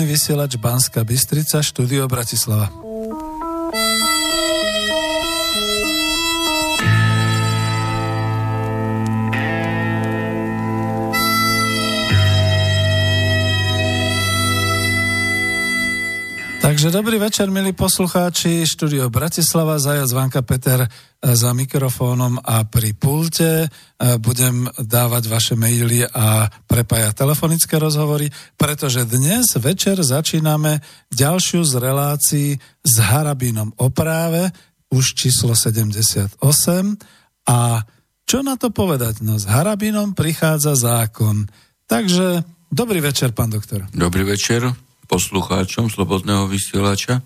Slobodný 0.00 0.16
vysielač 0.16 0.56
Banska 0.56 1.04
Bystrica, 1.04 1.60
štúdio 1.60 2.08
Bratislava. 2.08 2.89
Takže 16.80 16.96
dobrý 16.96 17.20
večer, 17.20 17.52
milí 17.52 17.76
poslucháči, 17.76 18.64
štúdio 18.64 19.12
Bratislava, 19.12 19.76
Zajac 19.76 20.16
Vanka 20.16 20.40
Peter 20.40 20.80
e, 20.80 20.88
za 21.20 21.52
mikrofónom 21.52 22.40
a 22.40 22.64
pri 22.64 22.96
pulte. 22.96 23.68
E, 24.00 24.16
budem 24.16 24.64
dávať 24.80 25.28
vaše 25.28 25.54
maily 25.60 26.08
a 26.08 26.48
prepájať 26.48 27.20
telefonické 27.20 27.76
rozhovory, 27.76 28.32
pretože 28.56 29.04
dnes 29.04 29.60
večer 29.60 30.00
začíname 30.00 30.80
ďalšiu 31.12 31.68
z 31.68 31.74
relácií 31.76 32.56
s 32.80 32.94
Harabínom 32.96 33.76
o 33.76 33.92
práve, 33.92 34.48
už 34.88 35.20
číslo 35.20 35.52
78. 35.52 36.40
A 37.44 37.84
čo 38.24 38.40
na 38.40 38.56
to 38.56 38.72
povedať? 38.72 39.20
No 39.20 39.36
s 39.36 39.44
Harabínom 39.44 40.16
prichádza 40.16 40.80
zákon. 40.80 41.44
Takže 41.84 42.40
dobrý 42.72 43.04
večer, 43.04 43.36
pán 43.36 43.52
doktor. 43.52 43.84
Dobrý 43.92 44.24
večer 44.24 44.89
poslucháčom 45.10 45.90
Slobodného 45.90 46.46
vysielača. 46.46 47.18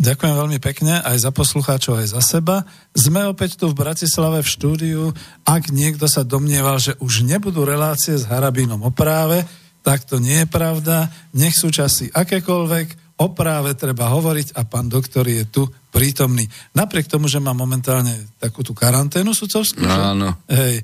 Ďakujem 0.00 0.32
veľmi 0.32 0.58
pekne 0.62 1.02
aj 1.02 1.28
za 1.28 1.30
poslucháčov, 1.34 1.98
aj 1.98 2.14
za 2.14 2.22
seba. 2.22 2.62
Sme 2.94 3.26
opäť 3.26 3.58
tu 3.58 3.68
v 3.68 3.76
Bratislave 3.76 4.40
v 4.40 4.48
štúdiu. 4.48 5.02
Ak 5.44 5.68
niekto 5.74 6.06
sa 6.06 6.22
domnieval, 6.22 6.78
že 6.78 6.96
už 7.02 7.26
nebudú 7.26 7.66
relácie 7.66 8.16
s 8.16 8.24
Harabínom 8.24 8.80
o 8.80 8.94
práve, 8.94 9.44
tak 9.82 10.08
to 10.08 10.22
nie 10.22 10.46
je 10.46 10.48
pravda. 10.48 11.10
Nech 11.36 11.58
sú 11.58 11.68
časy 11.68 12.08
akékoľvek, 12.14 13.18
o 13.20 13.26
práve 13.36 13.76
treba 13.76 14.08
hovoriť 14.08 14.56
a 14.56 14.64
pán 14.64 14.88
doktor 14.88 15.28
je 15.28 15.44
tu 15.44 15.68
prítomný. 15.92 16.48
Napriek 16.72 17.04
tomu, 17.04 17.28
že 17.28 17.36
má 17.36 17.52
momentálne 17.52 18.32
takú 18.40 18.64
tú 18.64 18.72
karanténu 18.72 19.36
sudcovskú. 19.36 19.84
No, 19.84 20.16
áno. 20.16 20.28
Hej. 20.48 20.80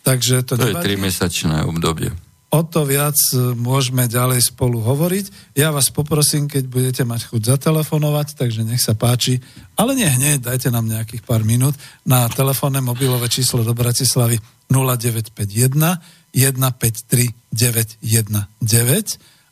Takže 0.00 0.40
to, 0.48 0.56
to 0.56 0.72
je 0.72 0.80
3-mesačné 0.80 1.68
obdobie 1.68 2.27
o 2.48 2.64
to 2.64 2.88
viac 2.88 3.16
e, 3.32 3.52
môžeme 3.52 4.08
ďalej 4.08 4.52
spolu 4.52 4.80
hovoriť. 4.80 5.52
Ja 5.52 5.68
vás 5.68 5.92
poprosím, 5.92 6.48
keď 6.48 6.64
budete 6.64 7.04
mať 7.04 7.28
chuť 7.28 7.44
zatelefonovať, 7.56 8.40
takže 8.40 8.64
nech 8.64 8.80
sa 8.80 8.96
páči, 8.96 9.44
ale 9.76 9.92
nie 9.92 10.08
hneď, 10.08 10.40
dajte 10.40 10.72
nám 10.72 10.88
nejakých 10.88 11.28
pár 11.28 11.44
minút 11.44 11.76
na 12.08 12.24
telefónne 12.32 12.80
mobilové 12.80 13.28
číslo 13.28 13.60
do 13.60 13.76
Bratislavy 13.76 14.40
0951 14.72 16.00
153 16.32 17.52
919 17.52 18.00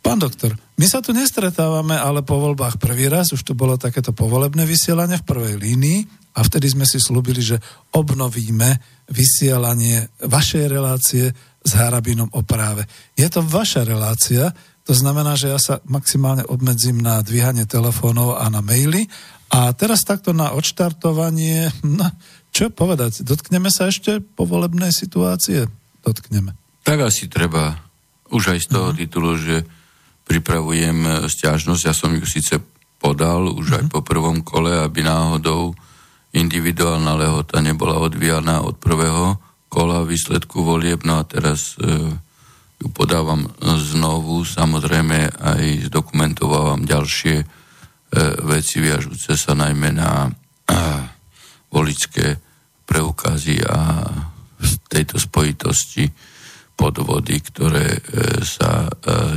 Pán 0.02 0.18
doktor, 0.18 0.54
my 0.78 0.86
sa 0.86 0.98
tu 0.98 1.14
nestretávame, 1.14 1.94
ale 1.94 2.26
po 2.26 2.38
voľbách 2.38 2.78
prvý 2.78 3.06
raz, 3.06 3.30
už 3.30 3.42
tu 3.46 3.54
bolo 3.54 3.78
takéto 3.78 4.10
povolebné 4.10 4.66
vysielanie 4.66 5.18
v 5.22 5.26
prvej 5.26 5.54
línii 5.58 6.21
a 6.32 6.40
vtedy 6.40 6.72
sme 6.72 6.88
si 6.88 6.96
slúbili, 6.96 7.44
že 7.44 7.60
obnovíme 7.92 8.80
vysielanie 9.12 10.08
vašej 10.24 10.64
relácie 10.68 11.28
s 11.62 11.70
Harabinom 11.76 12.32
o 12.32 12.40
práve. 12.42 12.88
Je 13.14 13.28
to 13.28 13.44
vaša 13.44 13.84
relácia, 13.84 14.50
to 14.82 14.92
znamená, 14.96 15.38
že 15.38 15.52
ja 15.52 15.60
sa 15.62 15.78
maximálne 15.86 16.42
obmedzím 16.50 16.98
na 16.98 17.22
dvíhanie 17.22 17.70
telefónov 17.70 18.34
a 18.34 18.50
na 18.50 18.58
maily. 18.58 19.06
A 19.52 19.70
teraz 19.76 20.02
takto 20.02 20.34
na 20.34 20.50
odštartovanie, 20.56 21.70
no, 21.86 22.08
čo 22.50 22.72
povedať, 22.72 23.22
dotkneme 23.22 23.70
sa 23.70 23.92
ešte 23.92 24.18
povolebnej 24.18 24.90
situácie? 24.90 25.70
Dotkneme. 26.02 26.58
Tak 26.82 26.98
asi 26.98 27.30
treba, 27.30 27.78
už 28.34 28.58
aj 28.58 28.60
z 28.66 28.68
toho 28.74 28.90
uh-huh. 28.90 28.98
titulu, 28.98 29.38
že 29.38 29.62
pripravujem 30.26 31.30
stiažnosť, 31.30 31.82
ja 31.86 31.94
som 31.94 32.10
ju 32.10 32.26
síce 32.26 32.58
podal 32.98 33.54
už 33.54 33.66
uh-huh. 33.70 33.78
aj 33.78 33.84
mhm. 33.86 33.92
po 33.92 34.00
prvom 34.02 34.38
kole, 34.42 34.74
aby 34.82 35.06
náhodou 35.06 35.78
individuálna 36.32 37.12
lehota 37.16 37.60
nebola 37.60 38.00
odvíjana 38.00 38.64
od 38.64 38.80
prvého 38.80 39.36
kola 39.72 40.04
výsledku 40.04 40.64
volieb, 40.64 41.04
no 41.04 41.20
a 41.20 41.24
teraz 41.24 41.80
e, 41.80 42.12
ju 42.76 42.88
podávam 42.92 43.48
znovu, 43.62 44.44
samozrejme 44.44 45.32
aj 45.32 45.88
zdokumentovávam 45.88 46.84
ďalšie 46.84 47.36
e, 47.40 47.46
veci 48.44 48.84
viažúce 48.84 49.32
sa 49.36 49.56
najmä 49.56 49.96
na 49.96 50.28
e, 50.28 50.30
voličské 51.72 52.36
preukazy 52.84 53.64
a 53.64 54.04
v 54.60 54.72
tejto 54.92 55.16
spojitosti 55.16 56.12
podvody, 56.76 57.40
ktoré 57.40 57.96
e, 57.96 58.00
sa 58.44 58.88
e, 58.88 58.90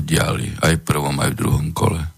diali 0.04 0.52
aj 0.60 0.82
v 0.82 0.84
prvom, 0.84 1.16
aj 1.24 1.32
v 1.32 1.40
druhom 1.40 1.68
kole. 1.72 2.15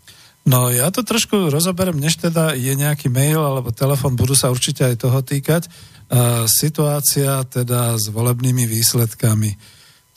No 0.48 0.72
ja 0.72 0.88
to 0.96 1.04
trošku 1.04 1.52
rozoberiem, 1.52 2.00
než 2.00 2.24
teda 2.24 2.56
je 2.56 2.72
nejaký 2.72 3.12
mail 3.12 3.44
alebo 3.44 3.76
telefon, 3.76 4.16
budú 4.16 4.32
sa 4.32 4.48
určite 4.48 4.88
aj 4.88 4.96
toho 5.04 5.20
týkať. 5.20 5.68
Uh, 6.08 6.48
situácia 6.48 7.44
teda 7.44 8.00
s 8.00 8.08
volebnými 8.08 8.64
výsledkami. 8.64 9.60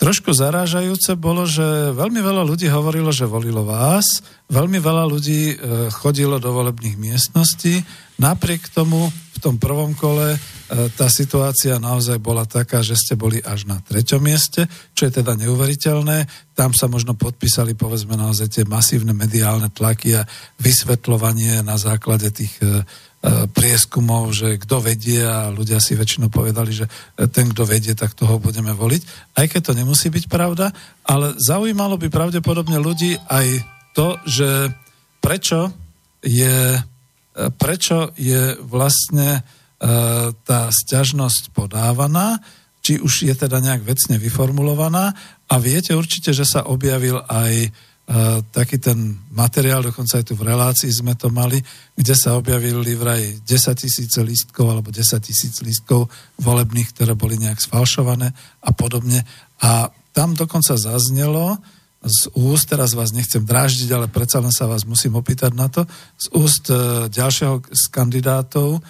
Trošku 0.00 0.32
zarážajúce 0.32 1.12
bolo, 1.18 1.44
že 1.44 1.92
veľmi 1.92 2.24
veľa 2.24 2.46
ľudí 2.46 2.72
hovorilo, 2.72 3.12
že 3.12 3.28
volilo 3.28 3.68
vás, 3.68 4.24
veľmi 4.48 4.80
veľa 4.80 5.04
ľudí 5.04 5.42
e, 5.52 5.54
chodilo 5.92 6.40
do 6.40 6.56
volebných 6.56 6.96
miestností, 6.96 7.84
napriek 8.16 8.72
tomu 8.72 9.12
tom 9.40 9.56
prvom 9.56 9.96
kole 9.96 10.36
e, 10.36 10.38
tá 10.94 11.08
situácia 11.08 11.80
naozaj 11.80 12.20
bola 12.20 12.44
taká, 12.44 12.84
že 12.84 12.94
ste 12.94 13.16
boli 13.16 13.40
až 13.40 13.64
na 13.66 13.80
treťom 13.80 14.20
mieste, 14.20 14.68
čo 14.92 15.08
je 15.08 15.20
teda 15.20 15.34
neuveriteľné. 15.40 16.28
Tam 16.52 16.76
sa 16.76 16.86
možno 16.86 17.16
podpísali, 17.16 17.72
povedzme, 17.72 18.14
naozaj 18.14 18.48
tie 18.52 18.64
masívne 18.68 19.16
mediálne 19.16 19.72
tlaky 19.72 20.20
a 20.20 20.28
vysvetľovanie 20.60 21.64
na 21.64 21.80
základe 21.80 22.28
tých 22.30 22.54
e, 22.60 22.84
E, 23.20 23.44
prieskumov, 23.52 24.32
že 24.32 24.56
kto 24.56 24.80
vedie 24.80 25.20
a 25.20 25.52
ľudia 25.52 25.76
si 25.76 25.92
väčšinou 25.92 26.32
povedali, 26.32 26.72
že 26.72 26.88
ten, 27.28 27.52
kto 27.52 27.68
vedie, 27.68 27.92
tak 27.92 28.16
toho 28.16 28.40
budeme 28.40 28.72
voliť. 28.72 29.36
Aj 29.36 29.44
keď 29.44 29.60
to 29.60 29.72
nemusí 29.76 30.08
byť 30.08 30.24
pravda, 30.24 30.72
ale 31.04 31.36
zaujímalo 31.36 32.00
by 32.00 32.08
pravdepodobne 32.08 32.80
ľudí 32.80 33.20
aj 33.28 33.60
to, 33.92 34.16
že 34.24 34.72
prečo 35.20 35.68
je, 36.24 36.80
prečo 37.34 38.10
je 38.18 38.58
vlastne 38.64 39.38
e, 39.38 39.40
tá 40.34 40.60
sťažnosť 40.70 41.54
podávaná, 41.54 42.42
či 42.80 42.98
už 42.98 43.28
je 43.28 43.34
teda 43.36 43.60
nejak 43.60 43.84
vecne 43.84 44.16
vyformulovaná 44.16 45.12
a 45.46 45.54
viete 45.60 45.92
určite, 45.92 46.32
že 46.32 46.48
sa 46.48 46.66
objavil 46.66 47.20
aj 47.28 47.70
taký 48.50 48.82
ten 48.82 49.22
materiál, 49.30 49.86
dokonca 49.86 50.18
aj 50.18 50.26
tu 50.26 50.34
v 50.34 50.50
relácii 50.50 50.90
sme 50.90 51.14
to 51.14 51.30
mali, 51.30 51.62
kde 51.94 52.14
sa 52.18 52.34
objavili 52.34 52.98
vraj 52.98 53.38
10 53.46 53.46
tisíce 53.78 54.18
lístkov 54.18 54.66
alebo 54.66 54.90
10 54.90 55.14
tisíc 55.22 55.62
lístkov 55.62 56.10
volebných, 56.42 56.90
ktoré 56.90 57.14
boli 57.14 57.38
nejak 57.38 57.62
sfalšované 57.62 58.34
a 58.66 58.70
podobne. 58.74 59.22
A 59.62 59.94
tam 60.10 60.34
dokonca 60.34 60.74
zaznelo 60.74 61.62
z 62.00 62.32
úst, 62.32 62.72
teraz 62.72 62.96
vás 62.96 63.12
nechcem 63.12 63.44
dráždiť, 63.44 63.88
ale 63.92 64.08
predsa 64.08 64.40
len 64.40 64.52
sa 64.52 64.64
vás 64.64 64.88
musím 64.88 65.20
opýtať 65.20 65.52
na 65.52 65.68
to, 65.68 65.84
z 66.16 66.26
úst 66.32 66.64
e, 66.72 67.06
ďalšieho 67.12 67.60
z 67.68 67.84
kandidátov 67.92 68.76
e, 68.76 68.80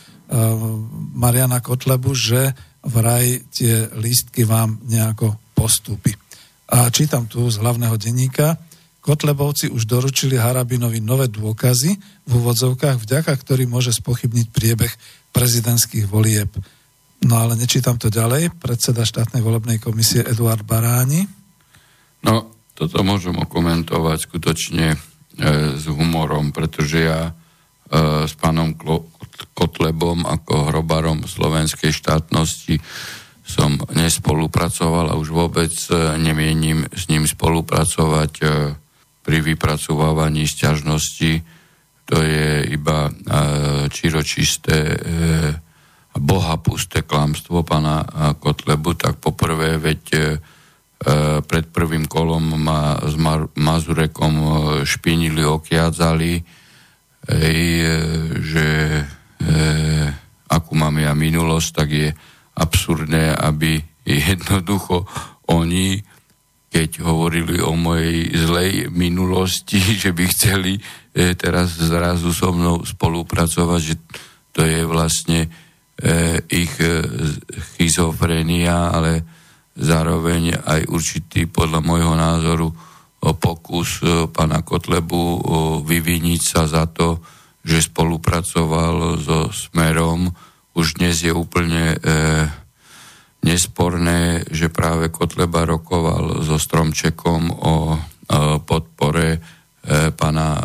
Mariana 1.18 1.58
Kotlebu, 1.58 2.14
že 2.14 2.54
vraj 2.86 3.42
tie 3.50 3.90
lístky 3.98 4.46
vám 4.46 4.78
nejako 4.86 5.34
postúpi. 5.58 6.14
A 6.70 6.86
čítam 6.94 7.26
tu 7.26 7.42
z 7.50 7.58
hlavného 7.58 7.98
denníka, 7.98 8.54
Kotlebovci 9.00 9.72
už 9.72 9.88
doručili 9.88 10.36
Harabinovi 10.36 11.00
nové 11.00 11.26
dôkazy 11.26 11.90
v 12.28 12.30
úvodzovkách, 12.30 13.00
vďaka 13.00 13.32
ktorým 13.32 13.72
môže 13.72 13.96
spochybniť 13.96 14.46
priebeh 14.52 14.92
prezidentských 15.32 16.04
volieb. 16.04 16.52
No 17.24 17.40
ale 17.40 17.56
nečítam 17.56 17.96
to 17.96 18.12
ďalej. 18.12 18.52
Predseda 18.60 19.08
štátnej 19.08 19.40
volebnej 19.40 19.80
komisie 19.80 20.20
Eduard 20.20 20.64
Baráni. 20.68 21.24
No, 22.24 22.59
toto 22.80 23.04
môžem 23.04 23.36
okomentovať 23.36 24.18
skutočne 24.24 24.96
e, 24.96 24.98
s 25.76 25.84
humorom, 25.84 26.56
pretože 26.56 27.04
ja 27.04 27.20
e, 27.28 27.32
s 28.24 28.32
pánom 28.40 28.72
Kotlebom 29.52 30.24
ako 30.24 30.72
hrobarom 30.72 31.28
slovenskej 31.28 31.92
štátnosti 31.92 32.80
som 33.44 33.76
nespolupracoval 33.92 35.12
a 35.12 35.18
už 35.20 35.28
vôbec 35.28 35.68
e, 35.92 36.16
nemienim 36.16 36.88
s 36.88 37.12
ním 37.12 37.28
spolupracovať. 37.28 38.32
E, 38.40 38.44
pri 39.20 39.44
vypracovávaní 39.44 40.48
sťažnosti 40.48 41.44
to 42.08 42.16
je 42.24 42.64
iba 42.72 43.06
e, 43.06 43.12
čiročisté 43.92 44.78
e, 44.96 44.98
bohapusté 46.16 47.04
klamstvo 47.04 47.62
pana 47.62 48.02
Kotlebu, 48.40 48.98
tak 48.98 49.22
poprvé, 49.22 49.78
veď 49.78 50.02
e, 50.10 50.20
pred 51.48 51.64
prvým 51.72 52.04
kolom 52.04 52.60
ma 52.60 53.00
s 53.00 53.16
Mazurekom 53.56 54.34
špinili, 54.84 55.40
okiadzali, 55.40 56.44
ej, 57.24 57.60
že 58.36 58.66
e, 59.00 59.04
akú 60.44 60.72
mám 60.76 61.00
ja 61.00 61.16
minulosť, 61.16 61.68
tak 61.72 61.88
je 61.88 62.08
absurdné, 62.52 63.32
aby 63.32 63.80
jednoducho 64.04 65.08
oni 65.48 66.04
keď 66.70 67.02
hovorili 67.02 67.58
o 67.58 67.74
mojej 67.74 68.30
zlej 68.30 68.94
minulosti, 68.94 69.82
že 70.02 70.14
by 70.14 70.24
chceli 70.30 70.78
e, 70.78 71.34
teraz 71.34 71.74
zrazu 71.74 72.30
so 72.30 72.54
mnou 72.54 72.86
spolupracovať, 72.86 73.80
že 73.82 73.94
to 74.54 74.62
je 74.62 74.86
vlastne 74.86 75.50
e, 75.98 76.38
ich 76.46 76.70
e, 76.78 77.02
schizofrenia, 77.74 78.94
ale 78.94 79.39
zároveň 79.76 80.58
aj 80.62 80.90
určitý, 80.90 81.46
podľa 81.46 81.80
môjho 81.82 82.14
názoru, 82.14 82.68
o 83.20 83.30
pokus 83.36 84.00
pana 84.32 84.64
Kotlebu 84.64 85.24
o 85.44 85.58
vyviniť 85.84 86.40
sa 86.40 86.64
za 86.64 86.88
to, 86.88 87.20
že 87.60 87.92
spolupracoval 87.92 89.20
so 89.20 89.52
Smerom. 89.52 90.32
Už 90.72 90.96
dnes 90.96 91.20
je 91.20 91.28
úplne 91.28 91.92
e, 91.92 91.96
nesporné, 93.44 94.48
že 94.48 94.72
práve 94.72 95.12
Kotleba 95.12 95.68
rokoval 95.68 96.40
so 96.40 96.56
Stromčekom 96.56 97.52
o 97.52 98.00
podpore 98.64 99.36
e, 99.36 99.38
pana 100.16 100.48
e, 100.56 100.62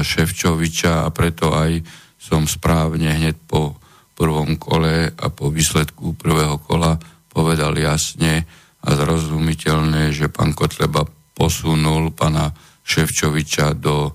Ševčoviča 0.00 1.04
a 1.04 1.08
preto 1.12 1.52
aj 1.52 1.84
som 2.16 2.48
správne 2.48 3.12
hneď 3.12 3.36
po 3.44 3.76
prvom 4.16 4.56
kole 4.56 5.12
a 5.12 5.26
po 5.28 5.52
výsledku 5.52 6.16
prvého 6.16 6.60
kola 6.64 6.96
povedal 7.30 7.78
jasne 7.78 8.44
a 8.82 8.88
zrozumiteľne, 8.92 10.10
že 10.10 10.28
pán 10.28 10.52
Kotleba 10.52 11.06
posunul 11.32 12.12
pana 12.12 12.50
Ševčoviča 12.84 13.78
do 13.78 14.10
e, 14.10 14.12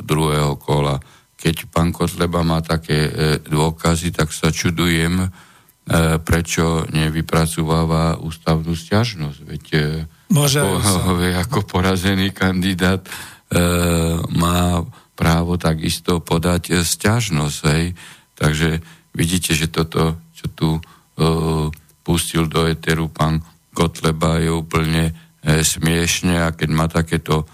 druhého 0.00 0.56
kola. 0.56 0.96
Keď 1.36 1.68
pán 1.68 1.92
Kotleba 1.92 2.40
má 2.46 2.62
také 2.62 3.10
dôkazy, 3.42 4.14
tak 4.14 4.30
sa 4.30 4.54
čudujem, 4.54 5.26
E, 5.82 6.22
prečo 6.22 6.86
nevypracováva 6.94 8.22
ústavnú 8.22 8.70
stiažnosť. 8.70 9.38
Veď 9.42 9.64
e, 9.74 9.82
Môže 10.30 10.62
ako, 10.62 11.18
ako 11.42 11.58
porazený 11.66 12.30
kandidát 12.30 13.02
e, 13.02 13.10
má 14.30 14.86
právo 15.18 15.58
takisto 15.58 16.22
podať 16.22 16.86
stiažnosť. 16.86 17.58
Hej. 17.74 17.98
Takže 18.38 18.78
vidíte, 19.10 19.58
že 19.58 19.66
toto, 19.74 20.22
čo 20.38 20.46
tu 20.54 20.68
e, 20.78 20.80
pustil 22.02 22.50
do 22.50 22.66
eteru 22.66 23.08
pán 23.08 23.40
Kotleba, 23.72 24.42
je 24.42 24.50
úplne 24.52 25.10
e, 25.10 25.12
smiešne 25.64 26.44
a 26.44 26.52
keď 26.52 26.68
má 26.74 26.86
takéto 26.90 27.42
e, 27.42 27.46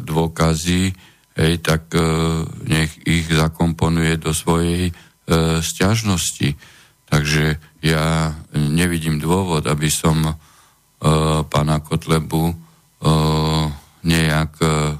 dôkazy, 0.00 0.94
hej, 1.36 1.54
tak 1.60 1.92
e, 1.92 2.00
nech 2.64 2.96
ich 3.04 3.28
zakomponuje 3.28 4.16
do 4.16 4.32
svojej 4.32 4.88
e, 4.88 4.92
stiažnosti 5.60 6.56
Takže 7.10 7.58
ja 7.82 8.30
nevidím 8.54 9.18
dôvod, 9.18 9.66
aby 9.66 9.90
som 9.90 10.22
uh, 10.22 10.34
pána 11.50 11.82
Kotlebu 11.82 12.54
uh, 12.54 12.54
nejak 14.06 14.52
uh, 14.62 14.94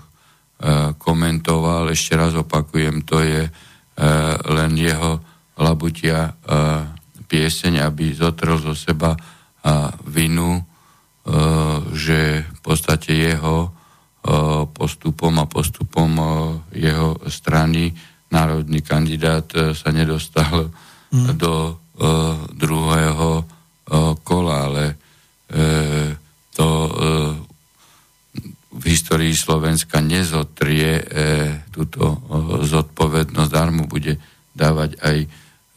komentoval. 0.98 1.94
Ešte 1.94 2.18
raz 2.18 2.34
opakujem, 2.34 3.06
to 3.06 3.22
je 3.22 3.46
uh, 3.46 3.52
len 4.58 4.74
jeho 4.74 5.22
labutia 5.54 6.34
uh, 6.34 6.79
pieseň, 7.30 7.86
aby 7.86 8.10
zotrel 8.10 8.58
zo 8.58 8.74
seba 8.74 9.14
vinu, 10.08 10.56
uh, 10.56 10.64
že 11.94 12.42
v 12.42 12.60
podstate 12.64 13.12
jeho 13.12 13.68
uh, 13.68 14.64
postupom 14.66 15.36
a 15.36 15.46
postupom 15.46 16.10
uh, 16.16 16.26
jeho 16.74 17.20
strany 17.28 17.92
národný 18.32 18.80
kandidát 18.80 19.46
sa 19.76 19.92
nedostal 19.92 20.72
mm. 21.12 21.36
do 21.36 21.76
E, 22.00 22.08
druhého 22.56 23.44
e, 23.44 23.44
kola, 24.24 24.72
ale 24.72 24.84
e, 25.52 26.16
to 26.56 26.68
v 28.70 28.84
histórii 28.84 29.32
Slovenska 29.32 30.00
nezotrie 30.00 31.02
túto 31.72 32.20
zodpovednosť, 32.64 33.50
darmo 33.50 33.88
bude 33.88 34.18
dávať 34.52 34.98
aj 35.00 35.16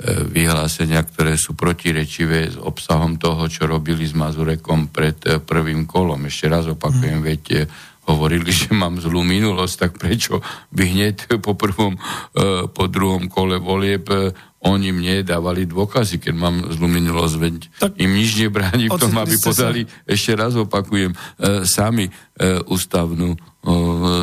vyhlásenia, 0.04 1.06
ktoré 1.06 1.38
sú 1.38 1.54
protirečivé 1.54 2.50
s 2.52 2.58
obsahom 2.58 3.16
toho, 3.16 3.46
čo 3.48 3.70
robili 3.70 4.04
s 4.04 4.18
Mazurekom 4.18 4.90
pred 4.90 5.16
prvým 5.46 5.86
kolom. 5.86 6.28
Ešte 6.28 6.50
raz 6.50 6.66
opakujem, 6.68 7.22
mm. 7.22 7.26
viete, 7.26 7.58
hovorili, 8.10 8.52
že 8.66 8.74
mám 8.76 9.00
zlú 9.00 9.24
minulosť, 9.24 9.76
tak 9.80 9.92
prečo 10.02 10.44
by 10.74 10.84
hneď 10.84 11.16
po 11.40 11.56
prvom, 11.56 11.96
po 12.74 12.84
druhom 12.92 13.32
kole 13.32 13.62
volieb 13.62 14.10
oni 14.64 14.96
mne 14.96 15.28
dávali 15.28 15.68
dôkazy, 15.68 16.24
keď 16.24 16.34
mám 16.40 16.56
zlú 16.72 16.88
minulosť, 16.88 17.36
veď 17.36 17.56
tak 17.84 18.00
im 18.00 18.16
nič 18.16 18.40
nebráni 18.40 18.88
v 18.88 18.96
tom, 18.96 19.12
aby 19.20 19.36
podali, 19.44 19.84
sa... 19.84 19.92
ešte 20.08 20.32
raz 20.40 20.56
opakujem, 20.56 21.12
e, 21.12 21.18
sami 21.68 22.08
e, 22.08 22.12
ústavnú 22.72 23.36
e, 23.36 23.38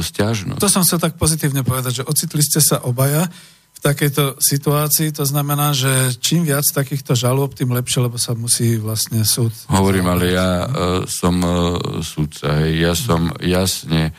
stiažnosť. 0.01 0.65
To 0.65 0.73
som 0.73 0.81
sa 0.81 0.97
tak 0.97 1.21
pozitívne 1.21 1.61
povedať, 1.61 2.01
že 2.01 2.09
ocitli 2.09 2.41
ste 2.41 2.65
sa 2.65 2.81
obaja 2.89 3.29
v 3.71 3.79
takejto 3.81 4.37
situácii, 4.37 5.09
to 5.17 5.25
znamená, 5.25 5.73
že 5.73 6.13
čím 6.21 6.45
viac 6.45 6.69
takýchto 6.69 7.17
žalôb, 7.17 7.57
tým 7.57 7.73
lepšie, 7.73 8.05
lebo 8.05 8.21
sa 8.21 8.37
musí 8.37 8.77
vlastne 8.77 9.25
súd... 9.25 9.57
Hovorím, 9.73 10.05
ale 10.05 10.37
ja 10.37 10.49
e, 10.61 10.67
som 11.09 11.41
e, 11.41 11.81
súdca, 12.05 12.61
ja 12.69 12.93
som 12.93 13.33
jasne 13.41 14.13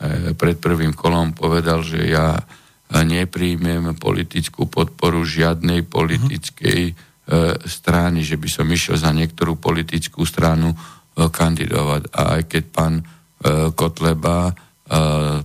e, 0.00 0.32
pred 0.32 0.56
prvým 0.56 0.96
kolom 0.96 1.36
povedal, 1.36 1.84
že 1.84 2.08
ja 2.08 2.40
nepríjmem 2.92 3.96
politickú 3.96 4.68
podporu 4.68 5.24
žiadnej 5.24 5.88
politickej 5.88 6.92
uh-huh. 6.92 7.56
strany, 7.64 8.20
že 8.20 8.36
by 8.36 8.48
som 8.52 8.68
išiel 8.68 9.00
za 9.00 9.08
niektorú 9.16 9.56
politickú 9.56 10.28
stranu 10.28 10.76
e, 10.76 10.76
kandidovať. 11.24 12.12
A 12.12 12.20
aj 12.36 12.42
keď 12.52 12.64
pán 12.68 12.94
e, 13.00 13.04
Kotleba 13.72 14.52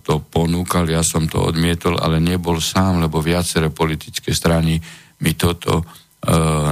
to 0.04 0.14
ponúkal, 0.28 0.84
ja 0.92 1.00
som 1.08 1.32
to 1.32 1.40
odmietol, 1.40 1.96
ale 1.96 2.20
nebol 2.20 2.60
sám, 2.60 3.00
lebo 3.00 3.24
viaceré 3.24 3.72
politické 3.72 4.36
strany 4.36 4.76
mi 5.24 5.32
toto 5.40 5.88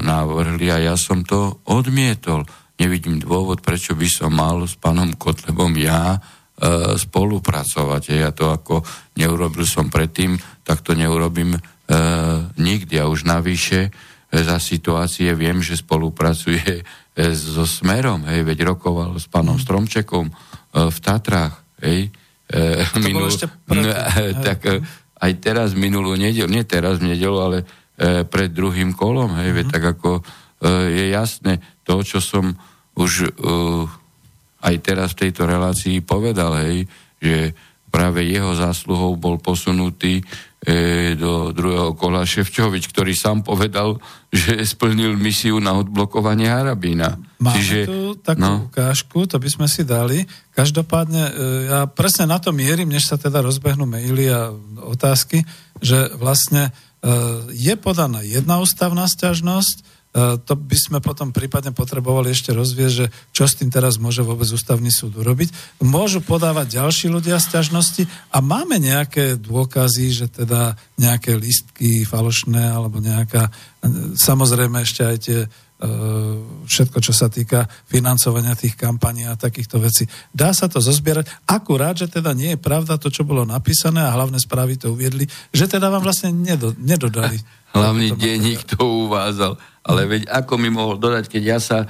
navrhli 0.03 0.67
a 0.67 0.91
ja 0.91 0.96
som 1.00 1.24
to 1.24 1.63
odmietol. 1.72 2.44
Nevidím 2.75 3.24
dôvod, 3.24 3.63
prečo 3.63 3.96
by 3.96 4.08
som 4.12 4.36
mal 4.36 4.67
s 4.67 4.75
pánom 4.75 5.15
Kotlebom 5.15 5.72
ja 5.79 6.20
E, 6.55 6.96
spolupracovať. 6.96 8.15
Ja 8.15 8.32
to 8.32 8.48
ako 8.48 8.79
neurobil 9.20 9.67
som 9.67 9.91
predtým, 9.91 10.39
tak 10.63 10.79
to 10.79 10.96
neurobím 10.96 11.60
nikdy. 12.55 12.96
A 12.96 13.12
už 13.12 13.27
navyše 13.27 13.91
za 14.32 14.55
situácie 14.63 15.36
viem, 15.36 15.60
že 15.60 15.75
spolupracuje 15.75 16.79
so 17.36 17.67
Smerom, 17.67 18.24
hej, 18.32 18.48
veď 18.48 18.72
rokoval 18.72 19.20
s 19.20 19.27
pánom. 19.27 19.60
Stromčekom 19.60 20.32
v 20.72 20.98
Tatrách, 21.03 21.60
hej. 21.84 22.08
E, 22.46 22.86
minul, 23.02 23.32
pred... 23.66 23.86
e, 24.22 24.38
tak 24.42 24.60
e, 24.70 24.84
aj 25.22 25.32
teraz 25.42 25.74
minulú 25.74 26.14
nedelu, 26.14 26.50
nie 26.52 26.64
teraz 26.68 27.02
v 27.02 27.16
nedelu, 27.16 27.38
ale 27.42 27.58
e, 27.62 27.66
pred 28.28 28.54
druhým 28.54 28.94
kolom, 28.94 29.34
hej, 29.42 29.50
mm. 29.52 29.56
veď 29.56 29.66
mhm. 29.66 29.74
tak 29.74 29.84
ako 29.98 30.10
e, 30.20 30.22
je 30.94 31.06
jasné, 31.16 31.54
to, 31.82 32.06
čo 32.06 32.20
som 32.22 32.54
už 32.96 33.12
e, 33.25 33.32
aj 34.66 34.75
teraz 34.82 35.14
v 35.14 35.28
tejto 35.28 35.46
relácii 35.46 36.02
povedal, 36.06 36.58
hej, 36.66 36.90
že 37.22 37.54
práve 37.90 38.28
jeho 38.28 38.52
zásluhou 38.58 39.16
bol 39.16 39.40
posunutý 39.40 40.20
do 41.15 41.53
druhého 41.53 41.93
kola 41.93 42.25
Ševčovič, 42.25 42.89
ktorý 42.89 43.13
sám 43.13 43.45
povedal, 43.45 44.01
že 44.34 44.57
splnil 44.65 45.13
misiu 45.13 45.62
na 45.62 45.77
odblokovanie 45.77 46.50
Harabína. 46.50 47.22
Máme 47.38 47.53
Čiže, 47.62 47.77
tu 47.86 47.98
takú 48.17 48.41
no. 48.41 48.65
ukážku, 48.65 49.29
to 49.29 49.38
by 49.38 49.50
sme 49.50 49.67
si 49.69 49.86
dali. 49.86 50.25
Každopádne, 50.57 51.24
e, 51.29 51.31
ja 51.69 51.79
presne 51.86 52.25
na 52.25 52.41
to 52.41 52.50
mierim, 52.50 52.89
než 52.89 53.05
sa 53.05 53.22
teda 53.22 53.45
rozbehnú 53.45 53.86
maily 53.86 54.25
a 54.34 54.50
otázky, 54.89 55.45
že 55.77 56.10
vlastne 56.17 56.67
e, 56.67 56.72
je 57.53 57.74
podaná 57.77 58.25
jedna 58.25 58.57
ústavná 58.57 59.05
stiažnosť, 59.05 59.86
E, 59.86 59.95
to 60.15 60.53
by 60.55 60.77
sme 60.79 61.03
potom 61.03 61.36
prípadne 61.36 61.75
potrebovali 61.75 62.31
ešte 62.31 62.55
rozvieť, 62.55 62.91
že 62.91 63.05
čo 63.36 63.43
s 63.43 63.60
tým 63.60 63.67
teraz 63.67 64.00
môže 64.00 64.24
vôbec 64.24 64.48
ústavný 64.48 64.88
súd 64.88 65.19
urobiť. 65.19 65.51
Môžu 65.84 66.24
podávať 66.24 66.79
ďalší 66.79 67.12
ľudia 67.12 67.36
sťažnosti 67.36 68.07
a 68.31 68.39
máme 68.39 68.79
nejaké 68.79 69.36
dôkazy, 69.36 70.15
že 70.15 70.31
teda 70.31 70.79
nejaké 70.95 71.36
listky 71.36 72.07
falošné 72.07 72.63
alebo 72.63 73.03
nejaká, 73.03 73.51
samozrejme 74.15 74.79
ešte 74.79 75.01
aj 75.03 75.17
tie 75.19 75.39
všetko, 76.65 77.03
čo 77.03 77.12
sa 77.12 77.27
týka 77.27 77.67
financovania 77.91 78.55
tých 78.55 78.79
kampaní 78.79 79.27
a 79.27 79.36
takýchto 79.36 79.84
vecí. 79.84 80.07
Dá 80.31 80.55
sa 80.55 80.72
to 80.72 80.79
zozbierať, 80.79 81.27
akurát, 81.51 82.00
že 82.00 82.07
teda 82.07 82.31
nie 82.31 82.55
je 82.55 82.63
pravda 82.63 82.95
to, 82.95 83.12
čo 83.12 83.27
bolo 83.27 83.43
napísané 83.43 84.00
a 84.00 84.15
hlavné 84.15 84.39
správy 84.39 84.79
to 84.79 84.95
uviedli, 84.95 85.27
že 85.51 85.67
teda 85.67 85.91
vám 85.91 86.07
vlastne 86.07 86.31
nedo, 86.31 86.72
nedodali. 86.79 87.43
Hlavný 87.75 88.15
denník 88.15 88.63
to 88.63 89.08
uvázal. 89.08 89.60
Ale 89.86 90.10
veď 90.10 90.34
ako 90.34 90.58
mi 90.58 90.74
mohol 90.74 90.98
dodať, 90.98 91.29
keď 91.29 91.44
ja 91.46 91.60
sa 91.62 91.86
e, 91.86 91.88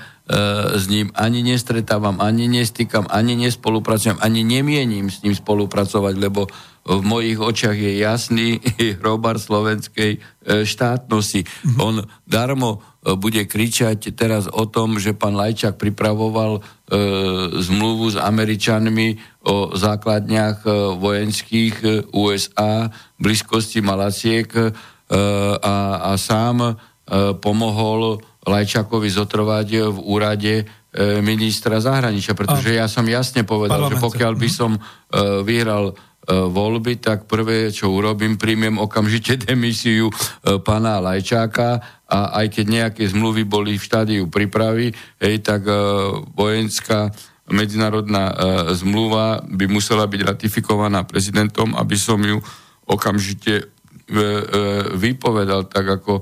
s 0.75 0.91
ním 0.91 1.15
ani 1.15 1.39
nestretávam, 1.47 2.19
ani 2.19 2.51
nestýkam, 2.51 3.07
ani 3.07 3.39
nespolupracujem, 3.39 4.19
ani 4.19 4.43
nemienim 4.43 5.07
s 5.07 5.23
ním 5.23 5.31
spolupracovať, 5.31 6.19
lebo 6.19 6.51
v 6.85 7.01
mojich 7.01 7.39
očiach 7.39 7.73
je 7.73 8.03
jasný 8.03 8.59
hrobar 8.99 9.39
slovenskej 9.39 10.11
e, 10.11 10.19
štátnosti. 10.67 11.47
Mm-hmm. 11.47 11.77
On 11.79 11.95
darmo 12.27 12.83
e, 12.83 13.15
bude 13.15 13.47
kričať 13.47 14.11
teraz 14.11 14.51
o 14.51 14.67
tom, 14.67 14.99
že 14.99 15.15
pán 15.15 15.33
Lajčák 15.33 15.79
pripravoval 15.79 16.59
e, 16.59 16.61
zmluvu 17.63 18.13
s 18.13 18.17
Američanmi 18.19 19.39
o 19.47 19.71
základniach 19.71 20.67
e, 20.67 20.69
vojenských 20.99 21.75
e, 21.79 21.89
USA 22.11 22.91
blízkosti 23.17 23.81
Malaciek 23.81 24.51
e, 24.53 24.75
a, 25.61 25.75
a 26.09 26.11
sám 26.17 26.57
e, 26.61 26.73
pomohol 27.37 28.17
Lajčákovi 28.45 29.09
zotrvať 29.09 29.67
v 29.93 29.97
úrade 30.05 30.53
e, 30.61 30.63
ministra 31.21 31.77
zahraničia, 31.77 32.37
pretože 32.37 32.73
ja 32.73 32.89
som 32.89 33.05
jasne 33.05 33.45
povedal, 33.45 33.89
že 33.89 34.01
pokiaľ 34.01 34.33
by 34.37 34.49
mhm. 34.49 34.55
som 34.55 34.71
e, 34.73 34.79
vyhral 35.45 35.93
E, 36.25 36.33
voľby, 36.33 36.97
tak 36.97 37.29
prvé, 37.29 37.69
čo 37.69 37.93
urobím, 37.93 38.41
príjmem 38.41 38.81
okamžite 38.81 39.37
demisiu 39.45 40.09
e, 40.09 40.13
pána 40.57 40.97
Lajčáka 40.97 41.77
a 42.09 42.41
aj 42.41 42.45
keď 42.49 42.65
nejaké 42.65 43.03
zmluvy 43.05 43.45
boli 43.45 43.77
v 43.77 43.85
štádiu 43.85 44.23
prípravy, 44.25 44.89
hej, 45.21 45.35
tak 45.45 45.69
e, 45.69 45.73
vojenská 46.33 47.13
medzinárodná 47.45 48.33
zmluva 48.73 49.37
by 49.45 49.69
musela 49.69 50.09
byť 50.09 50.21
ratifikovaná 50.25 51.05
prezidentom, 51.05 51.77
aby 51.77 51.93
som 51.93 52.17
ju 52.17 52.41
okamžite 52.89 53.69
vypovedal, 54.95 55.65
tak 55.65 55.85
ako 56.01 56.21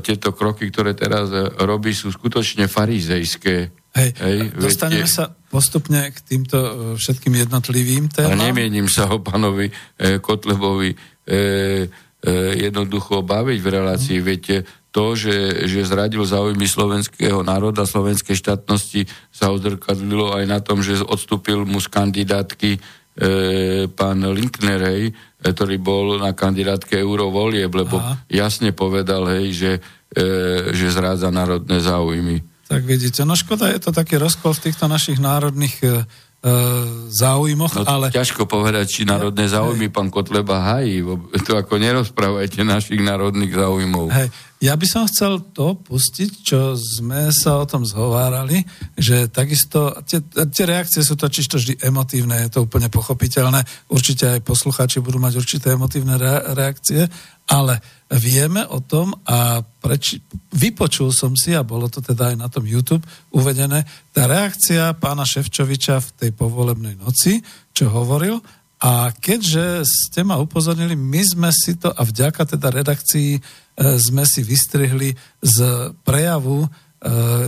tieto 0.00 0.32
kroky, 0.32 0.70
ktoré 0.72 0.94
teraz 0.96 1.28
robí, 1.60 1.92
sú 1.92 2.08
skutočne 2.14 2.70
farizejské. 2.70 3.74
Hej, 3.94 4.10
Hej 4.18 4.38
dostaneme 4.58 5.06
viete, 5.06 5.14
sa 5.14 5.30
postupne 5.30 6.10
k 6.10 6.18
týmto 6.18 6.58
e, 6.58 6.70
všetkým 6.98 7.46
jednotlivým 7.46 8.10
témam. 8.10 8.34
A 8.34 8.42
nemienim 8.50 8.90
sa 8.90 9.06
o 9.06 9.22
pánovi 9.22 9.70
e, 9.70 10.18
Kotlebovi 10.18 10.90
e, 10.90 10.96
e, 11.30 11.38
jednoducho 12.58 13.22
baviť 13.22 13.58
v 13.62 13.68
relácii. 13.70 14.18
Mm. 14.18 14.24
Viete, 14.26 14.66
to, 14.94 15.14
že, 15.18 15.66
že 15.66 15.86
zradil 15.86 16.26
záujmy 16.26 16.66
slovenského 16.66 17.42
národa, 17.46 17.86
slovenskej 17.86 18.34
štátnosti, 18.34 19.10
sa 19.30 19.50
odzrkadlilo 19.50 20.34
aj 20.38 20.44
na 20.46 20.58
tom, 20.58 20.82
že 20.82 20.98
odstúpil 20.98 21.62
mu 21.62 21.78
z 21.78 21.86
kandidátky 21.90 22.70
e, 22.74 22.80
pán 23.90 24.22
Linknerej, 24.22 25.10
e, 25.10 25.12
ktorý 25.52 25.76
bol 25.76 26.16
na 26.16 26.32
kandidátke 26.32 26.96
eurovolieb, 26.96 27.68
lebo 27.68 28.00
Aha. 28.00 28.24
jasne 28.32 28.72
povedal, 28.72 29.28
hej, 29.36 29.46
že, 29.52 29.72
e, 30.16 30.72
že 30.72 30.88
zrádza 30.88 31.28
národné 31.28 31.84
záujmy. 31.84 32.40
Tak 32.64 32.80
vidíte, 32.88 33.28
no 33.28 33.36
škoda, 33.36 33.68
je 33.68 33.80
to 33.82 33.92
taký 33.92 34.16
rozkol 34.16 34.56
v 34.56 34.70
týchto 34.70 34.88
našich 34.88 35.20
národných 35.20 35.76
e, 35.84 35.88
e 35.88 35.92
záujmoch, 37.12 37.76
no, 37.76 37.84
ale... 37.84 38.08
Ťažko 38.08 38.48
povedať, 38.48 38.88
či 38.88 39.02
národné 39.04 39.44
záujmy 39.44 39.92
pán 39.92 40.08
Kotleba 40.08 40.64
hají. 40.64 41.04
To 41.44 41.60
ako 41.60 41.76
nerozprávajte 41.76 42.64
našich 42.64 43.04
národných 43.04 43.52
záujmov. 43.52 44.06
Hej. 44.16 44.28
Ja 44.62 44.78
by 44.78 44.86
som 44.86 45.10
chcel 45.10 45.42
to 45.52 45.76
pustiť, 45.76 46.30
čo 46.40 46.78
sme 46.78 47.28
sa 47.34 47.60
o 47.60 47.68
tom 47.68 47.82
zhovárali, 47.82 48.64
že 48.96 49.28
takisto, 49.28 49.92
tie, 50.08 50.22
tie 50.24 50.64
reakcie 50.64 51.02
sú 51.04 51.18
totiž 51.18 51.44
to 51.50 51.56
vždy 51.60 51.74
emotívne, 51.84 52.46
je 52.46 52.50
to 52.54 52.64
úplne 52.64 52.88
pochopiteľné. 52.88 53.60
Určite 53.90 54.38
aj 54.38 54.46
poslucháči 54.46 55.04
budú 55.04 55.20
mať 55.20 55.36
určité 55.36 55.74
emotívne 55.74 56.16
reakcie, 56.54 57.04
ale 57.50 57.82
vieme 58.08 58.64
o 58.64 58.80
tom 58.80 59.12
a 59.28 59.60
preč, 59.60 60.16
vypočul 60.54 61.12
som 61.12 61.36
si, 61.36 61.52
a 61.52 61.66
bolo 61.66 61.90
to 61.92 62.00
teda 62.00 62.32
aj 62.32 62.36
na 62.40 62.48
tom 62.48 62.64
YouTube 62.64 63.04
uvedené, 63.36 63.84
tá 64.16 64.24
reakcia 64.24 64.96
pána 64.96 65.28
Ševčoviča 65.28 66.00
v 66.00 66.08
tej 66.24 66.30
povolebnej 66.32 66.96
noci, 66.96 67.42
čo 67.74 67.90
hovoril, 67.92 68.40
a 68.84 69.08
keďže 69.16 69.80
ste 69.88 70.20
ma 70.28 70.36
upozornili, 70.36 70.92
my 70.92 71.22
sme 71.24 71.50
si 71.56 71.80
to, 71.80 71.88
a 71.88 72.04
vďaka 72.04 72.44
teda 72.44 72.68
redakcii 72.68 73.40
E, 73.74 73.98
sme 73.98 74.22
si 74.22 74.46
vystrihli 74.46 75.10
z 75.42 75.58
prejavu 76.06 76.62
e, 76.62 76.68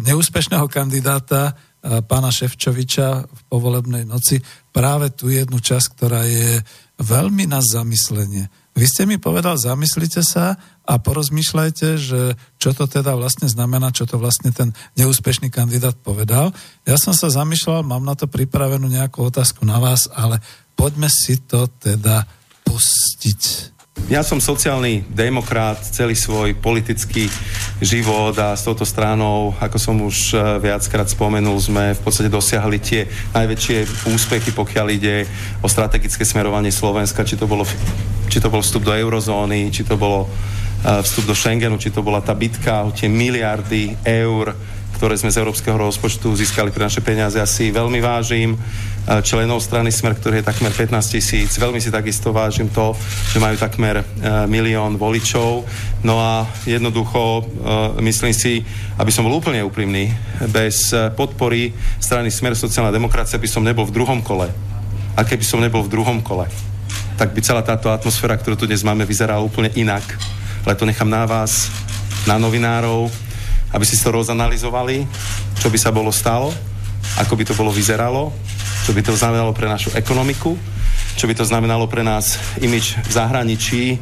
neúspešného 0.03 0.67
kandidáta 0.67 1.55
e, 1.55 2.03
pána 2.03 2.35
Ševčoviča 2.35 3.31
v 3.31 3.41
povolebnej 3.47 4.03
noci 4.03 4.43
práve 4.75 5.15
tú 5.15 5.31
jednu 5.31 5.63
časť, 5.63 5.87
ktorá 5.95 6.27
je 6.27 6.67
veľmi 6.99 7.47
na 7.47 7.63
zamyslenie. 7.63 8.51
Vy 8.75 8.87
ste 8.91 9.03
mi 9.07 9.23
povedal, 9.23 9.55
zamyslite 9.55 10.21
sa 10.21 10.59
a 10.83 10.95
porozmýšľajte, 10.99 11.89
že 11.97 12.35
čo 12.59 12.75
to 12.75 12.91
teda 12.91 13.15
vlastne 13.15 13.47
znamená, 13.47 13.95
čo 13.95 14.05
to 14.05 14.19
vlastne 14.19 14.51
ten 14.51 14.75
neúspešný 14.99 15.49
kandidát 15.49 15.95
povedal. 15.95 16.51
Ja 16.85 16.99
som 16.99 17.15
sa 17.15 17.31
zamýšľal, 17.31 17.87
mám 17.87 18.03
na 18.03 18.19
to 18.19 18.27
pripravenú 18.27 18.91
nejakú 18.91 19.31
otázku 19.31 19.63
na 19.63 19.79
vás, 19.79 20.11
ale 20.13 20.43
poďme 20.77 21.09
si 21.09 21.41
to 21.49 21.67
teda 21.81 22.23
pustiť. 22.63 23.75
Ja 24.07 24.23
som 24.23 24.39
sociálny 24.39 25.09
demokrat, 25.09 25.83
celý 25.83 26.15
svoj 26.15 26.55
politický 26.55 27.27
život 27.83 28.37
a 28.39 28.55
s 28.55 28.63
touto 28.63 28.87
stranou, 28.87 29.57
ako 29.59 29.79
som 29.81 29.97
už 29.99 30.31
e, 30.31 30.39
viackrát 30.63 31.11
spomenul, 31.11 31.59
sme 31.59 31.97
v 31.97 32.01
podstate 32.05 32.31
dosiahli 32.31 32.79
tie 32.79 33.09
najväčšie 33.35 34.07
úspechy, 34.13 34.55
pokiaľ 34.55 34.87
ide 34.95 35.27
o 35.59 35.67
strategické 35.67 36.23
smerovanie 36.23 36.71
Slovenska, 36.71 37.27
či 37.27 37.35
to, 37.35 37.51
bolo, 37.51 37.67
či 38.31 38.39
to 38.39 38.53
bol 38.53 38.63
vstup 38.63 38.87
do 38.87 38.95
eurozóny, 38.95 39.75
či 39.75 39.83
to 39.83 39.99
bolo 39.99 40.29
e, 40.29 41.03
vstup 41.03 41.27
do 41.27 41.35
Schengenu, 41.35 41.81
či 41.81 41.91
to 41.91 42.05
bola 42.05 42.23
tá 42.23 42.37
bitka 42.37 42.87
o 42.87 42.95
tie 42.95 43.11
miliardy 43.11 43.97
eur, 44.07 44.55
ktoré 45.01 45.19
sme 45.19 45.35
z 45.35 45.43
európskeho 45.43 45.77
rozpočtu 45.77 46.31
získali 46.37 46.71
pre 46.71 46.87
naše 46.87 47.03
peniaze. 47.03 47.43
Ja 47.43 47.49
si 47.49 47.75
veľmi 47.75 47.99
vážim 47.99 48.55
členov 49.23 49.63
strany 49.63 49.95
Smer, 49.95 50.19
ktorý 50.19 50.43
je 50.43 50.49
takmer 50.51 50.75
15 50.75 51.15
tisíc. 51.15 51.55
Veľmi 51.55 51.79
si 51.79 51.95
takisto 51.95 52.35
vážim 52.35 52.67
to, 52.67 52.93
že 53.31 53.39
majú 53.39 53.55
takmer 53.55 54.03
eh, 54.03 54.05
milión 54.51 54.99
voličov. 54.99 55.63
No 56.03 56.19
a 56.19 56.47
jednoducho 56.67 57.43
eh, 57.43 58.03
myslím 58.03 58.35
si, 58.35 58.67
aby 58.99 59.11
som 59.15 59.23
bol 59.23 59.39
úplne 59.39 59.63
úprimný, 59.63 60.11
bez 60.51 60.91
podpory 61.15 61.71
strany 62.03 62.29
Smer 62.35 62.59
sociálna 62.59 62.91
demokracia 62.91 63.39
by 63.39 63.49
som 63.49 63.63
nebol 63.63 63.87
v 63.87 63.95
druhom 63.95 64.21
kole. 64.21 64.51
A 65.17 65.25
keby 65.25 65.45
som 65.47 65.63
nebol 65.63 65.81
v 65.81 65.93
druhom 65.97 66.21
kole, 66.21 66.45
tak 67.17 67.33
by 67.33 67.41
celá 67.41 67.65
táto 67.65 67.89
atmosféra, 67.89 68.37
ktorú 68.37 68.61
tu 68.61 68.69
dnes 68.69 68.85
máme, 68.85 69.09
vyzerala 69.09 69.41
úplne 69.41 69.73
inak. 69.73 70.05
Ale 70.69 70.77
to 70.77 70.85
nechám 70.85 71.09
na 71.09 71.25
vás, 71.25 71.73
na 72.29 72.37
novinárov, 72.37 73.09
aby 73.73 73.85
si 73.89 73.97
to 73.97 74.13
rozanalizovali, 74.13 75.09
čo 75.57 75.73
by 75.73 75.79
sa 75.81 75.95
bolo 75.95 76.13
stalo, 76.13 76.53
ako 77.17 77.33
by 77.33 77.45
to 77.49 77.55
bolo 77.57 77.73
vyzeralo, 77.73 78.35
čo 78.87 78.95
by 78.95 79.03
to 79.03 79.19
znamenalo 79.19 79.51
pre 79.51 79.67
našu 79.67 79.91
ekonomiku, 79.99 80.55
čo 81.19 81.27
by 81.27 81.35
to 81.35 81.43
znamenalo 81.43 81.91
pre 81.91 82.07
nás 82.07 82.39
imič 82.63 82.95
v 83.03 83.11
zahraničí. 83.11 83.99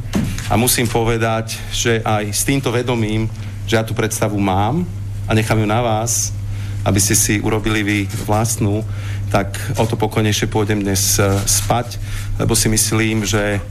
A 0.53 0.61
musím 0.61 0.85
povedať, 0.85 1.57
že 1.73 2.05
aj 2.05 2.29
s 2.29 2.45
týmto 2.45 2.69
vedomím, 2.69 3.33
že 3.65 3.81
ja 3.81 3.83
tú 3.89 3.97
predstavu 3.97 4.37
mám 4.37 4.85
a 5.25 5.33
nechám 5.33 5.57
ju 5.57 5.65
na 5.65 5.81
vás, 5.81 6.37
aby 6.85 7.01
ste 7.01 7.17
si 7.17 7.41
urobili 7.41 7.81
vy 7.81 7.99
vlastnú, 8.29 8.85
tak 9.33 9.57
o 9.81 9.89
to 9.89 9.97
pokojnejšie 9.97 10.53
pôjdem 10.53 10.85
dnes 10.85 11.17
e, 11.17 11.33
spať, 11.49 11.97
lebo 12.37 12.53
si 12.53 12.69
myslím, 12.69 13.25
že 13.25 13.65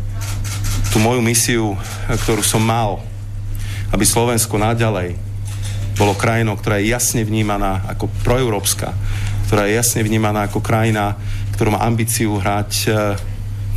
tú 0.90 0.98
moju 0.98 1.22
misiu, 1.22 1.78
ktorú 2.26 2.42
som 2.42 2.66
mal, 2.66 3.06
aby 3.94 4.02
Slovensko 4.02 4.58
naďalej 4.58 5.14
bolo 5.94 6.18
krajinou, 6.18 6.58
ktorá 6.58 6.82
je 6.82 6.90
jasne 6.90 7.22
vnímaná 7.22 7.86
ako 7.86 8.10
proeurópska, 8.26 8.98
ktorá 9.48 9.68
je 9.68 9.78
jasne 9.78 10.02
vnímaná 10.06 10.48
ako 10.48 10.64
krajina, 10.64 11.16
ktorú 11.56 11.76
má 11.78 11.86
ambíciu 11.86 12.38
hrať 12.42 12.72
e, 12.86 12.90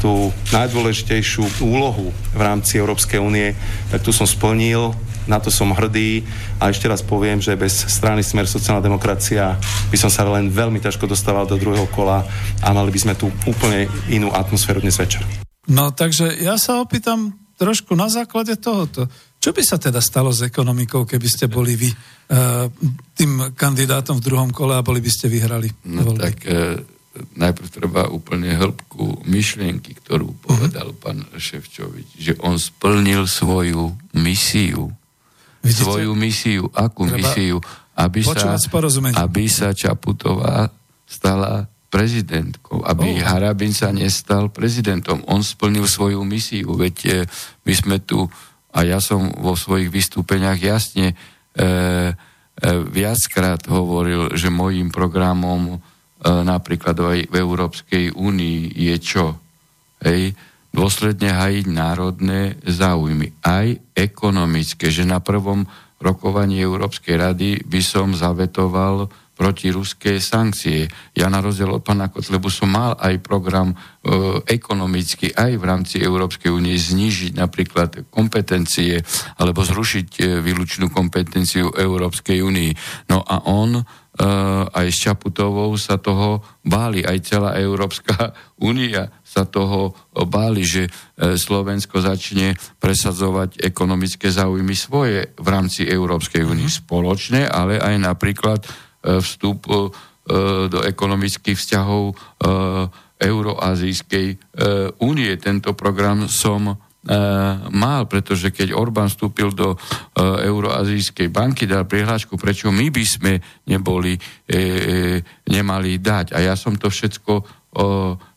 tú 0.00 0.30
najdôležitejšiu 0.52 1.64
úlohu 1.64 2.12
v 2.36 2.40
rámci 2.40 2.76
Európskej 2.76 3.20
únie, 3.20 3.56
tak 3.88 4.04
tu 4.04 4.12
som 4.12 4.28
splnil, 4.28 4.92
na 5.26 5.42
to 5.42 5.50
som 5.50 5.74
hrdý 5.74 6.22
a 6.62 6.70
ešte 6.70 6.86
raz 6.86 7.02
poviem, 7.02 7.42
že 7.42 7.58
bez 7.58 7.74
strany 7.90 8.22
Smer 8.22 8.46
sociálna 8.46 8.80
demokracia 8.80 9.58
by 9.90 9.98
som 9.98 10.10
sa 10.10 10.22
len 10.30 10.48
veľmi 10.48 10.78
ťažko 10.78 11.10
dostával 11.10 11.50
do 11.50 11.58
druhého 11.58 11.90
kola 11.90 12.22
a 12.62 12.68
mali 12.70 12.94
by 12.94 13.00
sme 13.02 13.14
tu 13.18 13.26
úplne 13.44 13.90
inú 14.06 14.30
atmosféru 14.30 14.78
dnes 14.78 14.94
večer. 14.96 15.26
No 15.66 15.90
takže 15.90 16.38
ja 16.38 16.54
sa 16.62 16.78
opýtam 16.78 17.34
trošku 17.58 17.98
na 17.98 18.06
základe 18.06 18.54
tohoto. 18.54 19.10
Čo 19.46 19.54
by 19.54 19.62
sa 19.62 19.78
teda 19.78 20.02
stalo 20.02 20.34
s 20.34 20.42
ekonomikou, 20.42 21.06
keby 21.06 21.28
ste 21.30 21.46
boli 21.46 21.78
vy 21.78 21.86
uh, 21.86 22.66
tým 23.14 23.54
kandidátom 23.54 24.18
v 24.18 24.26
druhom 24.26 24.50
kole 24.50 24.74
a 24.74 24.82
boli 24.82 24.98
by 24.98 25.06
ste 25.06 25.30
vyhrali? 25.30 25.70
No 25.86 26.18
tak 26.18 26.42
uh, 26.50 26.82
najprv 27.38 27.68
treba 27.70 28.10
úplne 28.10 28.58
hĺbku 28.58 29.22
myšlienky, 29.22 29.94
ktorú 30.02 30.34
mhm. 30.34 30.38
povedal 30.42 30.90
uh-huh. 30.90 30.98
pán 30.98 31.22
Ševčovič, 31.38 32.18
že 32.18 32.34
on 32.42 32.58
splnil 32.58 33.30
svoju 33.30 33.94
misiu. 34.18 34.90
Vidíte? 35.62 35.86
Svoju 35.86 36.12
misiu. 36.18 36.66
Akú 36.74 37.06
treba... 37.06 37.30
misiu? 37.30 37.62
aby 37.96 38.20
sa, 38.20 38.60
aby 39.24 39.44
sa 39.48 39.72
Čaputová 39.72 40.68
stala 41.08 41.64
prezidentkou, 41.88 42.84
aby 42.84 43.16
oh. 43.16 43.24
Harabin 43.24 43.72
sa 43.72 43.88
nestal 43.88 44.52
prezidentom. 44.52 45.24
On 45.32 45.40
splnil 45.40 45.88
svoju 45.88 46.20
misiu, 46.28 46.76
veď 46.76 46.96
e, 47.08 47.10
my 47.64 47.72
sme 47.72 47.96
tu, 48.04 48.28
a 48.76 48.84
ja 48.84 49.00
som 49.00 49.32
vo 49.40 49.56
svojich 49.56 49.88
vystúpeniach 49.88 50.60
jasne 50.60 51.12
e, 51.12 51.14
e, 51.16 51.64
viackrát 52.92 53.64
hovoril, 53.72 54.36
že 54.36 54.52
môjim 54.52 54.92
programom 54.92 55.62
e, 55.72 55.76
napríklad 56.28 56.92
aj 57.00 57.18
v 57.32 57.34
Európskej 57.40 58.04
únii 58.12 58.76
je 58.76 58.96
čo? 59.00 59.40
Hej, 60.04 60.36
dôsledne 60.76 61.32
hajiť 61.32 61.66
národné 61.72 62.60
záujmy, 62.68 63.32
aj 63.40 63.80
ekonomické, 63.96 64.92
že 64.92 65.08
na 65.08 65.24
prvom 65.24 65.64
rokovaní 65.96 66.60
Európskej 66.60 67.16
rady 67.16 67.64
by 67.64 67.80
som 67.80 68.12
zavetoval 68.12 69.08
proti 69.36 69.68
ruské 69.68 70.16
sankcie. 70.16 70.88
Ja 71.12 71.28
na 71.28 71.44
rozdiel 71.44 71.68
od 71.68 71.84
pána 71.84 72.08
Kotlebu 72.08 72.48
som 72.48 72.72
mal 72.72 72.96
aj 72.96 73.20
program 73.20 73.76
e, 73.76 73.76
ekonomický 74.48 75.36
aj 75.36 75.52
v 75.60 75.64
rámci 75.68 75.96
Európskej 76.00 76.48
únie 76.48 76.72
znižiť 76.80 77.36
napríklad 77.36 78.08
kompetencie 78.08 79.04
alebo 79.36 79.60
zrušiť 79.60 80.08
e, 80.16 80.22
výlučnú 80.40 80.88
kompetenciu 80.88 81.68
Európskej 81.68 82.40
únii. 82.40 82.72
No 83.12 83.20
a 83.20 83.44
on 83.44 83.76
e, 83.76 83.84
aj 84.72 84.86
s 84.88 85.04
Čaputovou 85.04 85.76
sa 85.76 86.00
toho 86.00 86.40
báli, 86.64 87.04
aj 87.04 87.28
celá 87.28 87.60
Európska 87.60 88.32
únia 88.72 89.12
sa 89.20 89.44
toho 89.44 89.92
báli, 90.24 90.64
že 90.64 90.88
e, 90.88 90.90
Slovensko 91.36 92.00
začne 92.00 92.56
presadzovať 92.80 93.60
ekonomické 93.60 94.32
záujmy 94.32 94.72
svoje 94.72 95.28
v 95.36 95.48
rámci 95.52 95.84
Európskej 95.84 96.40
únie 96.40 96.64
mm-hmm. 96.64 96.80
spoločne, 96.88 97.44
ale 97.44 97.76
aj 97.76 97.94
napríklad 98.00 98.64
vstup 99.22 99.70
e, 99.70 99.76
do 100.66 100.82
ekonomických 100.82 101.54
vzťahov 101.54 102.04
e, 102.10 102.14
Euroazijskej 103.16 104.26
únie. 105.00 105.32
Tento 105.40 105.72
program 105.72 106.28
som 106.28 106.76
mal, 107.72 108.04
pretože 108.12 108.52
keď 108.52 108.76
Orbán 108.76 109.08
vstúpil 109.08 109.56
do 109.56 109.72
Euroazijskej 110.20 111.32
banky, 111.32 111.64
dal 111.64 111.88
prihlášku, 111.88 112.36
prečo 112.36 112.68
my 112.68 112.92
by 112.92 113.04
sme 113.08 113.32
neboli, 113.64 114.20
nemali 115.48 115.96
dať. 115.96 116.36
A 116.36 116.44
ja 116.44 116.52
som 116.60 116.76
to 116.76 116.92
všetko 116.92 117.40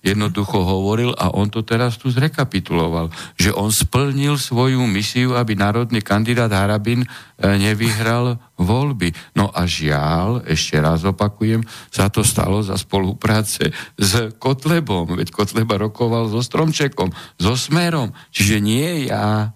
jednoducho 0.03 0.63
hovoril 0.63 1.15
a 1.15 1.31
on 1.31 1.47
to 1.47 1.63
teraz 1.63 1.95
tu 1.95 2.11
zrekapituloval, 2.11 3.11
že 3.39 3.55
on 3.55 3.71
splnil 3.71 4.35
svoju 4.35 4.83
misiu, 4.83 5.35
aby 5.35 5.55
národný 5.55 6.03
kandidát 6.03 6.51
Harabin 6.51 7.03
e, 7.03 7.07
nevyhral 7.55 8.39
voľby. 8.59 9.15
No 9.35 9.47
a 9.51 9.63
žiaľ, 9.63 10.43
ešte 10.43 10.79
raz 10.79 11.07
opakujem, 11.07 11.63
sa 11.87 12.11
to 12.11 12.23
stalo 12.23 12.59
za 12.59 12.75
spolupráce 12.75 13.71
s 13.95 14.11
Kotlebom, 14.35 15.15
veď 15.15 15.31
Kotleba 15.31 15.79
rokoval 15.79 16.27
so 16.27 16.43
Stromčekom, 16.43 17.11
so 17.39 17.55
Smerom, 17.55 18.11
čiže 18.31 18.59
nie 18.59 19.07
ja, 19.07 19.55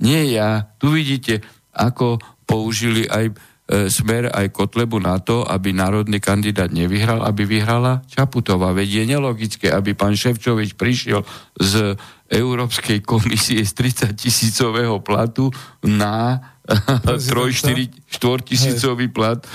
nie 0.00 0.36
ja. 0.36 0.68
Tu 0.76 0.92
vidíte, 0.92 1.40
ako 1.72 2.20
použili 2.44 3.08
aj 3.08 3.53
smer 3.64 4.28
aj 4.28 4.52
Kotlebu 4.52 5.00
na 5.00 5.16
to, 5.24 5.40
aby 5.48 5.72
národný 5.72 6.20
kandidát 6.20 6.68
nevyhral, 6.68 7.24
aby 7.24 7.48
vyhrala 7.48 8.04
Čaputová. 8.12 8.76
Veď 8.76 9.00
je 9.00 9.04
nelogické, 9.16 9.72
aby 9.72 9.96
pán 9.96 10.12
Ševčovič 10.12 10.76
prišiel 10.76 11.24
z 11.56 11.96
Európskej 12.28 13.00
komisie 13.00 13.64
z 13.64 13.72
30 13.72 14.12
tisícového 14.12 15.00
platu 15.00 15.48
na 15.80 16.44
3-4 16.64 18.08
tisícový 18.44 19.12
plat 19.12 19.40
e, 19.40 19.48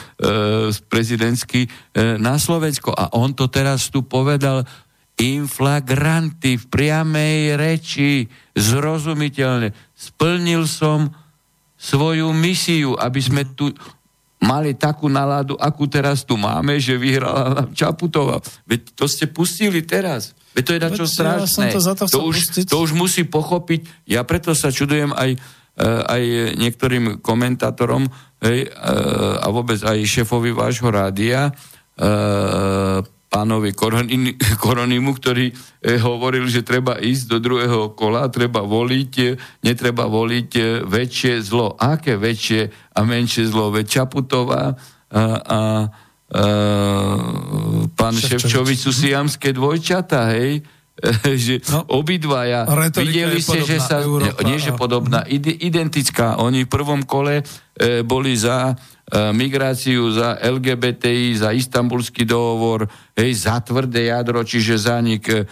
prezidentský 0.90 1.66
e, 1.66 1.70
na 2.22 2.38
Slovensko. 2.38 2.94
A 2.94 3.14
on 3.18 3.34
to 3.34 3.50
teraz 3.50 3.90
tu 3.90 4.06
povedal 4.06 4.66
inflagranty 5.18 6.56
v 6.62 6.66
priamej 6.70 7.58
reči, 7.58 8.30
zrozumiteľne. 8.54 9.74
Splnil 9.98 10.64
som 10.70 11.12
svoju 11.76 12.30
misiu, 12.32 12.94
aby 12.94 13.20
sme 13.20 13.44
tu 13.58 13.74
mali 14.40 14.72
takú 14.74 15.12
náladu, 15.12 15.60
akú 15.60 15.86
teraz 15.86 16.24
tu 16.24 16.40
máme, 16.40 16.80
že 16.80 16.96
vyhrala 16.96 17.68
Čaputová. 17.76 18.40
Veď 18.64 18.96
to 18.96 19.06
ste 19.06 19.28
pustili 19.28 19.84
teraz. 19.84 20.32
Veď 20.56 20.64
to 20.64 20.72
je 20.72 20.80
na 20.80 20.90
čo 20.96 21.06
strašné. 21.06 21.66
Ja 21.70 21.76
to, 21.76 21.82
to, 21.84 22.06
to, 22.08 22.20
už, 22.24 22.38
to 22.66 22.76
už 22.80 22.92
musí 22.96 23.28
pochopiť. 23.28 24.08
Ja 24.08 24.24
preto 24.24 24.56
sa 24.56 24.72
čudujem 24.72 25.12
aj, 25.12 25.36
eh, 25.36 25.84
aj 25.84 26.24
niektorým 26.56 27.20
komentátorom 27.20 28.08
hej, 28.40 28.68
eh, 28.68 29.44
a 29.44 29.48
vôbec 29.52 29.84
aj 29.84 30.00
šéfovi 30.08 30.56
vášho 30.56 30.88
rádia, 30.88 31.52
eh, 32.00 33.04
pánovi 33.30 33.78
Koronimu, 34.58 35.12
ktorý 35.14 35.54
eh, 35.54 36.02
hovoril, 36.02 36.50
že 36.50 36.66
treba 36.66 36.98
ísť 36.98 37.24
do 37.30 37.38
druhého 37.38 37.94
kola, 37.94 38.28
treba 38.34 38.66
voliť, 38.66 39.12
eh, 39.22 39.38
netreba 39.62 40.10
voliť 40.10 40.50
eh, 40.58 40.66
väčšie 40.84 41.40
zlo. 41.46 41.78
Aké 41.78 42.18
väčšie 42.18 42.74
a 42.98 43.00
menšie 43.06 43.46
zlo? 43.48 43.70
Veď 43.70 44.02
Čaputová 44.02 44.74
a, 44.74 44.74
a, 45.14 45.24
a 45.46 45.60
pán 47.98 48.14
Ševčovič 48.14 48.78
sú 48.86 48.92
siamské 48.94 49.50
dvojčata, 49.54 50.30
hej? 50.38 50.62
že 51.24 51.64
no, 51.72 51.88
obidvaja 51.96 52.68
videli 53.00 53.40
ste, 53.40 53.64
že 53.64 53.80
sa... 53.80 54.04
Európa, 54.04 54.44
nie, 54.44 54.60
že 54.60 54.76
podobná, 54.76 55.24
identická. 55.32 56.44
Oni 56.44 56.68
v 56.68 56.70
prvom 56.70 57.08
kole 57.08 57.40
e, 57.40 57.44
boli 58.04 58.36
za 58.36 58.76
E, 58.76 58.99
migráciu, 59.34 60.14
za 60.14 60.38
LGBTI, 60.38 61.42
za 61.42 61.50
istambulský 61.50 62.30
dohovor, 62.30 62.86
hej, 63.18 63.32
za 63.34 63.58
tvrdé 63.60 64.14
jadro, 64.14 64.46
čiže 64.46 64.78
zanik 64.78 65.26
e, 65.30 65.44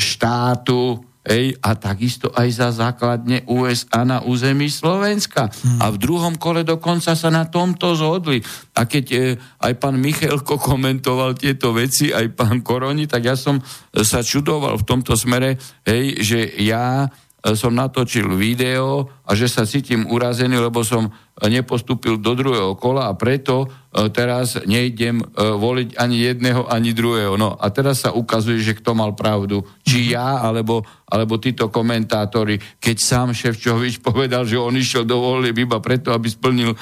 štátu, 0.00 0.96
hej, 1.28 1.56
a 1.60 1.76
takisto 1.76 2.32
aj 2.32 2.48
za 2.52 2.68
základne 2.72 3.44
USA 3.48 4.04
na 4.04 4.24
území 4.24 4.68
Slovenska. 4.68 5.48
Hmm. 5.48 5.80
A 5.80 5.92
v 5.92 6.00
druhom 6.00 6.36
kole 6.36 6.64
dokonca 6.64 7.16
sa 7.16 7.28
na 7.32 7.48
tomto 7.48 7.96
zhodli. 7.96 8.40
A 8.76 8.88
keď 8.88 9.04
e, 9.12 9.18
aj 9.60 9.72
pán 9.80 9.96
Michalko 10.00 10.56
komentoval 10.56 11.36
tieto 11.36 11.72
veci, 11.76 12.12
aj 12.12 12.32
pán 12.32 12.64
Koroni, 12.64 13.04
tak 13.04 13.28
ja 13.28 13.36
som 13.36 13.60
sa 13.92 14.24
čudoval 14.24 14.80
v 14.80 14.88
tomto 14.88 15.16
smere, 15.16 15.60
hej, 15.84 16.16
že 16.20 16.38
ja 16.64 17.08
E, 17.08 17.23
som 17.52 17.76
natočil 17.76 18.32
video 18.40 19.04
a 19.28 19.36
že 19.36 19.52
sa 19.52 19.68
cítim 19.68 20.08
urazený, 20.08 20.56
lebo 20.64 20.80
som 20.80 21.12
nepostúpil 21.44 22.16
do 22.16 22.32
druhého 22.38 22.78
kola 22.78 23.10
a 23.10 23.18
preto 23.18 23.66
e, 23.66 24.06
teraz 24.14 24.54
nejdem 24.64 25.18
e, 25.18 25.24
voliť 25.58 25.98
ani 25.98 26.16
jedného, 26.30 26.62
ani 26.70 26.94
druhého. 26.94 27.34
No 27.34 27.58
a 27.58 27.66
teraz 27.74 28.06
sa 28.06 28.14
ukazuje, 28.14 28.62
že 28.62 28.78
kto 28.78 28.94
mal 28.94 29.18
pravdu. 29.18 29.66
Či 29.82 30.14
ja, 30.14 30.40
alebo, 30.40 30.86
alebo 31.10 31.42
títo 31.42 31.74
komentátori, 31.74 32.62
keď 32.78 32.96
sám 32.96 33.28
Ševčovič 33.34 33.98
povedal, 34.08 34.46
že 34.46 34.62
on 34.62 34.78
išiel 34.78 35.02
do 35.02 35.18
volieb 35.18 35.58
iba 35.58 35.82
preto, 35.82 36.14
aby 36.14 36.30
splnil 36.30 36.72
e, 36.72 36.78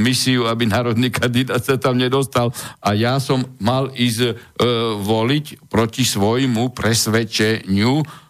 misiu, 0.00 0.48
aby 0.48 0.64
národný 0.64 1.12
kandidát 1.12 1.60
sa 1.60 1.76
tam 1.76 2.00
nedostal. 2.00 2.50
A 2.80 2.96
ja 2.96 3.20
som 3.20 3.44
mal 3.60 3.92
ísť 3.92 4.20
e, 4.24 4.34
voliť 5.04 5.68
proti 5.68 6.08
svojmu 6.08 6.72
presvedčeniu, 6.72 8.00
E, 8.00 8.23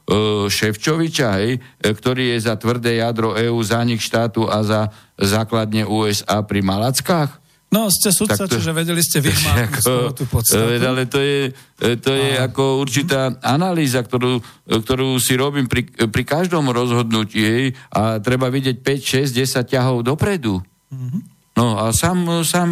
Ševčoviča, 0.53 1.41
hej, 1.41 1.57
e, 1.57 1.89
ktorý 1.89 2.37
je 2.37 2.45
za 2.45 2.61
tvrdé 2.61 3.01
jadro 3.01 3.33
EÚ, 3.33 3.57
zánik 3.65 4.05
štátu 4.05 4.45
a 4.45 4.61
za 4.61 4.81
základne 5.17 5.89
USA 5.89 6.45
pri 6.45 6.61
Malackách? 6.61 7.41
No, 7.73 7.89
ste 7.91 8.13
sudca, 8.13 8.45
to, 8.45 8.55
čiže 8.55 8.71
vedeli 8.71 9.01
ste 9.03 9.25
vyhmať 9.25 9.83
tú 10.21 10.29
podstatu. 10.29 10.77
E, 10.77 10.79
ale 10.79 11.09
to 11.09 11.19
je, 11.19 11.51
to 11.99 12.13
je 12.13 12.37
a... 12.37 12.47
ako 12.47 12.85
určitá 12.85 13.33
analýza, 13.41 14.05
ktorú, 14.05 14.45
ktorú 14.69 15.17
si 15.17 15.35
robím 15.41 15.67
pri, 15.67 15.89
pri 15.89 16.23
každom 16.23 16.69
rozhodnutí 16.69 17.41
hej, 17.41 17.65
a 17.89 18.21
treba 18.21 18.53
vidieť 18.53 18.85
5, 18.85 19.33
6, 19.33 19.41
10 19.41 19.73
ťahov 19.73 20.05
dopredu. 20.05 20.61
Mm-hmm. 20.93 21.21
No 21.57 21.81
a 21.81 21.97
sám, 21.97 22.45
sám 22.45 22.71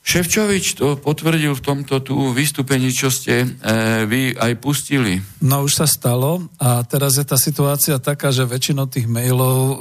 Ševčovič 0.00 0.80
to 0.80 0.96
potvrdil 0.96 1.52
v 1.52 1.64
tomto 1.64 2.00
tu 2.00 2.32
vystúpení, 2.32 2.88
čo 2.88 3.12
ste 3.12 3.44
e, 3.44 3.48
vy 4.08 4.32
aj 4.32 4.52
pustili. 4.56 5.20
No 5.44 5.68
už 5.68 5.84
sa 5.84 5.86
stalo 5.86 6.48
a 6.56 6.80
teraz 6.88 7.20
je 7.20 7.24
tá 7.28 7.36
situácia 7.36 8.00
taká, 8.00 8.32
že 8.32 8.48
väčšinou 8.48 8.88
tých 8.88 9.04
mailov 9.04 9.56
e, 9.60 9.74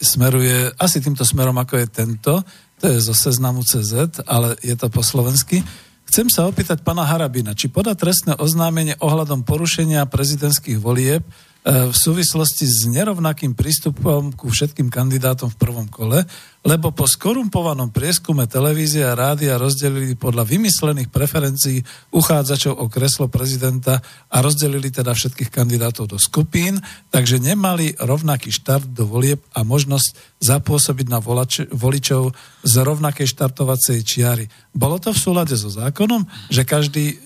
smeruje 0.00 0.72
asi 0.80 1.04
týmto 1.04 1.28
smerom, 1.28 1.60
ako 1.60 1.76
je 1.76 1.86
tento, 1.92 2.40
to 2.80 2.84
je 2.88 2.98
zo 3.04 3.12
seznamu 3.12 3.60
CZ, 3.60 4.24
ale 4.24 4.56
je 4.64 4.72
to 4.80 4.88
po 4.88 5.04
slovensky. 5.04 5.60
Chcem 6.06 6.32
sa 6.32 6.48
opýtať 6.48 6.80
pana 6.80 7.04
Harabina, 7.04 7.52
či 7.52 7.68
poda 7.68 7.92
trestné 7.92 8.38
oznámenie 8.38 8.94
ohľadom 9.02 9.42
porušenia 9.42 10.08
prezidentských 10.08 10.80
volieb 10.80 11.20
e, 11.20 11.30
v 11.66 11.94
súvislosti 11.94 12.64
s 12.64 12.88
nerovnakým 12.88 13.52
prístupom 13.52 14.32
ku 14.32 14.48
všetkým 14.48 14.88
kandidátom 14.88 15.52
v 15.52 15.60
prvom 15.60 15.84
kole, 15.90 16.24
lebo 16.66 16.90
po 16.90 17.06
skorumpovanom 17.06 17.94
prieskume 17.94 18.50
televízia 18.50 19.14
a 19.14 19.18
rádia 19.18 19.54
rozdelili 19.54 20.18
podľa 20.18 20.42
vymyslených 20.42 21.14
preferencií 21.14 21.78
uchádzačov 22.10 22.74
o 22.74 22.90
kreslo 22.90 23.30
prezidenta 23.30 24.02
a 24.02 24.36
rozdelili 24.42 24.90
teda 24.90 25.14
všetkých 25.14 25.54
kandidátov 25.54 26.10
do 26.10 26.18
skupín, 26.18 26.82
takže 27.14 27.38
nemali 27.38 27.94
rovnaký 27.94 28.50
štart 28.50 28.90
do 28.90 29.06
volieb 29.06 29.38
a 29.54 29.62
možnosť 29.62 30.42
zapôsobiť 30.42 31.06
na 31.06 31.22
volač- 31.22 31.70
voličov 31.70 32.34
z 32.66 32.74
rovnakej 32.82 33.30
štartovacej 33.30 34.02
čiary. 34.02 34.44
Bolo 34.74 34.98
to 34.98 35.14
v 35.14 35.22
súlade 35.22 35.54
so 35.54 35.70
zákonom, 35.70 36.26
že 36.50 36.66
každý 36.66 37.14
e, 37.14 37.16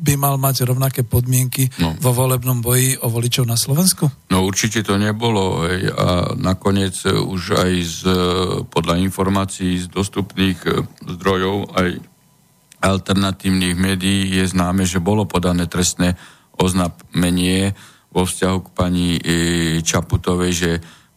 by 0.00 0.14
mal 0.16 0.40
mať 0.40 0.64
rovnaké 0.64 1.04
podmienky 1.04 1.68
no. 1.76 1.92
vo 2.00 2.16
volebnom 2.16 2.64
boji 2.64 2.96
o 3.04 3.12
voličov 3.12 3.44
na 3.44 3.60
Slovensku? 3.60 4.08
No 4.32 4.48
určite 4.48 4.80
to 4.80 4.96
nebolo. 4.96 5.68
Hej. 5.68 5.92
A 5.92 6.32
nakoniec 6.40 6.96
už 7.04 7.42
aj 7.60 7.72
z 7.84 8.00
podľa 8.70 8.96
informácií 9.02 9.82
z 9.82 9.86
dostupných 9.90 10.58
e, 10.66 10.70
zdrojov 11.04 11.76
aj 11.76 11.88
alternatívnych 12.80 13.76
médií 13.76 14.40
je 14.40 14.44
známe, 14.48 14.88
že 14.88 15.04
bolo 15.04 15.28
podané 15.28 15.68
trestné 15.68 16.16
oznámenie 16.56 17.76
vo 18.10 18.24
vzťahu 18.24 18.58
k 18.64 18.68
pani 18.72 19.08
e, 19.16 19.20
Čaputovej, 19.84 20.52
že 20.52 20.70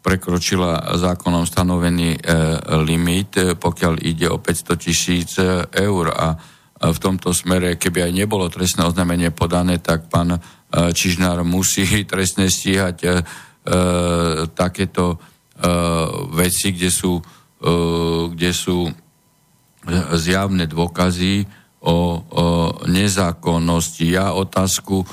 prekročila 0.03 0.99
zákonom 0.99 1.47
stanovený 1.47 2.09
e, 2.15 2.19
limit, 2.83 3.55
pokiaľ 3.55 3.93
ide 4.03 4.27
o 4.27 4.37
500 4.41 4.75
tisíc 4.75 5.39
eur. 5.71 6.05
A 6.11 6.35
v 6.83 6.97
tomto 6.99 7.31
smere, 7.31 7.79
keby 7.79 8.11
aj 8.11 8.11
nebolo 8.11 8.51
trestné 8.51 8.83
oznámenie 8.83 9.31
podané, 9.31 9.79
tak 9.79 10.11
pán 10.11 10.35
Čižnár 10.67 11.47
musí 11.47 11.87
trestne 12.11 12.51
stíhať 12.51 13.23
takéto 14.51 15.15
veci, 16.35 16.75
kde 16.75 16.89
sú, 16.91 17.19
uh, 17.19 18.23
kde 18.27 18.51
sú 18.51 18.91
zjavné 20.15 20.67
dôkazy 20.67 21.43
o, 21.83 21.91
o 21.91 21.95
nezákonnosti. 22.87 24.15
Ja 24.15 24.31
otázku 24.31 25.03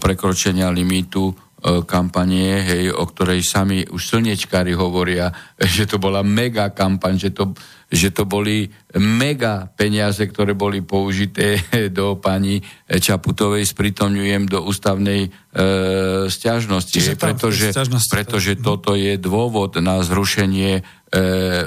prekročenia 0.00 0.72
limitu 0.72 1.36
kampanie, 1.88 2.60
hej, 2.60 2.84
o 2.92 3.08
ktorej 3.08 3.40
sami 3.40 3.88
už 3.88 3.96
slnečkári 3.96 4.76
hovoria, 4.76 5.32
že 5.76 5.88
to 5.88 5.96
bola 5.96 6.20
mega 6.20 6.68
kampaň, 6.68 7.16
že 7.16 7.30
to, 7.32 7.56
že 7.88 8.12
to 8.12 8.28
boli 8.28 8.68
mega 9.00 9.70
peniaze, 9.72 10.20
ktoré 10.20 10.52
boli 10.52 10.84
použité 10.84 11.56
do 11.96 12.20
pani 12.20 12.60
Čaputovej, 12.84 13.64
spritomňujem 13.64 14.44
do 14.44 14.60
ústavnej 14.60 15.28
e, 15.28 15.30
stiažnosti. 16.28 17.00
Čiže 17.00 17.16
pretože, 17.16 17.72
pretože 18.12 18.52
toto 18.60 18.92
je 18.92 19.16
dôvod 19.16 19.80
na 19.80 20.04
zrušenie 20.04 20.72
e, 20.78 20.82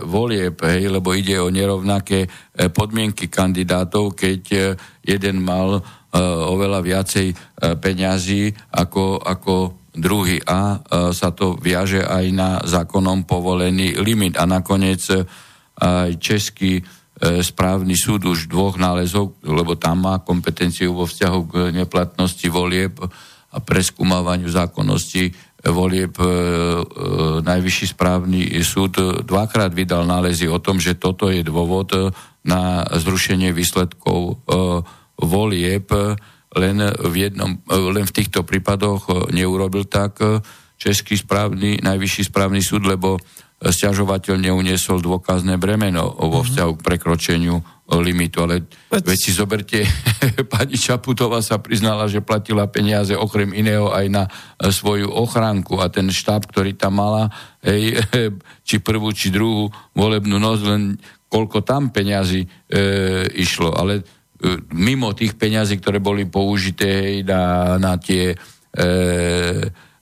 volieb, 0.05 0.61
hej, 0.61 0.93
lebo 0.93 1.17
ide 1.17 1.41
o 1.41 1.49
nerovnaké 1.49 2.27
e, 2.27 2.69
podmienky 2.69 3.31
kandidátov, 3.31 4.13
keď 4.13 4.41
e, 4.53 4.59
jeden 5.01 5.41
mal 5.41 5.79
e, 5.79 5.81
oveľa 6.21 6.79
viacej 6.83 7.27
e, 7.31 7.35
peňazí 7.79 8.51
ako, 8.75 9.23
ako 9.23 9.53
druhý 9.97 10.39
a 10.45 10.77
e, 10.77 11.11
sa 11.11 11.33
to 11.33 11.57
viaže 11.57 12.05
aj 12.05 12.25
na 12.31 12.61
zákonom 12.61 13.25
povolený 13.25 13.97
limit. 13.97 14.37
A 14.37 14.45
nakoniec 14.45 15.01
e, 15.09 15.25
aj 15.81 16.21
Český 16.21 16.79
e, 16.79 16.83
správny 17.41 17.97
súd 17.97 18.29
už 18.29 18.45
dvoch 18.47 18.77
nálezov, 18.77 19.41
lebo 19.41 19.73
tam 19.75 20.05
má 20.05 20.21
kompetenciu 20.21 20.93
vo 20.93 21.09
vzťahu 21.09 21.39
k 21.49 21.53
neplatnosti 21.73 22.47
volieb 22.47 22.93
a 23.47 23.57
preskúmavaniu 23.57 24.51
zákonnosti 24.51 25.33
volieb 25.67 26.13
najvyšší 27.41 27.85
správny 27.97 28.53
súd 28.61 29.25
dvakrát 29.25 29.73
vydal 29.73 30.05
nálezy 30.05 30.45
o 30.45 30.61
tom, 30.61 30.77
že 30.77 30.99
toto 30.99 31.31
je 31.33 31.41
dôvod 31.41 32.13
na 32.45 32.85
zrušenie 32.85 33.55
výsledkov 33.55 34.45
volieb, 35.17 35.87
len 36.55 36.79
v, 36.87 37.15
jednom, 37.27 37.59
e, 37.67 37.75
len 37.91 38.05
v 38.07 38.15
týchto 38.15 38.47
prípadoch 38.47 39.31
neurobil 39.35 39.83
tak 39.89 40.21
Český 40.77 41.17
správny, 41.17 41.81
najvyšší 41.81 42.29
správny 42.29 42.61
súd, 42.61 42.85
lebo 42.85 43.17
stiažovateľ 43.57 44.37
neuniesol 44.37 45.01
dôkazné 45.01 45.57
bremeno 45.57 46.13
vo 46.13 46.45
mhm. 46.45 46.47
vzťahu 46.47 46.71
k 46.77 46.85
prekročeniu 46.85 47.55
limitu. 47.87 48.43
Ale 48.43 48.67
veď 48.91 49.17
si 49.17 49.31
zoberte, 49.33 49.87
pani 50.53 50.75
Čaputová 50.77 51.39
sa 51.41 51.57
priznala, 51.57 52.05
že 52.11 52.21
platila 52.21 52.67
peniaze 52.69 53.15
okrem 53.15 53.49
iného 53.55 53.89
aj 53.89 54.05
na 54.11 54.23
e, 54.27 54.69
svoju 54.69 55.09
ochránku 55.09 55.79
a 55.81 55.89
ten 55.89 56.11
štáb, 56.11 56.45
ktorý 56.45 56.77
tam 56.77 56.99
mala, 57.01 57.31
hej, 57.63 57.97
či 58.67 58.83
prvú, 58.83 59.09
či 59.15 59.33
druhú 59.33 59.71
volebnú 59.97 60.37
noc, 60.37 60.61
len 60.67 60.99
koľko 61.31 61.63
tam 61.63 61.89
peňazí 61.89 62.43
e, 62.43 62.47
išlo. 63.39 63.73
Ale 63.73 64.03
e, 64.03 64.03
mimo 64.73 65.17
tých 65.17 65.33
peňazí, 65.33 65.81
ktoré 65.81 65.97
boli 65.97 66.29
použité 66.29 66.89
hej, 67.01 67.17
na, 67.25 67.75
na 67.81 67.97
tie 67.97 68.33
e, 68.33 68.35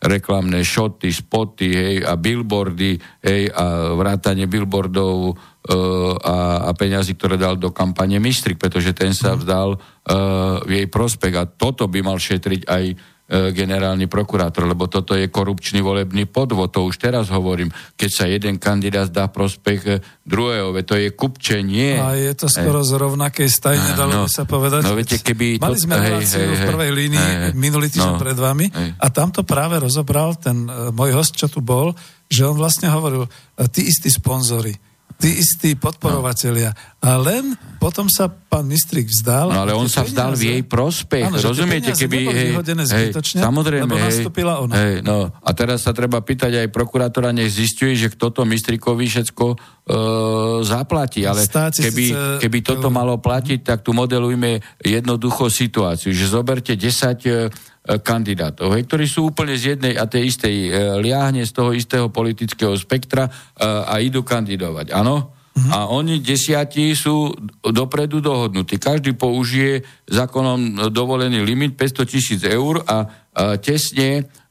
reklamné 0.05 0.61
šoty, 0.61 1.09
spoty 1.09 1.69
hej, 1.71 1.95
a 2.05 2.19
billboardy 2.19 2.99
hej, 3.23 3.49
a 3.49 3.95
vrátanie 3.97 4.45
billboardov 4.45 5.33
uh, 5.33 6.13
a, 6.21 6.69
a 6.69 6.71
peňazí, 6.77 7.17
ktoré 7.17 7.41
dal 7.41 7.57
do 7.57 7.73
kampane 7.73 8.21
Mistrik, 8.21 8.61
pretože 8.61 8.93
ten 8.93 9.17
sa 9.17 9.33
mhm. 9.33 9.37
vzdal 9.41 9.69
uh, 9.73 10.61
v 10.61 10.71
jej 10.77 10.87
prospech 10.93 11.33
a 11.33 11.49
toto 11.49 11.89
by 11.89 12.05
mal 12.05 12.21
šetriť 12.21 12.61
aj 12.69 12.83
E, 12.93 13.14
generálny 13.25 14.05
prokurátor, 14.05 14.69
lebo 14.69 14.85
toto 14.85 15.17
je 15.17 15.33
korupčný 15.33 15.81
volebný 15.81 16.29
podvod, 16.29 16.69
to 16.69 16.85
už 16.85 17.01
teraz 17.01 17.33
hovorím, 17.33 17.73
keď 17.97 18.09
sa 18.13 18.25
jeden 18.29 18.61
kandidát 18.61 19.09
dá 19.09 19.25
prospech 19.25 19.81
e, 19.89 19.93
druhého, 20.21 20.69
to 20.85 20.93
je 20.93 21.09
kupčenie. 21.09 21.97
A 21.97 22.13
je 22.13 22.37
to 22.37 22.45
skoro 22.45 22.85
e, 22.85 22.85
z 22.85 22.93
rovnakej 22.93 23.49
stajne, 23.49 23.97
dalo 23.97 24.13
no, 24.13 24.23
by 24.25 24.31
sa 24.31 24.45
povedať. 24.45 24.85
No 24.85 24.93
viete, 24.93 25.17
keby... 25.17 25.57
Mali 25.57 25.77
sme 25.81 25.97
hej, 25.97 26.21
hej, 26.21 26.47
v 26.53 26.61
prvej 26.69 26.91
línii 26.93 27.29
hej, 27.49 27.51
minulý 27.57 27.89
týždeň 27.89 28.13
no, 28.13 28.21
pred 28.21 28.37
vami 28.37 28.69
hej. 28.69 28.89
a 28.93 29.07
tam 29.09 29.33
to 29.33 29.41
práve 29.41 29.81
rozobral 29.81 30.37
ten 30.37 30.69
uh, 30.69 30.93
môj 30.93 31.17
host, 31.17 31.33
čo 31.33 31.49
tu 31.49 31.65
bol, 31.65 31.97
že 32.29 32.45
on 32.45 32.53
vlastne 32.53 32.93
hovoril, 32.93 33.25
tí 33.73 33.89
istí 33.89 34.13
sponzory, 34.13 34.77
tí 35.15 35.39
istí 35.39 35.79
podporovatelia. 35.79 36.75
A 36.99 37.15
len 37.15 37.55
potom 37.79 38.09
sa 38.11 38.27
pán 38.27 38.67
Mistrik 38.67 39.07
vzdal. 39.07 39.53
No 39.53 39.63
ale 39.63 39.77
on 39.77 39.87
sa 39.87 40.01
vzdal 40.03 40.33
v 40.33 40.43
jej 40.57 40.61
prospech. 40.65 41.29
Áno, 41.29 41.37
Rozumiete, 41.37 41.93
keby... 41.93 42.17
Hej, 42.33 42.49
hej, 42.91 43.09
samozrejme, 43.37 43.85
lebo 43.85 43.95
hej, 43.95 44.25
ona. 44.41 44.73
Hej, 44.73 44.93
no, 45.05 45.29
a 45.29 45.49
teraz 45.53 45.85
sa 45.85 45.93
treba 45.93 46.19
pýtať 46.19 46.65
aj 46.65 46.67
prokurátora, 46.73 47.29
nech 47.31 47.53
zistuje, 47.53 47.93
že 47.95 48.11
kto 48.11 48.33
to 48.33 48.41
Mistrikovi 48.43 49.05
všetko 49.05 49.45
e, 49.53 49.57
zaplatí. 50.65 51.23
Ale 51.23 51.45
keby, 51.47 52.39
keby 52.41 52.57
toto 52.65 52.89
malo 52.89 53.21
platiť, 53.21 53.61
tak 53.63 53.85
tu 53.85 53.93
modelujme 53.93 54.59
jednoducho 54.81 55.47
situáciu, 55.47 56.11
že 56.11 56.25
zoberte 56.27 56.73
10 56.73 57.15
E, 57.25 57.49
kandidátov, 57.85 58.73
hej, 58.73 58.89
ktorí 58.89 59.05
sú 59.05 59.29
úplne 59.29 59.53
z 59.53 59.77
jednej 59.77 59.93
a 59.93 60.09
tej 60.09 60.33
istej 60.33 60.55
e, 60.55 60.69
liahne, 61.05 61.45
z 61.45 61.53
toho 61.53 61.69
istého 61.69 62.09
politického 62.09 62.73
spektra 62.73 63.29
e, 63.29 63.31
a 63.61 64.01
idú 64.01 64.25
kandidovať. 64.25 64.89
Áno? 64.89 65.29
Uh-huh. 65.55 65.71
A 65.71 65.77
oni 65.93 66.19
desiatí 66.19 66.91
sú 66.97 67.31
dopredu 67.61 68.19
dohodnutí. 68.19 68.75
Každý 68.81 69.13
použije 69.15 69.85
zákonom 70.09 70.91
dovolený 70.91 71.45
limit 71.45 71.77
500 71.77 72.09
tisíc 72.09 72.41
eur 72.43 72.81
a, 72.83 73.07
a 73.31 73.55
tesne 73.61 74.25
E, 74.25 74.44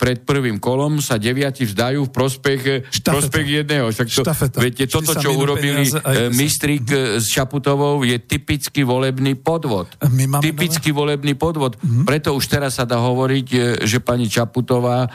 pred 0.00 0.24
prvým 0.24 0.56
kolom 0.56 1.04
sa 1.04 1.20
deviati 1.20 1.68
vzdajú 1.68 2.08
v 2.08 2.10
prospech, 2.10 2.62
prospech 3.04 3.46
jedného. 3.60 3.92
Však 3.92 4.08
to, 4.08 4.24
viete, 4.56 4.84
toto, 4.88 5.12
čo 5.12 5.36
urobili 5.36 5.84
peniaze, 5.84 6.32
Mistrik 6.32 6.88
mm-hmm. 6.88 7.20
s 7.20 7.26
Šaputovou, 7.28 8.00
je 8.00 8.16
typický 8.16 8.80
volebný 8.80 9.36
podvod. 9.36 9.92
Typický 10.40 10.96
nové? 10.96 11.00
volebný 11.04 11.36
podvod. 11.36 11.76
Mm-hmm. 11.76 12.04
Preto 12.08 12.32
už 12.32 12.48
teraz 12.48 12.80
sa 12.80 12.88
dá 12.88 12.96
hovoriť, 12.96 13.46
že 13.84 13.98
pani 14.00 14.32
Čaputová 14.32 15.12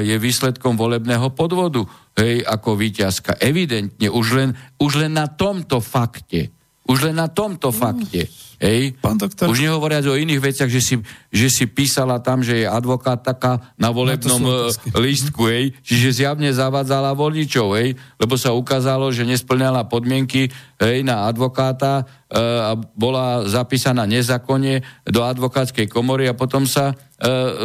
je 0.00 0.16
výsledkom 0.16 0.78
volebného 0.78 1.28
podvodu. 1.36 1.84
Hej, 2.16 2.46
ako 2.46 2.78
víťazka. 2.80 3.36
Evidentne, 3.42 4.08
už 4.08 4.26
len, 4.36 4.50
už 4.80 5.04
len 5.04 5.12
na 5.12 5.28
tomto 5.28 5.84
fakte. 5.84 6.54
Už 6.88 7.10
len 7.10 7.16
na 7.16 7.28
tomto 7.28 7.70
fakte 7.74 8.30
Hej? 8.60 8.92
Pán 9.00 9.16
doktor. 9.16 9.48
Už 9.48 9.64
nehovoriac 9.64 10.04
o 10.04 10.20
iných 10.20 10.52
veciach, 10.52 10.68
že 10.68 10.84
si, 10.84 10.94
že 11.32 11.48
si 11.48 11.64
písala 11.64 12.20
tam, 12.20 12.44
že 12.44 12.60
je 12.60 12.66
advokát 12.68 13.16
taká 13.16 13.72
na 13.80 13.88
volebnom 13.88 14.36
no 14.36 14.68
lístku, 15.00 15.48
hej? 15.48 15.72
čiže 15.80 16.20
zjavne 16.22 16.52
zavádzala 16.52 17.16
voličov, 17.16 17.80
hej? 17.80 17.96
lebo 18.20 18.36
sa 18.36 18.52
ukázalo, 18.52 19.08
že 19.16 19.24
nesplňala 19.24 19.88
podmienky 19.88 20.52
hej, 20.76 21.00
na 21.00 21.24
advokáta 21.24 22.04
e, 22.04 22.36
a 22.36 22.76
bola 22.76 23.48
zapísaná 23.48 24.04
nezákonne 24.04 24.84
do 25.08 25.24
advokátskej 25.24 25.88
komory 25.88 26.28
a 26.28 26.36
potom 26.36 26.68
sa 26.68 26.92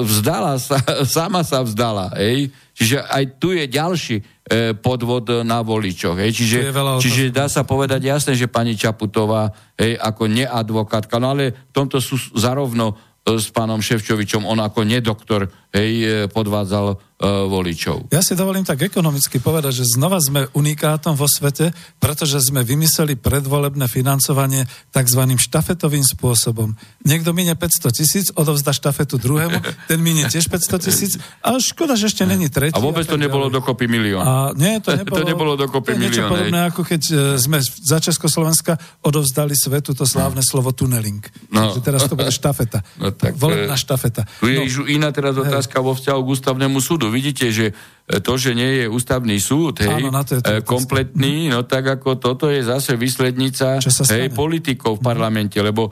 vzdala, 0.04 0.60
sa, 0.60 0.78
sama 1.18 1.41
sa 1.48 1.63
vzdala. 1.63 2.12
Hej? 2.20 2.52
Čiže 2.76 3.08
aj 3.08 3.24
tu 3.39 3.56
je 3.56 3.65
ďalší 3.65 4.18
E, 4.46 4.78
podvod 4.78 5.41
na 5.41 5.65
voličoch. 5.65 6.22
Hej. 6.22 6.38
Čiže, 6.38 6.70
čiže 7.02 7.34
dá 7.34 7.50
sa 7.50 7.65
povedať 7.65 8.13
jasne, 8.13 8.38
že 8.38 8.46
pani 8.46 8.78
Čaputová 8.78 9.50
hej, 9.74 9.98
ako 9.98 10.30
neadvokátka, 10.30 11.18
no 11.18 11.34
ale 11.34 11.50
v 11.50 11.74
tomto 11.74 11.98
sú 11.98 12.13
zarovno 12.38 12.94
e, 13.26 13.41
s 13.41 13.50
pánom 13.50 13.82
Ševčovičom, 13.82 14.46
on 14.46 14.62
ako 14.62 14.86
nedoktor 14.86 15.50
hej, 15.74 16.30
podvádzal 16.30 17.14
voličov. 17.23 18.12
Ja 18.12 18.19
si 18.19 18.36
dovolím 18.36 18.67
tak 18.67 18.84
ekonomicky 18.84 19.39
povedať, 19.39 19.84
že 19.84 19.86
znova 19.95 20.19
sme 20.19 20.51
unikátom 20.51 21.15
vo 21.15 21.32
svete, 21.32 21.71
pretože 21.95 22.43
sme 22.43 22.67
vymysleli 22.67 23.15
predvolebné 23.15 23.88
financovanie 23.88 24.67
tzv. 24.91 25.21
štafetovým 25.39 26.04
spôsobom. 26.04 26.75
Niekto 27.08 27.32
minie 27.32 27.56
500 27.56 27.95
tisíc, 27.95 28.25
odovzda 28.36 28.75
štafetu 28.75 29.15
druhému, 29.15 29.63
ten 29.88 30.04
minie 30.04 30.28
tiež 30.28 30.51
500 30.51 30.86
tisíc 30.91 31.15
a 31.39 31.56
škoda, 31.56 31.95
že 31.95 32.12
ešte 32.12 32.28
není 32.28 32.51
tretí. 32.51 32.75
A 32.75 32.84
vôbec 32.84 33.08
to 33.08 33.15
nebolo 33.15 33.47
dokopy 33.47 33.88
milión. 33.88 34.19
A 34.19 34.51
nie, 34.51 34.84
to 34.84 34.91
nebolo, 34.99 35.15
to 35.15 35.23
nebolo 35.23 35.51
dokopy 35.56 35.95
to 35.95 35.99
milión. 36.04 36.28
podobné, 36.28 36.60
ako 36.67 36.84
keď 36.84 37.01
e, 37.08 37.15
sme 37.39 37.63
za 37.63 38.04
Československa 38.04 38.75
odovzdali 39.08 39.56
svetu 39.56 39.95
to 39.95 40.04
slávne 40.04 40.43
no. 40.43 40.47
slovo 40.47 40.75
tuneling. 40.75 41.23
No. 41.47 41.71
Takže 41.71 41.80
teraz 41.80 42.01
to 42.12 42.19
bude 42.19 42.34
štafeta. 42.43 42.84
No, 42.99 43.15
tak, 43.15 43.39
Volebná 43.39 43.80
e, 43.80 43.80
štafeta. 43.80 44.28
Tu 44.43 44.51
je 44.51 44.60
no. 44.60 44.84
iná 44.91 45.15
teraz 45.15 45.39
otázka 45.39 45.80
hej. 45.80 45.86
vo 45.88 45.95
vzťahu 45.95 46.19
k 46.19 46.28
ústavnému 46.28 46.78
súdu. 46.84 47.05
Vidíte, 47.12 47.52
že 47.52 47.72
e, 47.72 48.20
to, 48.22 48.38
že 48.38 48.54
nie 48.54 48.84
je 48.84 48.86
ústavný 48.88 49.38
súd, 49.41 49.84
hej, 49.84 50.06
Áno, 50.06 50.13
to 50.24 50.39
je 50.39 50.41
to 50.41 50.54
kompletný, 50.63 51.50
no 51.52 51.65
tak 51.65 52.00
ako 52.00 52.18
toto 52.22 52.48
je 52.48 52.63
zase 52.63 52.96
výslednica 52.96 53.82
hej, 53.82 54.32
politikov 54.32 55.00
v 55.00 55.06
parlamente, 55.06 55.58
lebo 55.60 55.89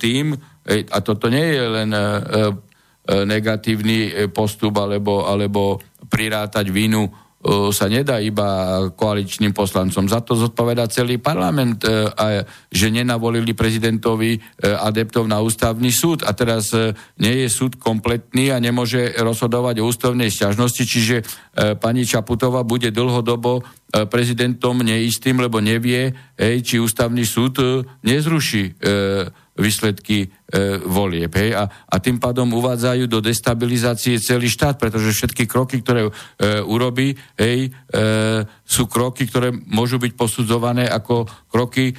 tým, 0.00 0.36
hej, 0.64 0.80
a 0.88 0.98
toto 1.02 1.28
nie 1.28 1.56
je 1.56 1.64
len 1.64 1.90
negatívny 3.06 4.28
postup 4.34 4.82
alebo, 4.82 5.28
alebo 5.28 5.78
prirátať 6.10 6.70
vínu 6.70 7.25
sa 7.70 7.86
nedá 7.86 8.18
iba 8.18 8.80
koaličným 8.90 9.54
poslancom. 9.54 10.10
Za 10.10 10.24
to 10.24 10.34
zodpoveda 10.34 10.90
celý 10.90 11.22
parlament, 11.22 11.84
e, 11.84 12.42
že 12.72 12.90
nenavolili 12.90 13.54
prezidentovi 13.54 14.34
e, 14.34 14.38
adeptov 14.66 15.30
na 15.30 15.38
ústavný 15.38 15.94
súd 15.94 16.26
a 16.26 16.34
teraz 16.34 16.74
e, 16.74 16.96
nie 17.22 17.46
je 17.46 17.48
súd 17.52 17.78
kompletný 17.78 18.50
a 18.50 18.58
nemôže 18.58 19.14
rozhodovať 19.20 19.78
o 19.78 19.88
ústavnej 19.88 20.32
sťažnosti, 20.32 20.82
čiže 20.82 21.16
pani 21.78 22.04
Čaputová 22.04 22.66
bude 22.66 22.92
dlhodobo 22.92 23.64
prezidentom 24.12 24.84
neistým, 24.84 25.40
lebo 25.40 25.62
nevie, 25.62 26.12
či 26.36 26.76
ústavný 26.76 27.24
súd 27.24 27.60
nezruší 28.04 28.76
výsledky 29.56 30.28
e, 30.28 30.28
volieb. 30.84 31.32
Hej? 31.32 31.56
A, 31.56 31.64
a 31.68 31.96
tým 31.96 32.20
pádom 32.20 32.46
uvádzajú 32.52 33.08
do 33.08 33.24
destabilizácie 33.24 34.20
celý 34.20 34.52
štát, 34.52 34.76
pretože 34.76 35.16
všetky 35.16 35.48
kroky, 35.48 35.80
ktoré 35.80 36.06
e, 36.06 36.12
urobí, 36.62 37.16
hej, 37.40 37.68
e, 37.68 38.00
sú 38.62 38.84
kroky, 38.86 39.24
ktoré 39.24 39.50
môžu 39.50 39.96
byť 39.96 40.12
posudzované 40.12 40.84
ako 40.86 41.24
kroky 41.48 41.90
e, 41.90 41.94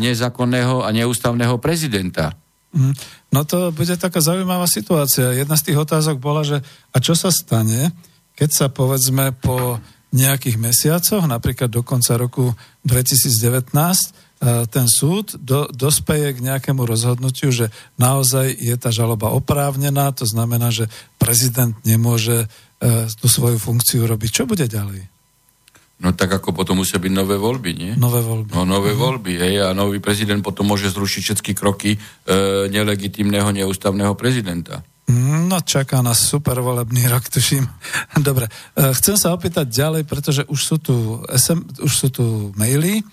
nezákonného 0.00 0.82
a 0.82 0.88
neústavného 0.90 1.60
prezidenta. 1.60 2.32
Mm. 2.72 2.96
No 3.32 3.44
to 3.44 3.68
bude 3.72 3.92
taká 4.00 4.24
zaujímavá 4.24 4.64
situácia. 4.64 5.36
Jedna 5.36 5.60
z 5.60 5.72
tých 5.72 5.78
otázok 5.80 6.16
bola, 6.16 6.40
že 6.40 6.64
a 6.92 6.96
čo 7.00 7.12
sa 7.12 7.28
stane, 7.28 7.92
keď 8.32 8.50
sa 8.50 8.66
povedzme 8.72 9.36
po 9.36 9.76
nejakých 10.12 10.60
mesiacoch, 10.60 11.24
napríklad 11.24 11.72
do 11.72 11.80
konca 11.84 12.20
roku 12.20 12.52
2019, 12.84 13.72
E, 13.72 14.21
ten 14.42 14.90
súd 14.90 15.38
do, 15.38 15.70
dospeje 15.70 16.34
k 16.34 16.42
nejakému 16.42 16.82
rozhodnutiu, 16.82 17.54
že 17.54 17.70
naozaj 17.94 18.50
je 18.58 18.74
tá 18.74 18.90
žaloba 18.90 19.30
oprávnená, 19.30 20.10
to 20.10 20.26
znamená, 20.26 20.74
že 20.74 20.90
prezident 21.14 21.78
nemôže 21.86 22.50
e, 22.82 23.06
tú 23.22 23.30
svoju 23.30 23.62
funkciu 23.62 24.02
robiť. 24.02 24.42
Čo 24.42 24.44
bude 24.50 24.66
ďalej? 24.66 25.06
No 26.02 26.10
tak 26.10 26.34
ako 26.34 26.50
potom 26.50 26.82
musia 26.82 26.98
byť 26.98 27.12
nové 27.14 27.38
voľby, 27.38 27.70
nie? 27.78 27.92
Nové 27.94 28.18
voľby. 28.18 28.50
No 28.50 28.66
nové 28.66 28.90
uh-huh. 28.90 29.22
voľby, 29.22 29.38
hej, 29.38 29.54
a 29.62 29.70
nový 29.70 30.02
prezident 30.02 30.42
potom 30.42 30.66
môže 30.66 30.90
zrušiť 30.90 31.22
všetky 31.22 31.52
kroky 31.54 31.94
e, 31.94 31.98
nelegitímneho, 32.66 33.46
neústavného 33.54 34.18
prezidenta. 34.18 34.82
No, 35.12 35.58
čaká 35.62 35.98
nás 36.02 36.18
super 36.18 36.58
volebný 36.58 37.06
rok, 37.06 37.30
tuším. 37.30 37.70
Dobre, 38.26 38.50
e, 38.50 38.90
chcem 38.98 39.14
sa 39.14 39.30
opýtať 39.30 39.70
ďalej, 39.70 40.02
pretože 40.02 40.42
už 40.50 40.58
sú 40.58 40.76
tu, 40.82 40.94
SM, 41.30 41.62
už 41.78 41.92
sú 41.94 42.08
tu 42.10 42.24
maily. 42.58 43.06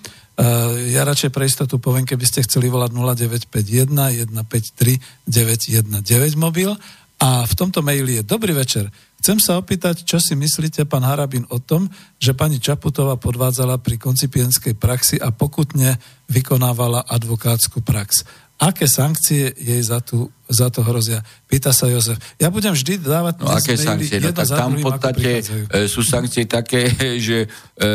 Ja 0.96 1.04
radšej 1.04 1.36
pre 1.36 1.44
istotu 1.44 1.84
poviem, 1.84 2.08
keby 2.08 2.24
ste 2.24 2.48
chceli 2.48 2.72
volať 2.72 2.96
0951 2.96 3.92
153 4.32 5.28
919 5.28 6.40
mobil. 6.40 6.72
A 7.20 7.44
v 7.44 7.54
tomto 7.60 7.84
maili 7.84 8.16
je 8.16 8.24
Dobrý 8.24 8.56
večer. 8.56 8.88
Chcem 9.20 9.36
sa 9.44 9.60
opýtať, 9.60 10.08
čo 10.08 10.16
si 10.24 10.40
myslíte, 10.40 10.88
pán 10.88 11.04
Harabin, 11.04 11.44
o 11.52 11.60
tom, 11.60 11.92
že 12.16 12.32
pani 12.32 12.64
Čaputová 12.64 13.20
podvádzala 13.20 13.84
pri 13.84 14.00
koncipienskej 14.00 14.80
praxi 14.80 15.20
a 15.20 15.36
pokutne 15.36 16.00
vykonávala 16.32 17.04
advokátsku 17.04 17.84
prax. 17.84 18.24
Aké 18.60 18.88
sankcie 18.88 19.52
jej 19.60 19.82
za, 19.84 20.00
tú, 20.00 20.32
za 20.48 20.72
to 20.72 20.88
hrozia? 20.88 21.20
Pýta 21.52 21.76
sa 21.76 21.92
Jozef. 21.92 22.16
Ja 22.40 22.48
budem 22.48 22.72
vždy 22.72 23.04
dávať... 23.04 23.44
No 23.44 23.52
aké 23.52 23.76
sankcie? 23.76 24.24
No, 24.24 24.32
tak 24.32 24.48
tam 24.48 24.80
v 24.80 24.84
podstate 24.88 25.44
e, 25.44 25.88
sú 25.92 26.00
sankcie 26.00 26.48
také, 26.48 26.88
že 27.28 27.52
e, 27.76 27.88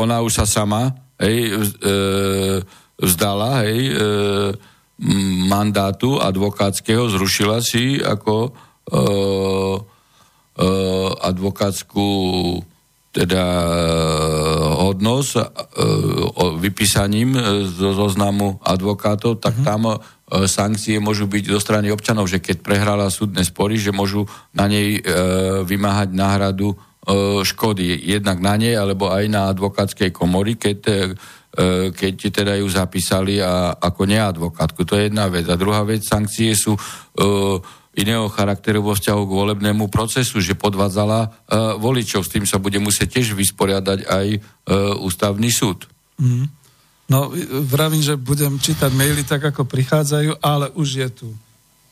ona 0.00 0.24
už 0.24 0.32
sa 0.32 0.44
sama 0.48 1.03
hej, 1.20 1.38
e, 1.50 1.92
vzdala 2.98 3.66
hej, 3.66 3.80
e, 3.90 3.94
mandátu 5.50 6.22
advokátskeho, 6.22 7.10
zrušila 7.10 7.58
si 7.60 7.98
ako 7.98 8.34
e, 8.46 8.50
e, 10.54 10.68
advokátsku 11.18 12.06
teda 13.14 13.44
hodnosť 14.90 15.32
e, 15.38 15.42
vypísaním 16.58 17.38
zo 17.70 17.94
zoznamu 17.94 18.58
advokátov, 18.58 19.38
tak 19.38 19.54
mm-hmm. 19.54 19.66
tam 19.70 19.82
e, 19.86 19.96
sankcie 20.50 20.98
môžu 20.98 21.30
byť 21.30 21.44
zo 21.46 21.62
strany 21.62 21.94
občanov, 21.94 22.26
že 22.26 22.42
keď 22.42 22.66
prehrala 22.66 23.06
súdne 23.14 23.46
spory, 23.46 23.78
že 23.78 23.94
môžu 23.94 24.26
na 24.50 24.66
nej 24.66 24.98
e, 24.98 25.00
vymáhať 25.62 26.10
náhradu 26.10 26.74
škody 27.44 28.00
jednak 28.00 28.40
na 28.40 28.56
nej, 28.56 28.76
alebo 28.76 29.12
aj 29.12 29.24
na 29.28 29.52
advokátskej 29.52 30.08
komory, 30.08 30.56
keď, 30.56 30.78
e, 30.88 30.92
keď 31.92 32.14
teda 32.32 32.52
ju 32.56 32.66
zapísali 32.72 33.44
a, 33.44 33.76
ako 33.76 34.08
neadvokátku. 34.08 34.88
To 34.88 34.96
je 34.96 35.12
jedna 35.12 35.28
vec. 35.28 35.44
A 35.52 35.60
druhá 35.60 35.84
vec, 35.84 36.00
sankcie 36.00 36.56
sú 36.56 36.72
e, 36.72 36.80
iného 38.00 38.26
charakteru 38.32 38.80
vo 38.80 38.96
vzťahu 38.96 39.22
k 39.22 39.36
volebnému 39.36 39.86
procesu, 39.86 40.42
že 40.42 40.58
podvádzala 40.58 41.46
voličov. 41.78 42.26
S 42.26 42.32
tým 42.34 42.42
sa 42.42 42.58
bude 42.58 42.82
musieť 42.82 43.22
tiež 43.22 43.38
vysporiadať 43.38 44.10
aj 44.10 44.26
ústavný 44.98 45.46
súd. 45.46 45.86
Mm. 46.18 46.50
No, 47.06 47.30
vravím, 47.70 48.02
že 48.02 48.18
budem 48.18 48.58
čítať 48.58 48.90
maily 48.98 49.22
tak, 49.22 49.46
ako 49.46 49.62
prichádzajú, 49.62 50.42
ale 50.42 50.74
už 50.74 50.88
je 50.90 51.08
tu. 51.22 51.28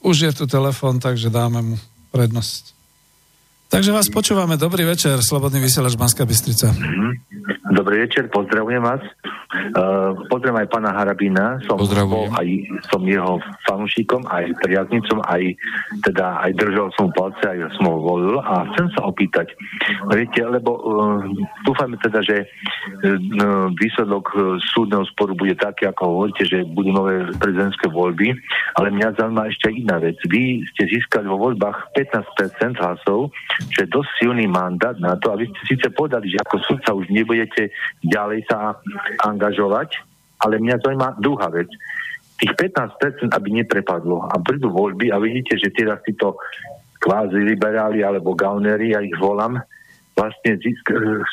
Už 0.03 0.27
je 0.27 0.33
tu 0.35 0.51
telefón, 0.51 0.99
takže 0.99 1.31
dáme 1.31 1.63
mu 1.63 1.77
prednosť. 2.11 2.82
Takže 3.73 3.89
vás 3.89 4.13
počúvame. 4.13 4.61
Dobrý 4.61 4.85
večer, 4.85 5.17
Slobodný 5.25 5.65
vysielač 5.65 5.97
Banská 5.97 6.29
Bystrica. 6.29 6.77
Dobrý 7.73 8.05
večer, 8.05 8.29
pozdravujem 8.29 8.85
vás. 8.85 9.01
Uh, 9.73 10.13
pozdravujem 10.29 10.61
aj 10.61 10.69
pána 10.69 10.93
Harabína. 10.93 11.57
Som, 11.65 11.81
bol, 11.81 12.29
aj, 12.29 12.49
som 12.93 13.01
jeho 13.01 13.41
fanúšikom, 13.65 14.29
aj 14.29 14.53
priaznicom, 14.61 15.25
aj, 15.25 15.57
teda, 16.05 16.37
aj 16.45 16.53
držal 16.53 16.93
som 17.01 17.09
palce, 17.17 17.41
aj 17.41 17.73
som 17.81 17.89
ho 17.89 17.97
volil. 17.97 18.37
A 18.45 18.69
chcem 18.77 18.93
sa 18.93 19.09
opýtať, 19.09 19.57
viete, 20.13 20.45
lebo 20.45 20.77
uh, 20.85 21.25
dúfajme 21.65 21.97
teda, 22.05 22.21
že 22.21 22.45
uh, 22.45 23.73
výsledok 23.73 24.25
uh, 24.37 24.61
súdneho 24.61 25.09
sporu 25.09 25.33
bude 25.33 25.57
taký, 25.57 25.89
ako 25.89 26.03
hovoríte, 26.13 26.45
že 26.45 26.69
budú 26.69 26.93
nové 26.93 27.25
prezidentské 27.41 27.89
voľby, 27.89 28.37
ale 28.77 28.93
mňa 28.93 29.17
zaujíma 29.17 29.49
ešte 29.49 29.73
iná 29.73 29.97
vec. 29.97 30.21
Vy 30.29 30.61
ste 30.77 30.93
získali 30.93 31.25
vo 31.25 31.41
voľbách 31.41 31.97
15% 31.97 32.85
hlasov, 32.85 33.33
čo 33.73 33.79
je 33.81 33.89
dosť 33.89 34.11
silný 34.21 34.45
mandát 34.45 34.93
na 35.01 35.17
to, 35.17 35.33
aby 35.33 35.49
ste 35.49 35.77
síce 35.77 35.89
povedali, 35.97 36.29
že 36.29 36.37
ako 36.45 36.57
sudca 36.69 36.93
už 36.93 37.09
nebudete 37.09 37.62
ďalej 38.03 38.49
sa 38.49 38.81
angažovať, 39.23 40.01
ale 40.43 40.59
mňa 40.59 40.83
zaujíma 40.83 41.09
druhá 41.23 41.53
vec. 41.53 41.69
Tých 42.41 42.53
15% 42.59 43.31
aby 43.31 43.49
neprepadlo 43.63 44.27
a 44.27 44.35
prídu 44.43 44.75
voľby 44.75 45.15
a 45.15 45.23
vidíte, 45.23 45.55
že 45.55 45.71
teraz 45.71 46.03
títo 46.03 46.41
kvázi 46.99 47.39
liberáli 47.39 48.03
alebo 48.03 48.35
gaunery, 48.35 48.95
ja 48.95 49.01
ich 49.03 49.15
volám, 49.19 49.63
vlastne 50.15 50.59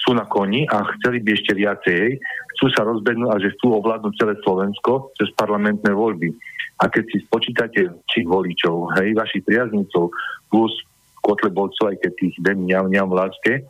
sú 0.06 0.12
na 0.15 0.26
koni 0.26 0.65
a 0.70 0.86
chceli 0.98 1.20
by 1.22 1.30
ešte 1.36 1.54
viacej, 1.58 2.18
chcú 2.58 2.65
sa 2.74 2.88
rozbehnúť 2.88 3.30
a 3.30 3.42
že 3.42 3.54
chcú 3.58 3.78
ovládnuť 3.78 4.13
celé 4.18 4.34
Slovensko 4.42 5.13
cez 5.20 5.30
parlamentné 5.36 5.92
voľby. 5.94 6.32
A 6.80 6.88
keď 6.88 7.04
si 7.12 7.18
spočítate 7.28 7.92
či 8.08 8.24
voličov, 8.24 8.96
hej, 8.98 9.12
vašich 9.13 9.44
priaznicov, 9.44 10.15
plus 10.48 10.72
Kotlebovcov, 11.20 11.92
aj 11.92 11.98
keď 12.00 12.12
tých 12.15 12.36
den 12.39 12.65
ňam 12.65 13.12
láske, 13.12 13.68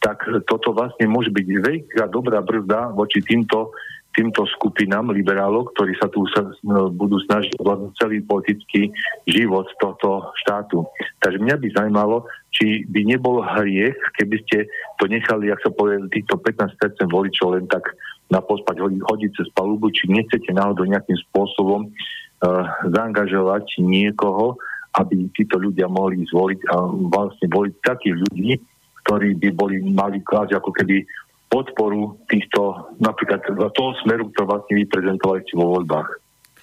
tak 0.00 0.24
toto 0.48 0.72
vlastne 0.72 1.04
môže 1.12 1.28
byť 1.28 1.46
veľká 1.60 2.04
dobrá 2.08 2.40
brzda 2.40 2.96
voči 2.96 3.20
týmto, 3.20 3.76
týmto 4.16 4.48
skupinám 4.56 5.12
liberálov, 5.12 5.76
ktorí 5.76 5.92
sa 6.00 6.08
tu 6.08 6.24
sa, 6.32 6.40
no, 6.64 6.88
budú 6.88 7.20
snažiť 7.28 7.60
ovládnuť 7.60 7.92
celý 8.00 8.24
politický 8.24 8.88
život 9.28 9.68
tohto 9.76 10.32
štátu. 10.40 10.88
Takže 11.20 11.38
mňa 11.44 11.56
by 11.60 11.68
zaujímalo, 11.76 12.24
či 12.48 12.88
by 12.88 13.00
nebol 13.06 13.44
hriech, 13.44 13.96
keby 14.16 14.40
ste 14.48 14.66
to 14.96 15.04
nechali, 15.04 15.52
ak 15.52 15.60
sa 15.60 15.70
povie, 15.70 16.00
týchto 16.08 16.40
15% 16.40 16.80
voličov 17.06 17.60
len 17.60 17.68
tak 17.68 17.84
na 18.32 18.40
pospať 18.40 18.80
hodiť, 18.80 19.30
cez 19.36 19.48
palubu, 19.52 19.92
či 19.92 20.08
nechcete 20.08 20.48
náhodou 20.54 20.86
nejakým 20.88 21.18
spôsobom 21.28 21.90
uh, 21.90 22.64
zaangažovať 22.88 23.84
niekoho, 23.84 24.56
aby 24.96 25.30
títo 25.36 25.58
ľudia 25.60 25.86
mohli 25.86 26.26
zvoliť 26.26 26.60
a 26.72 26.76
vlastne 27.14 27.46
voliť 27.46 27.74
takých 27.84 28.16
ľudí, 28.26 28.58
ktorí 29.04 29.36
by 29.40 29.48
boli 29.54 29.76
mali 29.82 30.20
klásť 30.22 30.56
ako 30.56 30.70
keby 30.72 31.04
podporu 31.50 32.14
týchto, 32.30 32.94
napríklad 33.02 33.42
toho 33.74 33.90
smeru, 34.06 34.30
ktorý 34.30 34.46
vlastne 34.46 34.74
vy 34.78 34.84
prezentovali 34.86 35.42
vo 35.58 35.66
voľbách. 35.78 36.08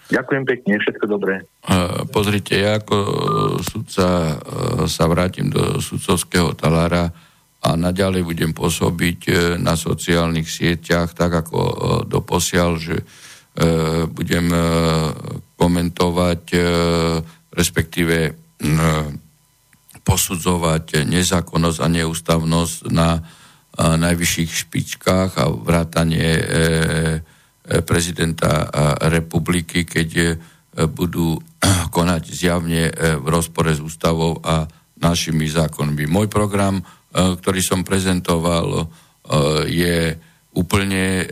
Ďakujem 0.08 0.44
pekne, 0.48 0.80
všetko 0.80 1.06
dobré. 1.12 1.44
Pozrite, 2.16 2.56
ja 2.56 2.80
ako 2.80 2.96
sudca 3.60 4.40
sa 4.88 5.06
vrátim 5.12 5.52
do 5.52 5.84
sudcovského 5.84 6.56
talára 6.56 7.12
a 7.68 7.76
naďalej 7.76 8.24
budem 8.24 8.52
pôsobiť 8.56 9.20
e, 9.28 9.32
na 9.58 9.74
sociálnych 9.76 10.48
sieťach, 10.48 11.12
tak 11.12 11.44
ako 11.44 11.60
e, 11.60 11.76
doposiaľ, 12.08 12.72
že 12.80 13.02
e, 13.02 13.06
budem 14.08 14.48
komentovať, 15.58 16.44
respektíve 17.50 18.38
posudzovať 20.08 21.04
nezákonnosť 21.04 21.80
a 21.84 21.88
neústavnosť 21.92 22.76
na 22.96 23.20
najvyšších 23.78 24.52
špičkách 24.66 25.32
a 25.38 25.52
vrátanie 25.52 26.32
prezidenta 27.84 28.72
republiky, 29.12 29.84
keď 29.84 30.40
budú 30.96 31.36
konať 31.96 32.24
zjavne 32.32 32.90
v 33.20 33.28
rozpore 33.28 33.76
s 33.76 33.84
ústavou 33.84 34.40
a 34.40 34.66
našimi 34.98 35.46
zákonmi. 35.46 36.10
Môj 36.10 36.32
program 36.32 36.82
E, 37.08 37.40
ktorý 37.40 37.62
som 37.64 37.82
prezentoval, 37.82 38.84
e, 38.84 38.86
je 39.72 39.98
úplne 40.54 41.24
e, 41.24 41.26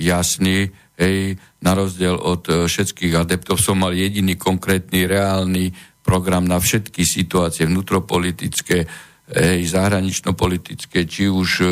jasný. 0.00 0.72
Hej, 0.98 1.38
na 1.62 1.78
rozdiel 1.78 2.18
od 2.18 2.66
všetkých 2.66 3.14
adeptov 3.14 3.62
som 3.62 3.78
mal 3.78 3.94
jediný 3.94 4.34
konkrétny, 4.34 5.06
reálny 5.06 5.70
program 6.08 6.48
na 6.48 6.56
všetky 6.56 7.04
situácie 7.04 7.68
vnútropolitické, 7.68 8.88
hej, 9.28 9.60
zahranično-politické, 9.68 11.04
či 11.04 11.28
už 11.28 11.48
e, 11.60 11.68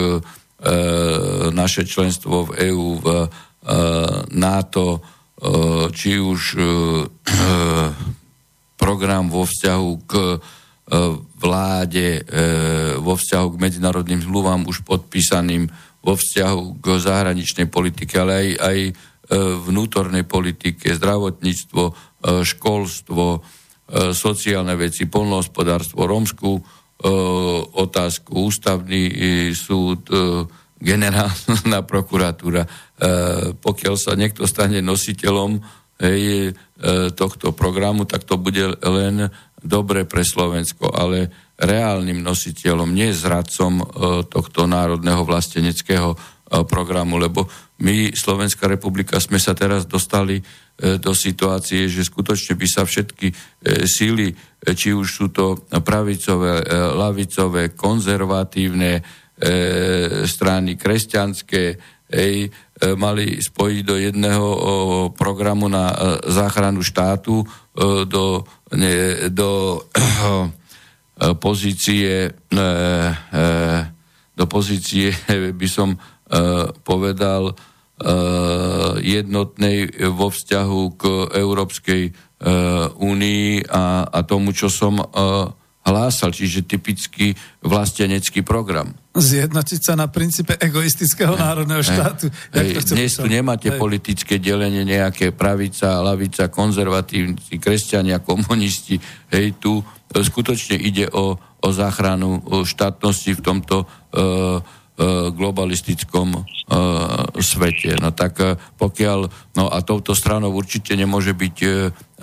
naše 1.57 1.89
členstvo 1.89 2.53
v 2.53 2.69
EÚ, 2.69 2.89
v 3.01 3.07
e, 3.09 3.27
NATO, 4.37 4.89
e, 4.93 5.01
či 5.97 6.21
už 6.21 6.41
e, 6.53 6.61
program 8.77 9.33
vo 9.33 9.49
vzťahu 9.49 9.91
k 10.05 10.13
e, 10.21 10.39
vláde, 11.41 12.21
e, 12.21 12.41
vo 13.01 13.17
vzťahu 13.17 13.47
k 13.57 13.61
medzinárodným 13.65 14.21
zmluvám 14.21 14.69
už 14.69 14.85
podpísaným, 14.85 15.73
vo 16.05 16.15
vzťahu 16.15 16.79
k 16.79 16.87
zahraničnej 17.03 17.67
politike, 17.73 18.21
ale 18.21 18.33
aj, 18.37 18.49
aj 18.63 18.79
e, 18.85 18.93
vnútornej 19.65 20.29
politike, 20.29 20.93
zdravotníctvo, 20.93 21.83
e, 21.89 21.93
školstvo, 22.45 23.43
sociálne 23.95 24.75
veci, 24.75 25.07
polnohospodárstvo, 25.07 26.11
rómskú 26.11 26.59
otázku, 27.77 28.51
ústavný 28.51 29.15
súd, 29.55 30.11
generálna 30.75 31.87
prokuratúra. 31.91 32.67
Pokiaľ 33.55 33.95
sa 33.95 34.19
niekto 34.19 34.49
stane 34.51 34.83
nositeľom 34.83 35.63
hej, 36.03 36.51
tohto 37.15 37.55
programu, 37.55 38.11
tak 38.11 38.27
to 38.27 38.41
bude 38.41 38.83
len 38.83 39.31
dobre 39.63 40.07
pre 40.07 40.27
Slovensko, 40.27 40.91
ale 40.91 41.31
reálnym 41.57 42.21
nositeľom, 42.21 42.93
nie 42.93 43.11
zradcom 43.17 43.81
e, 43.81 43.85
tohto 44.29 44.69
národného 44.69 45.25
vlasteneckého 45.25 46.13
e, 46.13 46.17
programu, 46.69 47.17
lebo 47.17 47.49
my, 47.81 48.13
Slovenská 48.13 48.69
republika, 48.69 49.21
sme 49.21 49.41
sa 49.41 49.57
teraz 49.57 49.89
dostali 49.89 50.41
e, 50.41 50.43
do 50.77 51.13
situácie, 51.17 51.89
že 51.89 52.05
skutočne 52.05 52.53
by 52.53 52.67
sa 52.69 52.85
všetky 52.85 53.33
síly, 53.89 54.37
či 54.61 54.93
už 54.93 55.09
sú 55.09 55.27
to 55.33 55.65
pravicové, 55.81 56.61
lavicové, 56.93 57.73
konzervatívne 57.73 59.01
strany, 60.29 60.77
kresťanské, 60.77 61.65
ej, 62.13 62.53
mali 63.01 63.41
spojiť 63.41 63.83
do 63.89 63.97
jedného 63.97 64.47
programu 65.17 65.73
na 65.73 65.97
záchranu 66.29 66.85
štátu, 66.85 67.41
do 68.05 68.45
ne, 68.77 69.29
do 69.33 69.81
pozície 71.41 72.37
do 74.37 74.45
pozície 74.45 75.09
by 75.61 75.69
som 75.69 75.97
povedal 76.85 77.57
jednotnej 79.01 79.89
vo 80.13 80.29
vzťahu 80.29 80.81
k 81.01 81.03
Európskej 81.33 82.03
únii 83.01 83.73
a, 83.73 84.05
a 84.05 84.19
tomu, 84.21 84.53
čo 84.53 84.69
som 84.69 85.01
hlásal, 85.87 86.35
čiže 86.35 86.67
typický 86.67 87.33
vlastenecký 87.63 88.43
program. 88.43 88.91
Zjednotiť 89.15 89.81
sa 89.81 89.95
na 89.95 90.11
princípe 90.11 90.59
egoistického 90.59 91.39
národného 91.39 91.81
štátu. 91.81 92.27
Hej, 92.53 92.85
dnes 92.91 93.17
tu 93.17 93.31
nemáte 93.31 93.71
hej. 93.71 93.79
politické 93.79 94.43
delenie 94.43 94.83
nejaké 94.83 95.31
pravica, 95.31 96.03
lavica, 96.03 96.51
konzervatívni, 96.51 97.39
kresťania, 97.57 98.19
komunisti. 98.21 98.99
Hej, 99.31 99.57
tu 99.63 99.81
skutočne 100.11 100.77
ide 100.77 101.07
o, 101.15 101.39
o 101.39 101.69
záchranu 101.71 102.43
štátnosti 102.67 103.39
v 103.39 103.41
tomto 103.41 103.87
uh, 103.87 104.61
globalistickom 105.33 106.29
uh, 106.33 106.45
svete. 107.37 108.01
No 108.01 108.17
tak 108.17 108.41
uh, 108.41 108.57
pokiaľ, 108.81 109.21
no 109.55 109.65
a 109.69 109.79
touto 109.85 110.17
stranou 110.17 110.57
určite 110.57 110.97
nemôže 110.97 111.37
byť 111.37 111.57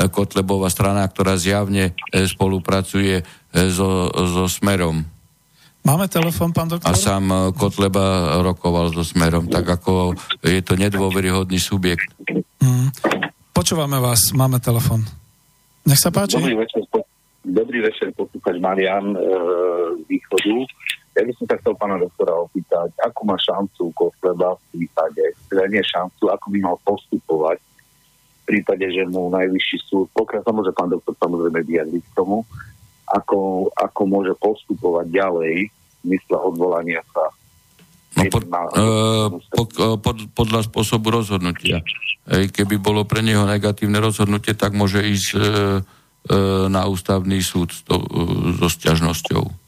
Kotlebová 0.09 0.73
strana, 0.73 1.05
ktorá 1.05 1.37
zjavne 1.37 1.93
spolupracuje 2.09 3.21
so, 3.53 4.09
so 4.09 4.49
Smerom. 4.49 5.05
Máme 5.83 6.07
telefon, 6.07 6.55
pán 6.55 6.71
doktor? 6.71 6.87
A 6.87 6.95
sám 6.95 7.27
eh, 7.27 7.39
Kotleba 7.51 8.39
rokoval 8.39 8.95
so 8.95 9.03
Smerom, 9.03 9.51
tak 9.51 9.67
ako 9.67 10.15
je 10.39 10.63
to 10.63 10.79
nedôveryhodný 10.79 11.59
subjekt. 11.59 12.07
Mm. 12.63 12.87
Počúvame 13.51 13.99
vás, 13.99 14.31
máme 14.31 14.63
telefon. 14.63 15.03
Nech 15.83 15.99
sa 15.99 16.07
páči. 16.07 16.39
Dobrý 16.39 16.55
večer, 16.55 16.87
po, 16.87 17.03
dobrý 17.43 17.83
večer 17.83 18.15
poslúchať 18.15 18.55
Marian 18.63 19.11
e, 19.11 19.19
z 19.99 20.01
východu. 20.07 20.55
Ja 21.13 21.21
by 21.21 21.31
som 21.37 21.45
sa 21.45 21.55
chcel 21.61 21.73
pána 21.77 22.01
doktora 22.01 22.33
opýtať, 22.41 22.89
akú 23.05 23.21
má 23.29 23.37
šancu 23.37 23.93
Kotleba 23.93 24.57
v 24.57 24.63
prípade, 24.73 25.23
teda 25.45 25.69
nie 25.69 25.83
šancu, 25.85 26.33
ako 26.33 26.45
by 26.49 26.57
mal 26.61 26.77
postupovať 26.81 27.57
v 27.61 28.41
prípade, 28.49 28.85
že 28.89 29.05
mu 29.07 29.29
najvyšší 29.29 29.77
súd, 29.87 30.09
pokiaľ 30.17 30.41
sa 30.41 30.51
môže 30.51 30.73
pán 30.73 30.89
doktor 30.89 31.13
samozrejme 31.21 31.63
vyjadriť 31.63 32.03
k 32.03 32.15
tomu, 32.17 32.41
ako, 33.13 33.69
ako 33.77 34.01
môže 34.09 34.33
postupovať 34.41 35.05
ďalej 35.13 35.69
mysle 36.03 36.35
odvolania 36.35 36.99
sa 37.13 37.29
No 38.13 38.29
pod, 38.29 38.45
uh, 38.45 39.41
po, 39.49 39.63
uh, 39.81 39.97
pod, 39.97 40.17
podľa 40.37 40.69
spôsobu 40.69 41.09
rozhodnutia. 41.09 41.81
Keby 42.29 42.77
bolo 42.77 43.09
pre 43.09 43.25
neho 43.25 43.41
negatívne 43.49 43.97
rozhodnutie, 43.97 44.53
tak 44.53 44.77
môže 44.77 45.01
ísť 45.01 45.27
uh, 45.33 45.41
uh, 45.41 46.69
na 46.69 46.85
ústavný 46.85 47.41
súd 47.41 47.73
to, 47.89 47.97
uh, 47.97 48.53
so 48.61 48.69
sťažnosťou. 48.69 49.62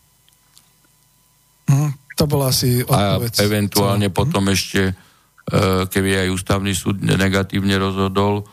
Mm, 1.65 1.91
to 2.17 2.23
bola 2.30 2.54
asi 2.54 2.86
odpoveď. 2.86 3.32
A 3.38 3.45
eventuálne 3.45 4.08
Co? 4.10 4.15
potom 4.15 4.43
hm? 4.47 4.51
ešte, 4.54 4.82
uh, 4.91 5.86
keby 5.89 6.25
aj 6.25 6.34
ústavný 6.34 6.73
súd 6.78 7.01
negatívne 7.01 7.75
rozhodol, 7.78 8.45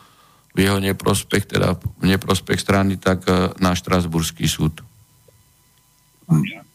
v 0.53 0.69
jeho 0.69 0.77
neprospech, 0.77 1.49
teda 1.49 1.75
v 1.97 2.05
neprospech 2.13 2.61
strany, 2.61 3.01
tak 3.01 3.25
e, 3.25 3.49
na 3.57 3.73
Štrasburský 3.73 4.45
súd. 4.45 4.85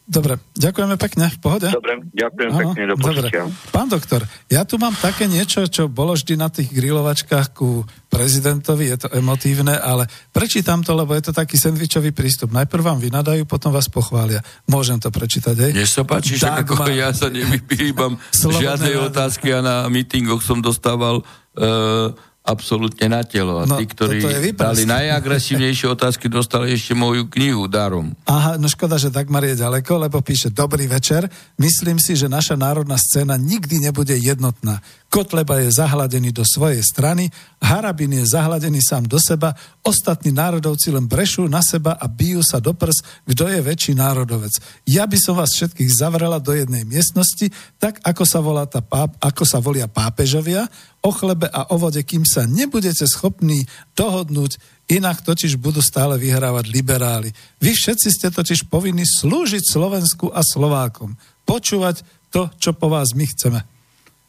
Dobre, 0.09 0.41
ďakujeme 0.57 0.97
pekne, 0.97 1.29
v 1.29 1.37
pohode? 1.37 1.69
Dobre, 1.69 2.01
ďakujem 2.17 2.49
Aha, 2.49 2.59
pekne, 2.65 2.81
do 2.89 2.95
dobre. 2.97 3.29
Pán 3.69 3.93
doktor, 3.93 4.25
ja 4.49 4.65
tu 4.65 4.81
mám 4.81 4.97
také 4.97 5.29
niečo, 5.29 5.69
čo 5.69 5.85
bolo 5.85 6.17
vždy 6.17 6.33
na 6.33 6.49
tých 6.49 6.73
grilovačkách 6.73 7.53
ku 7.53 7.85
prezidentovi, 8.09 8.89
je 8.89 8.97
to 9.05 9.07
emotívne, 9.13 9.77
ale 9.77 10.09
prečítam 10.33 10.81
to, 10.81 10.97
lebo 10.97 11.13
je 11.13 11.29
to 11.29 11.33
taký 11.37 11.61
sendvičový 11.61 12.09
prístup. 12.09 12.49
Najprv 12.49 12.89
vám 12.89 12.97
vynadajú, 12.97 13.45
potom 13.45 13.69
vás 13.69 13.85
pochvália. 13.85 14.41
Môžem 14.65 14.97
to 14.97 15.13
prečítať, 15.13 15.69
hej? 15.69 15.71
Mne 15.77 15.85
sa 15.85 16.01
páči, 16.01 16.41
že 16.41 16.49
ako 16.49 16.89
ja 16.89 17.13
sa 17.13 17.29
nevypíbam 17.29 18.17
žiadnej 18.57 18.97
otázky 19.13 19.53
a 19.53 19.61
na 19.61 19.75
mítingoch 19.93 20.41
som 20.41 20.57
dostával 20.57 21.21
uh, 21.21 22.17
absolútne 22.43 23.11
na 23.11 23.21
telo. 23.21 23.61
A 23.61 23.67
no, 23.67 23.77
tí, 23.77 23.85
ktorí 23.85 24.23
dali 24.55 24.83
najagresívnejšie 24.87 25.87
otázky, 25.95 26.31
dostali 26.31 26.73
ešte 26.73 26.97
moju 26.97 27.29
knihu 27.29 27.69
darom. 27.69 28.15
Aha, 28.25 28.57
no 28.57 28.65
škoda, 28.65 28.97
že 28.97 29.13
Dagmar 29.13 29.45
je 29.45 29.59
ďaleko, 29.59 30.09
lebo 30.09 30.23
píše 30.23 30.49
Dobrý 30.49 30.89
večer. 30.89 31.27
Myslím 31.59 32.01
si, 32.01 32.17
že 32.17 32.31
naša 32.31 32.57
národná 32.57 32.97
scéna 32.97 33.37
nikdy 33.37 33.83
nebude 33.83 34.15
jednotná. 34.17 34.81
Kotleba 35.09 35.57
je 35.57 35.73
zahladený 35.73 36.29
do 36.29 36.45
svojej 36.45 36.85
strany, 36.85 37.33
Harabin 37.57 38.13
je 38.13 38.29
zahladený 38.29 38.77
sám 38.77 39.09
do 39.09 39.17
seba, 39.17 39.57
ostatní 39.81 40.29
národovci 40.29 40.93
len 40.93 41.09
brešú 41.09 41.49
na 41.49 41.65
seba 41.65 41.97
a 41.97 42.05
bijú 42.05 42.45
sa 42.45 42.61
do 42.61 42.77
prs, 42.77 43.01
kto 43.25 43.49
je 43.49 43.59
väčší 43.59 43.97
národovec. 43.97 44.53
Ja 44.85 45.09
by 45.09 45.17
som 45.17 45.41
vás 45.41 45.49
všetkých 45.57 45.89
zavrela 45.89 46.37
do 46.37 46.53
jednej 46.53 46.85
miestnosti, 46.85 47.49
tak 47.81 47.97
ako 48.05 48.21
sa, 48.21 48.37
volá 48.37 48.69
tá 48.69 48.85
páp, 48.85 49.17
ako 49.17 49.43
sa 49.49 49.57
volia 49.57 49.89
pápežovia, 49.89 50.69
o 51.01 51.09
chlebe 51.09 51.49
a 51.49 51.73
o 51.73 51.75
vode, 51.81 52.05
kým 52.05 52.21
sa 52.21 52.45
nebudete 52.45 53.09
schopní 53.09 53.65
dohodnúť, 53.97 54.79
Inak 54.89 55.21
totiž 55.21 55.61
budú 55.61 55.85
stále 55.85 56.17
vyhrávať 56.17 56.65
liberáli. 56.73 57.29
Vy 57.61 57.77
všetci 57.77 58.09
ste 58.09 58.27
totiž 58.33 58.65
povinni 58.73 59.05
slúžiť 59.05 59.61
Slovensku 59.61 60.33
a 60.33 60.41
Slovákom. 60.41 61.13
Počúvať 61.45 62.01
to, 62.33 62.49
čo 62.57 62.73
po 62.73 62.89
vás 62.89 63.13
my 63.13 63.21
chceme. 63.29 63.78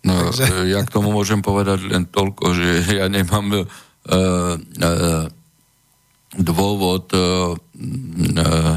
No, 0.01 0.33
Takže... 0.33 0.65
ja 0.71 0.81
k 0.81 0.93
tomu 0.93 1.13
môžem 1.13 1.45
povedať 1.45 1.85
len 1.85 2.09
toľko, 2.09 2.57
že 2.57 2.69
ja 3.01 3.07
nemám 3.09 3.53
uh, 3.53 3.65
uh, 3.65 5.27
dôvod 6.37 7.05
uh, 7.13 7.53
uh, 7.53 8.77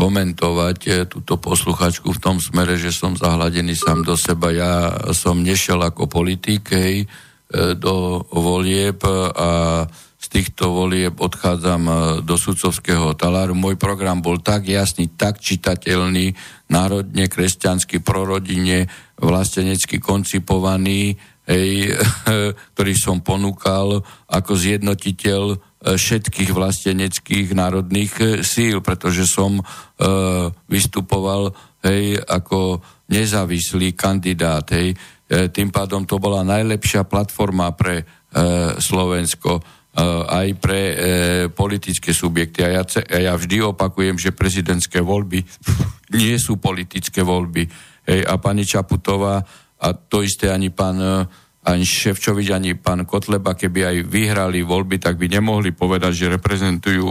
komentovať 0.00 1.08
túto 1.12 1.36
posluchačku 1.36 2.08
v 2.16 2.22
tom 2.24 2.40
smere, 2.40 2.80
že 2.80 2.88
som 2.88 3.12
zahladený 3.12 3.76
sám 3.76 4.00
do 4.00 4.16
seba. 4.16 4.48
Ja 4.48 4.96
som 5.12 5.44
nešiel 5.44 5.76
ako 5.76 6.08
politik 6.08 6.72
hej, 6.72 7.04
do 7.76 8.24
volieb 8.32 8.96
a 9.36 9.84
z 9.84 10.09
týchto 10.30 10.70
volieb 10.70 11.18
odchádzam 11.18 11.82
eh, 11.84 11.94
do 12.22 12.38
sudcovského 12.38 13.18
taláru. 13.18 13.58
Môj 13.58 13.74
program 13.74 14.22
bol 14.22 14.38
tak 14.38 14.70
jasný, 14.70 15.10
tak 15.10 15.42
čitateľný, 15.42 16.32
národne, 16.70 17.26
kresťanský, 17.26 18.00
prorodine, 18.06 18.86
vlastenecky 19.18 19.98
koncipovaný, 19.98 21.18
hej, 21.44 21.98
ktorý 22.72 22.94
som 22.94 23.20
ponúkal 23.20 24.06
ako 24.30 24.52
zjednotiteľ 24.54 25.70
E, 25.80 25.96
všetkých 25.96 26.52
vlasteneckých 26.52 27.56
národných 27.56 28.12
e, 28.20 28.24
síl, 28.44 28.84
pretože 28.84 29.24
som 29.24 29.56
e, 29.56 29.64
vystupoval 30.68 31.56
hej, 31.80 32.20
ako 32.20 32.84
nezávislý 33.08 33.96
kandidát. 33.96 34.68
Hej. 34.76 34.92
E, 34.92 35.48
tým 35.48 35.72
pádom 35.72 36.04
to 36.04 36.20
bola 36.20 36.44
najlepšia 36.44 37.08
platforma 37.08 37.72
pre 37.72 38.04
e, 38.04 38.04
Slovensko 38.76 39.52
e, 39.56 39.62
aj 40.30 40.48
pre 40.62 40.80
e, 40.80 40.94
politické 41.50 42.14
subjekty. 42.14 42.62
A 42.62 42.80
ja, 42.80 42.82
a 42.86 43.16
ja 43.18 43.32
vždy 43.34 43.74
opakujem, 43.74 44.16
že 44.16 44.30
prezidentské 44.30 45.02
voľby 45.02 45.42
nie 46.20 46.36
sú 46.38 46.62
politické 46.62 47.26
voľby. 47.26 47.66
Hej, 48.06 48.20
a 48.26 48.38
pani 48.38 48.62
Čaputová 48.62 49.42
a 49.80 49.88
to 49.96 50.22
isté 50.22 50.52
ani 50.52 50.70
pán 50.70 50.98
e, 51.00 51.26
ani 51.60 51.84
Ševčovič, 51.84 52.56
ani 52.56 52.72
pán 52.72 53.04
Kotleba, 53.04 53.52
keby 53.52 53.80
aj 53.84 53.96
vyhrali 54.08 54.64
voľby, 54.64 54.96
tak 54.96 55.20
by 55.20 55.28
nemohli 55.28 55.76
povedať, 55.76 56.12
že 56.16 56.32
reprezentujú 56.32 57.04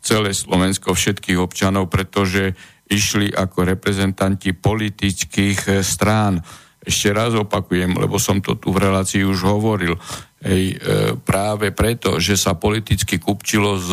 celé 0.00 0.32
Slovensko, 0.32 0.96
všetkých 0.96 1.36
občanov, 1.36 1.92
pretože 1.92 2.56
išli 2.88 3.28
ako 3.28 3.68
reprezentanti 3.68 4.56
politických 4.56 5.84
strán. 5.84 6.40
Ešte 6.80 7.12
raz 7.12 7.36
opakujem, 7.36 7.92
lebo 7.92 8.16
som 8.16 8.40
to 8.40 8.56
tu 8.56 8.72
v 8.72 8.88
relácii 8.88 9.20
už 9.20 9.44
hovoril. 9.44 10.00
Ej, 10.38 10.64
e, 10.70 10.76
práve 11.18 11.74
preto, 11.74 12.22
že 12.22 12.38
sa 12.38 12.54
politicky 12.54 13.18
kupčilo 13.18 13.74
s 13.78 13.90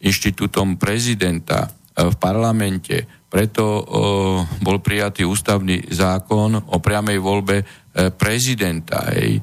inštitútom 0.00 0.80
prezidenta 0.80 1.68
e, 1.68 2.08
v 2.08 2.16
parlamente, 2.16 3.24
preto 3.34 3.82
bol 4.62 4.78
prijatý 4.78 5.26
ústavný 5.26 5.90
zákon 5.90 6.54
o 6.54 6.78
priamej 6.78 7.18
voľbe 7.18 7.66
E, 7.94 8.10
prezidenta. 8.10 9.06
Hej, 9.14 9.38
e, 9.38 9.42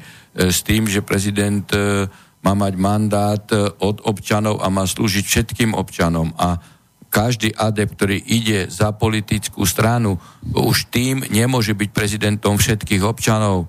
s 0.52 0.60
tým, 0.68 0.84
že 0.84 1.00
prezident 1.00 1.64
e, 1.72 2.04
má 2.44 2.52
mať 2.52 2.74
mandát 2.76 3.46
od 3.80 4.04
občanov 4.04 4.60
a 4.60 4.68
má 4.68 4.84
slúžiť 4.84 5.24
všetkým 5.24 5.72
občanom. 5.72 6.36
A 6.36 6.60
každý 7.12 7.51
adept, 7.51 7.99
ktorý 7.99 8.24
ide 8.24 8.72
za 8.72 8.95
politickú 8.95 9.68
stranu, 9.68 10.16
už 10.55 10.88
tým 10.88 11.28
nemôže 11.28 11.76
byť 11.76 11.89
prezidentom 11.91 12.55
všetkých 12.55 13.03
občanov. 13.03 13.68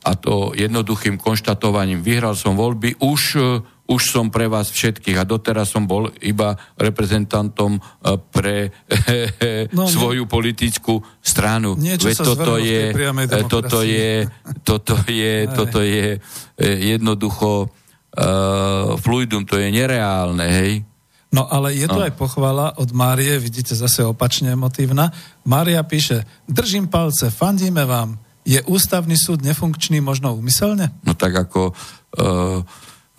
A 0.00 0.16
to 0.16 0.56
jednoduchým 0.56 1.20
konštatovaním. 1.20 2.00
Vyhral 2.00 2.32
som 2.32 2.56
voľby, 2.56 2.96
už 3.04 3.22
už 3.90 4.02
som 4.06 4.30
pre 4.30 4.46
vás 4.46 4.70
všetkých 4.70 5.18
a 5.18 5.26
doteraz 5.26 5.74
som 5.74 5.82
bol 5.82 6.14
iba 6.22 6.54
reprezentantom 6.78 7.74
e, 7.74 7.80
pre 8.30 8.70
no, 9.74 9.90
svoju 9.90 10.30
politickú 10.30 11.02
stranu. 11.18 11.74
Veď 11.74 12.16
toto 12.22 12.54
je, 12.62 12.94
e, 12.94 13.42
toto 13.50 13.82
je, 13.82 14.30
toto 14.62 14.94
je, 15.10 15.34
toto 15.58 15.80
je 15.82 16.22
jednoducho 16.60 17.66
uh, 17.66 19.00
fluidum, 19.00 19.48
to 19.48 19.58
je 19.58 19.72
nereálne, 19.72 20.46
hej? 20.46 20.72
No 21.30 21.46
ale 21.46 21.78
je 21.78 21.86
tu 21.86 22.02
aj 22.02 22.18
pochvala 22.18 22.74
od 22.74 22.90
Márie, 22.90 23.38
vidíte 23.38 23.78
zase 23.78 24.02
opačne 24.02 24.50
emotívna. 24.50 25.14
Mária 25.46 25.78
píše, 25.86 26.26
držím 26.50 26.90
palce, 26.90 27.30
fandíme 27.30 27.86
vám. 27.86 28.18
Je 28.42 28.58
ústavný 28.66 29.14
súd 29.14 29.46
nefunkčný 29.46 30.02
možno 30.02 30.34
úmyselne? 30.34 30.90
No 31.06 31.14
tak 31.14 31.38
ako 31.38 31.70
uh, 31.70 32.66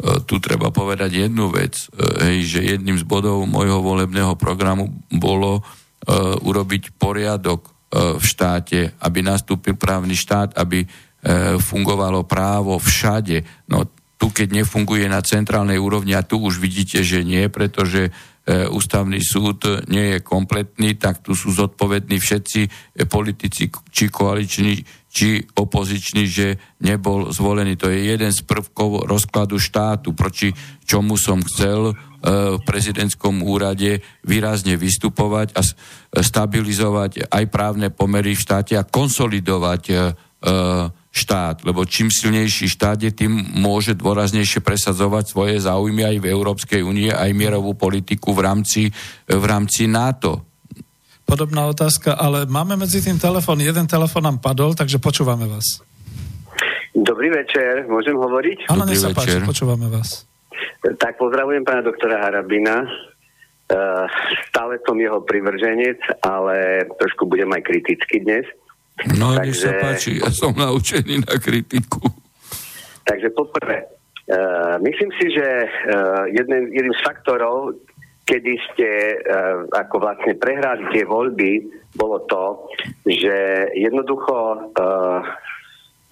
E, 0.01 0.26
tu 0.26 0.41
treba 0.41 0.74
povedať 0.74 1.30
jednu 1.30 1.53
vec, 1.53 1.78
e, 1.78 1.88
hej, 2.26 2.38
že 2.57 2.59
jedným 2.74 2.97
z 2.97 3.05
bodov 3.05 3.45
môjho 3.45 3.86
volebného 3.86 4.34
programu 4.34 4.89
bolo 5.14 5.62
uh, 5.62 6.34
urobiť 6.41 6.97
poriadok 6.97 7.70
uh, 7.70 8.18
v 8.18 8.24
štáte, 8.26 8.80
aby 8.97 9.20
nastúpil 9.22 9.78
právny 9.78 10.18
štát, 10.18 10.57
aby 10.57 10.88
uh, 10.88 11.62
fungovalo 11.62 12.26
právo 12.26 12.82
všade. 12.82 13.45
No 13.70 13.86
tu, 14.22 14.30
keď 14.30 14.61
nefunguje 14.61 15.09
na 15.09 15.26
centrálnej 15.26 15.82
úrovni, 15.82 16.13
a 16.13 16.22
tu 16.22 16.38
už 16.38 16.61
vidíte, 16.61 17.01
že 17.01 17.26
nie, 17.26 17.49
pretože 17.49 18.13
ústavný 18.49 19.22
súd 19.22 19.86
nie 19.89 20.17
je 20.17 20.19
kompletný, 20.22 20.97
tak 20.97 21.26
tu 21.26 21.38
sú 21.38 21.53
zodpovední 21.53 22.22
všetci 22.22 22.61
politici, 23.09 23.69
či 23.69 24.05
koaliční, 24.09 24.82
či 25.11 25.41
opozičný, 25.41 26.24
že 26.26 26.47
nebol 26.82 27.30
zvolený. 27.30 27.78
To 27.82 27.89
je 27.89 28.13
jeden 28.13 28.34
z 28.34 28.41
prvkov 28.41 29.05
rozkladu 29.05 29.61
štátu, 29.61 30.17
proti 30.17 30.53
čomu 30.88 31.22
som 31.22 31.43
chcel 31.43 31.91
e, 31.91 31.93
v 32.57 32.59
prezidentskom 32.63 33.43
úrade 33.45 34.01
výrazne 34.26 34.80
vystupovať 34.80 35.53
a 35.53 35.61
stabilizovať 36.15 37.28
aj 37.30 37.43
právne 37.51 37.91
pomery 37.91 38.34
v 38.34 38.41
štáte 38.41 38.74
a 38.80 38.88
konsolidovať 38.88 39.84
e, 39.91 39.95
štát, 41.12 41.68
lebo 41.68 41.84
čím 41.84 42.07
silnejší 42.07 42.72
štát 42.72 43.03
je, 43.03 43.12
tým 43.12 43.32
môže 43.59 43.93
dôraznejšie 43.99 44.64
presadzovať 44.64 45.28
svoje 45.28 45.55
záujmy 45.59 46.07
aj 46.07 46.18
v 46.24 46.30
Európskej 46.32 46.82
únie, 46.82 47.12
aj 47.12 47.36
mierovú 47.36 47.76
politiku 47.76 48.32
v 48.32 48.47
rámci, 48.47 48.82
v 49.28 49.45
rámci 49.45 49.91
NATO 49.91 50.51
podobná 51.32 51.64
otázka, 51.72 52.20
ale 52.20 52.43
máme 52.43 52.76
medzi 52.76 52.99
tým 52.99 53.16
telefon. 53.16 53.55
Jeden 53.64 53.88
telefon 53.88 54.28
nám 54.28 54.43
padol, 54.43 54.76
takže 54.76 54.99
počúvame 54.99 55.47
vás. 55.47 55.80
Dobrý 56.91 57.32
večer, 57.32 57.88
môžem 57.88 58.20
hovoriť? 58.20 58.68
Áno, 58.68 58.84
nech 58.84 58.99
sa 58.99 59.16
páči, 59.16 59.39
počúvame 59.39 59.88
vás. 59.88 60.28
Tak 60.84 61.16
pozdravujem 61.16 61.64
pána 61.64 61.88
doktora 61.88 62.20
Harabina. 62.20 62.84
Uh, 63.72 64.03
stále 64.51 64.84
som 64.84 64.99
jeho 64.99 65.24
privrženec, 65.24 66.03
ale 66.20 66.84
trošku 66.99 67.24
budem 67.24 67.47
aj 67.55 67.64
kriticky 67.64 68.20
dnes. 68.20 68.43
No, 69.18 69.34
takže... 69.34 69.41
nech 69.41 69.58
sa 69.58 69.72
páči, 69.82 70.12
ja 70.22 70.30
som 70.30 70.54
naučený 70.54 71.26
na 71.26 71.36
kritiku. 71.41 72.06
Takže 73.02 73.34
poprvé, 73.34 73.89
uh, 74.30 74.78
myslím 74.86 75.12
si, 75.18 75.34
že 75.34 75.47
uh, 75.66 76.30
jeden, 76.30 76.70
jedným 76.70 76.93
z 76.93 77.02
faktorov, 77.02 77.82
kedy 78.30 78.54
ste 78.72 78.89
uh, 79.18 79.66
ako 79.74 80.06
vlastne 80.06 80.38
prehrali 80.38 80.86
tie 80.93 81.04
voľby, 81.04 81.66
bolo 81.97 82.24
to, 82.30 82.70
že 83.10 83.68
jednoducho 83.74 84.70
uh, 84.78 85.20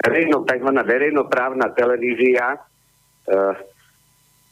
verejno, 0.01 0.43
tzv. 0.43 0.69
verejnoprávna 0.73 1.71
televízia 1.77 2.57
uh, 2.57 3.53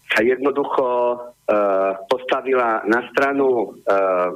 sa 0.08 0.20
jednoducho 0.24 0.88
uh, 0.88 1.92
postavila 2.08 2.86
na 2.88 3.02
stranu 3.12 3.76
uh, 3.84 4.32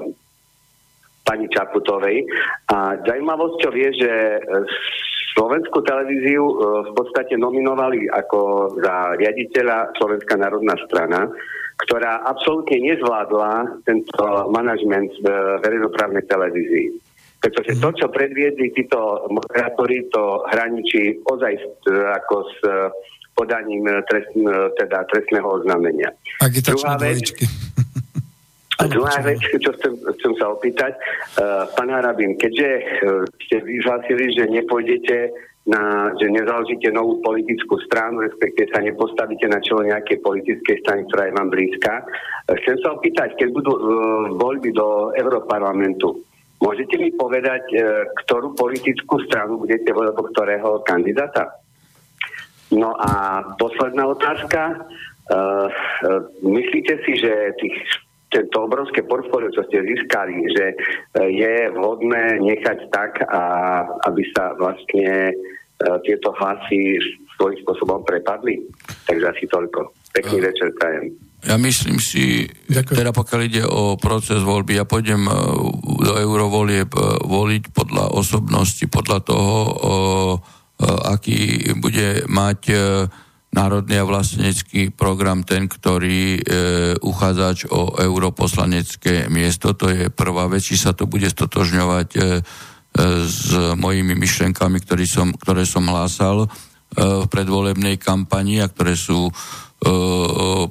pani 1.32 1.48
Čaputovej 1.48 2.28
a 2.76 3.00
zaujímavosťou 3.08 3.72
je, 3.72 3.90
že 3.96 4.12
Slovenskú 5.32 5.80
televíziu 5.88 6.44
v 6.84 6.92
podstate 6.92 7.40
nominovali 7.40 8.12
ako 8.12 8.76
za 8.84 9.16
riaditeľa 9.16 9.96
Slovenská 9.96 10.36
národná 10.36 10.76
strana 10.84 11.32
ktorá 11.82 12.22
absolútne 12.30 12.78
nezvládla 12.94 13.82
tento 13.90 14.26
manažment 14.54 15.10
v 15.18 15.28
verejnoprávnej 15.66 16.22
televízii. 16.30 16.94
Pretože 17.42 17.82
to, 17.82 17.90
čo 17.98 18.06
predviedli 18.14 18.70
títo 18.70 19.26
moderátori, 19.34 20.06
to 20.14 20.46
hraničí 20.54 21.26
ozaj 21.26 21.58
ako 22.22 22.36
s 22.54 22.58
podaním 23.34 23.82
trest, 24.06 24.30
teda 24.78 25.10
trestného 25.10 25.48
oznámenia. 25.50 26.14
Druhá 26.62 27.02
vec, 27.02 27.34
a 28.82 28.90
druhá 28.90 29.22
vec, 29.22 29.38
čo 29.62 29.70
chcem, 29.78 29.94
chcem 29.94 30.34
sa 30.42 30.50
opýtať, 30.50 30.98
uh, 31.38 31.70
pán 31.78 31.94
Harabin, 31.94 32.34
keďže 32.34 32.70
uh, 32.82 33.24
ste 33.46 33.62
vyhlásili, 33.62 34.34
že 34.34 34.50
nepôjdete 34.50 35.30
na, 35.70 36.10
že 36.18 36.26
nezaložíte 36.34 36.90
novú 36.90 37.22
politickú 37.22 37.78
stranu, 37.86 38.26
respektíve 38.26 38.74
sa 38.74 38.82
nepostavíte 38.82 39.46
na 39.46 39.62
čelo 39.62 39.86
nejakej 39.86 40.18
politickej 40.26 40.82
strany, 40.82 41.06
ktorá 41.06 41.30
je 41.30 41.38
vám 41.38 41.50
blízka. 41.54 42.02
Chcem 42.50 42.82
sa 42.82 42.98
opýtať, 42.98 43.38
keď 43.38 43.50
budú 43.54 43.72
uh, 43.78 43.82
voľby 44.42 44.74
do 44.74 45.14
Európarlamentu, 45.14 46.18
môžete 46.58 46.98
mi 46.98 47.14
povedať, 47.14 47.62
uh, 47.78 48.10
ktorú 48.26 48.58
politickú 48.58 49.22
stranu 49.30 49.62
budete 49.62 49.94
voliť, 49.94 50.18
ktorého 50.34 50.82
kandidáta? 50.82 51.54
No 52.74 52.98
a 52.98 53.44
posledná 53.62 54.10
otázka. 54.10 54.90
uh, 55.30 55.70
myslíte 56.42 56.98
si, 57.06 57.22
že 57.22 57.54
tých 57.62 57.78
tento 58.32 58.58
obrovské 58.64 59.04
portfólio, 59.04 59.52
čo 59.52 59.68
ste 59.68 59.84
získali, 59.84 60.40
že 60.56 60.66
je 61.20 61.56
vhodné 61.76 62.40
nechať 62.40 62.88
tak, 62.88 63.20
a 63.28 63.44
aby 64.08 64.24
sa 64.32 64.56
vlastne 64.56 65.36
tieto 66.08 66.32
hlasy 66.40 66.96
svojím 67.36 67.60
spôsobom 67.66 68.06
prepadli. 68.08 68.62
Takže 69.04 69.26
asi 69.36 69.46
toľko. 69.50 69.92
Pekný 70.16 70.38
uh, 70.40 70.46
večer, 70.48 70.70
prajem. 70.78 71.06
Ja 71.42 71.58
myslím 71.58 71.98
si, 71.98 72.46
Ďakujem. 72.70 72.98
teda 73.02 73.12
pokiaľ 73.18 73.42
ide 73.42 73.64
o 73.66 73.98
proces 73.98 74.46
voľby, 74.46 74.78
ja 74.78 74.86
pôjdem 74.86 75.26
e, 75.26 75.34
do 76.06 76.14
eurovolieb 76.22 76.94
e, 76.94 77.02
voliť 77.26 77.74
podľa 77.74 78.14
osobnosti, 78.14 78.86
podľa 78.86 79.20
toho, 79.26 79.58
e, 79.66 80.38
aký 80.86 81.66
bude 81.82 82.30
mať 82.30 82.62
národný 83.52 84.00
a 84.00 84.08
vlastenecký 84.08 84.96
program 84.96 85.44
ten, 85.44 85.68
ktorý 85.68 86.40
e, 86.40 86.42
uchádzač 87.04 87.68
o 87.68 88.00
europoslanecké 88.00 89.28
miesto. 89.28 89.76
To 89.76 89.92
je 89.92 90.08
prvá 90.08 90.48
vec, 90.48 90.64
či 90.64 90.80
sa 90.80 90.96
to 90.96 91.04
bude 91.04 91.28
stotožňovať 91.28 92.10
e, 92.16 92.20
s 93.28 93.52
mojimi 93.76 94.16
myšlenkami, 94.16 94.80
ktorý 94.84 95.06
som, 95.08 95.28
ktoré 95.36 95.68
som 95.68 95.84
hlásal 95.84 96.48
e, 96.48 96.48
v 96.96 97.26
predvolebnej 97.28 98.00
kampani 98.00 98.64
a 98.64 98.72
ktoré 98.72 98.96
sú 98.96 99.32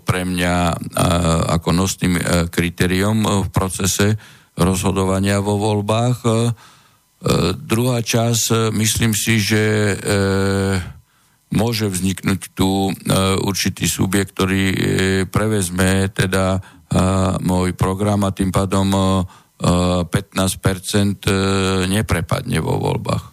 pre 0.06 0.22
mňa 0.22 0.54
ako 1.50 1.68
nosným 1.74 2.14
e, 2.14 2.22
kritériom 2.46 3.26
v 3.42 3.48
procese 3.50 4.14
rozhodovania 4.54 5.42
vo 5.42 5.58
voľbách. 5.58 6.18
E, 6.22 6.30
druhá 7.58 8.06
časť, 8.06 8.70
myslím 8.70 9.10
si, 9.10 9.42
že 9.42 9.62
e, 9.66 9.94
môže 11.50 11.90
vzniknúť 11.90 12.54
tu 12.54 12.94
určitý 13.42 13.90
subjekt, 13.90 14.38
ktorý 14.38 14.62
prevezme 15.30 16.06
teda 16.14 16.62
môj 17.42 17.74
program 17.74 18.22
a 18.26 18.30
tým 18.30 18.54
pádom 18.54 19.26
15% 19.58 21.90
neprepadne 21.90 22.62
vo 22.62 22.78
voľbách. 22.78 23.24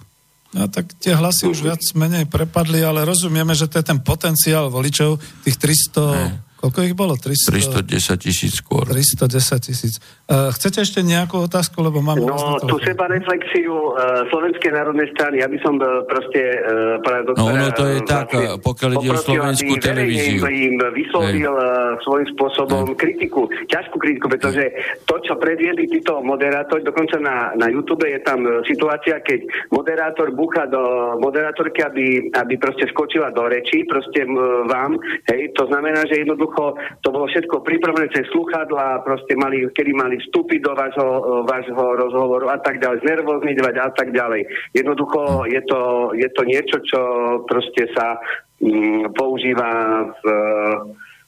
No 0.57 0.65
tak 0.71 0.97
tie 0.97 1.13
hlasy 1.13 1.45
už 1.45 1.61
viac 1.61 1.77
menej 1.93 2.25
prepadli, 2.25 2.81
ale 2.81 3.05
rozumieme, 3.05 3.53
že 3.53 3.69
to 3.69 3.77
je 3.77 3.85
ten 3.85 4.01
potenciál 4.01 4.73
voličov, 4.73 5.21
tých 5.45 5.61
300... 5.93 6.46
Koľko 6.57 6.79
ich 6.81 6.97
bolo? 6.97 7.13
300, 7.13 7.85
310 7.85 8.17
tisíc 8.17 8.51
skôr. 8.57 8.89
310 8.89 9.61
tisíc. 9.61 9.93
Uh, 10.25 10.49
chcete 10.49 10.81
ešte 10.81 10.99
nejakú 11.05 11.45
otázku, 11.45 11.85
lebo 11.85 12.01
máme... 12.01 12.25
No, 12.25 12.57
tú 12.65 12.81
seba 12.81 13.05
reflexiu 13.05 13.93
uh, 13.93 14.25
Slovenskej 14.33 14.73
národnej 14.73 15.07
strany, 15.13 15.45
ja 15.45 15.47
by 15.47 15.57
som 15.61 15.77
uh, 15.77 16.01
proste 16.09 16.41
uh, 16.41 16.97
práve 17.05 17.29
doktora... 17.29 17.45
No, 17.45 17.61
no 17.61 17.67
to 17.77 17.85
je 17.85 17.99
tak, 18.09 18.27
vlastne, 18.33 18.57
pokiaľ 18.57 18.91
ide 18.97 19.09
o 19.13 19.17
slovenskú 19.21 19.73
televíziu. 19.77 20.41
im 20.49 20.75
vyslovil 20.97 21.53
uh, 21.53 21.95
svojím 22.01 22.27
spôsobom 22.33 22.85
Hej. 22.91 22.97
kritiku, 22.97 23.41
ťažkú 23.69 23.95
kritiku, 24.01 24.25
pretože 24.25 24.63
to, 25.05 25.15
čo 25.21 25.37
predviedli 25.37 25.85
títo 25.85 26.25
moderátori, 26.25 26.81
dokonca 26.81 27.21
na, 27.21 27.53
na 27.53 27.69
YouTube 27.69 28.03
je 28.03 28.17
tam 28.25 28.41
situácia, 28.65 29.21
keď 29.21 29.69
moderátor 29.69 30.33
búcha 30.33 30.65
do 30.65 31.15
moderátorky, 31.21 31.85
aby, 31.85 32.33
aby 32.33 32.53
proste 32.57 32.89
skočila 32.89 33.29
do 33.29 33.45
reči, 33.45 33.85
proste 33.85 34.25
vám, 34.65 34.97
hej, 35.29 35.53
to 35.53 35.69
znamená, 35.69 36.01
že 36.09 36.25
jednoducho 36.25 36.46
jednoducho 36.47 36.79
to 37.03 37.07
bolo 37.11 37.25
všetko 37.27 37.55
pripravené 37.61 38.07
cez 38.15 38.25
sluchadla, 38.31 39.03
proste 39.03 39.35
mali, 39.35 39.67
kedy 39.67 39.91
mali 39.93 40.15
vstúpiť 40.17 40.59
do 40.63 40.71
vášho, 40.75 41.07
vášho 41.43 41.83
rozhovoru 41.99 42.47
a 42.55 42.57
tak 42.63 42.79
ďalej, 42.79 43.03
znervozniť 43.03 43.55
a 43.75 43.91
tak 43.91 44.15
ďalej. 44.15 44.47
Jednoducho 44.71 45.43
je 45.51 45.61
to, 45.67 45.79
je 46.15 46.29
to 46.31 46.41
niečo, 46.47 46.77
čo 46.87 47.01
proste 47.43 47.91
sa 47.91 48.17
mm, 48.63 49.11
používa 49.13 49.71
v, 50.07 50.23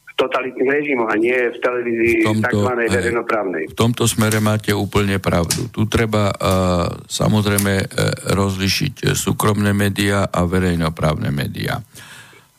v 0.08 0.12
totalitných 0.16 0.72
režimoch 0.72 1.10
a 1.12 1.20
nie 1.20 1.36
v 1.36 1.58
televízii 1.60 2.16
tzv. 2.40 2.72
verejnoprávnej. 2.88 3.64
V 3.72 3.78
tomto 3.78 4.08
smere 4.08 4.40
máte 4.40 4.72
úplne 4.72 5.20
pravdu. 5.20 5.68
Tu 5.72 5.84
treba 5.88 6.32
uh, 6.32 6.88
samozrejme 7.08 7.74
uh, 7.84 7.88
rozlišiť 8.36 9.16
súkromné 9.16 9.76
médiá 9.76 10.28
a 10.28 10.44
verejnoprávne 10.48 11.32
médiá. 11.32 11.80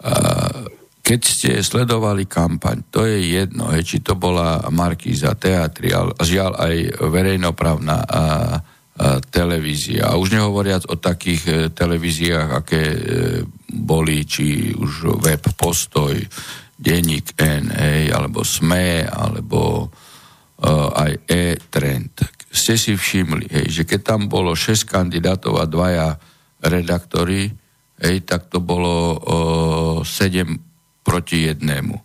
Uh, 0.01 0.80
keď 1.11 1.23
ste 1.27 1.51
sledovali 1.59 2.31
kampaň, 2.31 2.87
to 2.87 3.03
je 3.03 3.35
jedno, 3.35 3.75
či 3.83 3.99
to 3.99 4.15
bola 4.15 4.63
Markíza, 4.71 5.35
teatri, 5.35 5.91
ale 5.91 6.15
žiaľ 6.23 6.55
aj 6.55 7.03
verejnoprávna 7.03 7.99
a, 7.99 8.07
a 8.07 8.23
televízia. 9.27 10.07
A 10.07 10.15
už 10.15 10.39
nehovoriac 10.39 10.87
o 10.87 10.95
takých 10.95 11.43
e, 11.51 11.55
televíziách, 11.75 12.49
aké 12.55 12.83
e, 12.95 12.99
boli, 13.75 14.23
či 14.23 14.71
už 14.71 15.19
web 15.19 15.43
Postoj, 15.59 16.15
Denník 16.79 17.35
N, 17.43 17.75
hej, 17.75 18.15
alebo 18.15 18.47
SME, 18.47 19.05
alebo 19.05 19.85
uh, 19.85 20.89
aj 20.97 21.29
E-Trend. 21.29 22.25
Ste 22.49 22.81
si 22.81 22.97
všimli, 22.97 23.53
hej, 23.53 23.67
že 23.69 23.83
keď 23.85 24.01
tam 24.17 24.21
bolo 24.33 24.57
6 24.57 24.89
kandidátov 24.89 25.61
a 25.61 25.69
dvaja 25.69 26.17
redaktori, 26.65 27.53
hej, 28.01 28.17
tak 28.25 28.49
to 28.49 28.65
bolo 28.65 28.97
uh, 30.01 30.09
7 30.09 30.70
proti 31.01 31.49
jednému. 31.51 31.97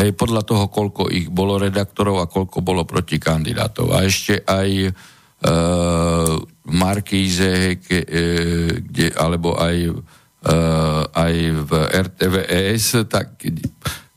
Hej, 0.00 0.16
podľa 0.16 0.42
toho, 0.46 0.64
koľko 0.72 1.12
ich 1.12 1.28
bolo 1.28 1.60
redaktorov 1.60 2.24
a 2.24 2.30
koľko 2.30 2.64
bolo 2.64 2.88
proti 2.88 3.20
kandidátov. 3.20 3.92
A 3.92 4.06
ešte 4.06 4.40
aj 4.46 4.96
v 6.70 6.72
Markíze, 6.76 7.80
ke, 7.80 8.04
e, 8.04 8.26
kde, 8.84 9.08
alebo 9.16 9.56
aj, 9.56 9.76
e, 9.88 10.54
aj 11.16 11.34
v 11.64 11.70
RTVS, 11.88 13.08
tak, 13.08 13.40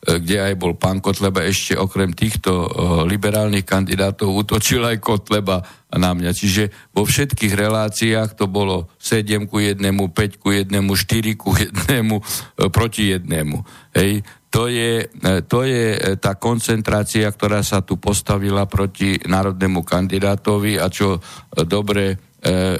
kde 0.04 0.36
aj 0.52 0.54
bol 0.60 0.76
pán 0.76 1.00
Kotleba, 1.00 1.48
ešte 1.48 1.80
okrem 1.80 2.12
týchto 2.12 2.52
e, 2.52 2.68
liberálnych 3.08 3.64
kandidátov 3.64 4.36
útočil 4.36 4.84
aj 4.84 5.00
Kotleba 5.00 5.64
na 5.96 6.12
mňa. 6.12 6.36
Čiže 6.36 6.92
vo 6.92 7.08
všetkých 7.08 7.56
reláciách 7.56 8.36
to 8.36 8.52
bolo 8.52 8.92
7 9.00 9.48
ku 9.48 9.64
1, 9.64 9.80
5 9.80 10.44
ku 10.44 10.52
1, 10.52 10.68
4 10.68 11.40
ku 11.40 11.56
1 11.56 11.72
e, 11.88 12.20
proti 12.68 13.16
jednému. 13.16 13.64
Hej, 13.96 14.28
to 14.54 14.70
je, 14.70 15.02
e, 15.02 15.42
to 15.50 15.66
je 15.66 15.98
e, 15.98 16.00
tá 16.22 16.38
koncentrácia, 16.38 17.26
ktorá 17.26 17.66
sa 17.66 17.82
tu 17.82 17.98
postavila 17.98 18.70
proti 18.70 19.18
národnému 19.26 19.82
kandidátovi 19.82 20.78
a 20.78 20.94
čo 20.94 21.18
e, 21.18 21.20
dobre 21.66 22.32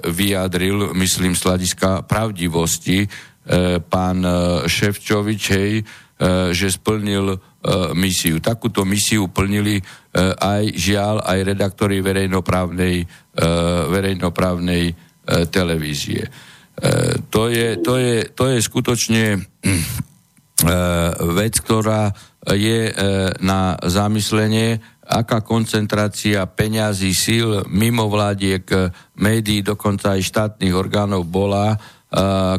vyjadril, 0.04 0.92
myslím, 0.92 1.40
z 1.40 1.48
hľadiska 1.48 2.04
pravdivosti 2.04 3.08
pán 3.88 4.20
Ševčovič, 4.68 5.44
hej, 5.56 5.88
že 6.54 6.70
splnil 6.72 7.36
misiu. 7.98 8.38
Takúto 8.40 8.86
misiu 8.88 9.28
plnili 9.28 9.82
aj 10.40 10.64
žiaľ, 10.78 11.20
aj 11.26 11.40
redaktori 11.42 12.00
verejnoprávnej, 12.00 13.04
verejnoprávnej 13.92 14.94
televízie. 15.52 16.24
To 17.28 17.42
je, 17.50 17.68
to 17.82 17.94
je, 17.98 18.16
to 18.32 18.44
je 18.56 18.58
skutočne 18.62 19.42
E, 20.64 20.80
vec, 21.36 21.60
ktorá 21.60 22.14
je 22.56 22.88
e, 22.88 22.94
na 23.44 23.76
zamyslenie, 23.84 24.80
aká 25.04 25.44
koncentrácia 25.44 26.48
peňazí, 26.48 27.12
síl, 27.12 27.68
mimovládiek, 27.68 28.64
médií, 29.20 29.60
dokonca 29.60 30.16
aj 30.16 30.22
štátnych 30.24 30.72
orgánov 30.72 31.28
bola 31.28 31.76
e, 31.76 31.78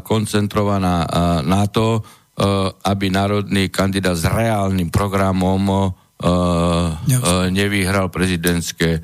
koncentrovaná 0.05 1.09
na 1.47 1.65
to, 1.71 2.05
aby 2.83 3.07
národný 3.15 3.71
kandidát 3.71 4.19
s 4.19 4.27
reálnym 4.27 4.91
programom 4.91 5.95
nevyhral 7.55 8.11
prezidentské 8.11 8.99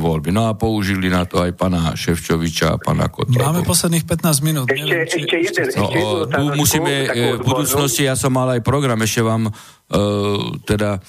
voľby. 0.00 0.32
No 0.32 0.48
a 0.48 0.56
použili 0.56 1.12
na 1.12 1.28
to 1.28 1.42
aj 1.42 1.52
pana 1.52 1.92
Ševčoviča 1.92 2.74
a 2.74 2.76
pana 2.80 3.12
Kotlova. 3.12 3.52
Máme 3.52 3.62
posledných 3.62 4.08
15 4.08 4.46
minút. 4.46 4.66
Ešte, 4.66 4.88
Neviem, 4.88 5.06
či, 5.06 5.18
ešte 5.20 5.36
jeden. 5.36 5.64
No, 5.76 5.84
ešte 5.84 5.98
jednu 6.00 6.16
tu 6.32 6.42
musíme, 6.56 6.92
v 7.12 7.42
budúcnosti, 7.44 8.02
ja 8.08 8.16
som 8.16 8.32
mal 8.32 8.48
aj 8.56 8.64
program, 8.64 8.98
ešte 9.04 9.20
vám 9.20 9.46
e, 9.46 9.52
teda 10.64 10.96
e, 10.96 11.00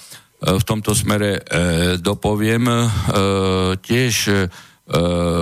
v 0.60 0.64
tomto 0.68 0.92
smere 0.92 1.40
e, 1.40 1.42
dopoviem. 2.02 2.66
E, 2.68 2.76
tiež 3.80 4.16
Uh, 4.30 4.71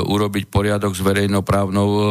urobiť 0.06 0.46
poriadok 0.46 0.94
s 0.94 1.02
verejnoprávnou 1.02 1.88
uh, 1.90 2.08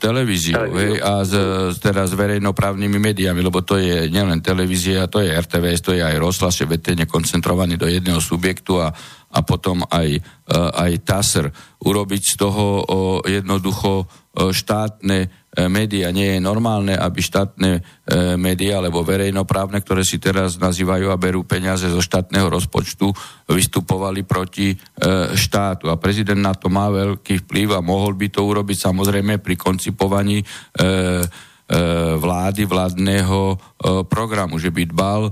televíziou 0.00 0.72
hej, 0.72 0.96
a 1.04 1.20
s, 1.20 1.32
teda 1.76 2.08
s 2.08 2.16
verejnoprávnymi 2.16 2.96
médiami, 2.96 3.40
lebo 3.44 3.60
to 3.60 3.76
je 3.76 4.08
nielen 4.08 4.40
televízia, 4.40 5.04
to 5.04 5.20
je 5.20 5.28
RTVS, 5.28 5.80
to 5.84 5.92
je 5.92 6.00
aj 6.00 6.16
rozhlas, 6.16 6.56
je 6.56 7.04
koncentrovaný 7.04 7.76
do 7.76 7.84
jedného 7.84 8.20
subjektu 8.20 8.80
a 8.80 8.88
a 9.30 9.46
potom 9.46 9.86
aj, 9.86 10.08
e, 10.10 10.20
aj 10.58 11.06
TASR. 11.06 11.46
Urobiť 11.86 12.22
z 12.26 12.34
toho 12.34 12.64
jednoducho 13.22 14.10
štátne 14.30 15.30
e, 15.54 15.66
médiá. 15.66 16.14
Nie 16.14 16.38
je 16.38 16.40
normálne, 16.40 16.94
aby 16.94 17.18
štátne 17.18 17.70
e, 17.78 17.80
médiá 18.38 18.78
alebo 18.78 19.02
verejnoprávne, 19.02 19.82
ktoré 19.82 20.06
si 20.06 20.22
teraz 20.22 20.56
nazývajú 20.62 21.10
a 21.10 21.20
berú 21.20 21.42
peniaze 21.42 21.90
zo 21.90 21.98
štátneho 21.98 22.46
rozpočtu, 22.46 23.10
vystupovali 23.50 24.22
proti 24.22 24.78
štátu. 25.34 25.90
A 25.90 25.98
prezident 25.98 26.38
na 26.38 26.54
to 26.54 26.70
má 26.70 26.86
veľký 26.86 27.44
vplyv 27.44 27.74
a 27.74 27.82
mohol 27.82 28.14
by 28.14 28.30
to 28.30 28.46
urobiť 28.46 28.78
samozrejme 28.78 29.42
pri 29.42 29.58
koncipovaní 29.58 30.38
vlády, 32.18 32.66
vládneho 32.66 33.54
programu, 34.10 34.58
že 34.58 34.74
by 34.74 34.90
dbal 34.90 35.22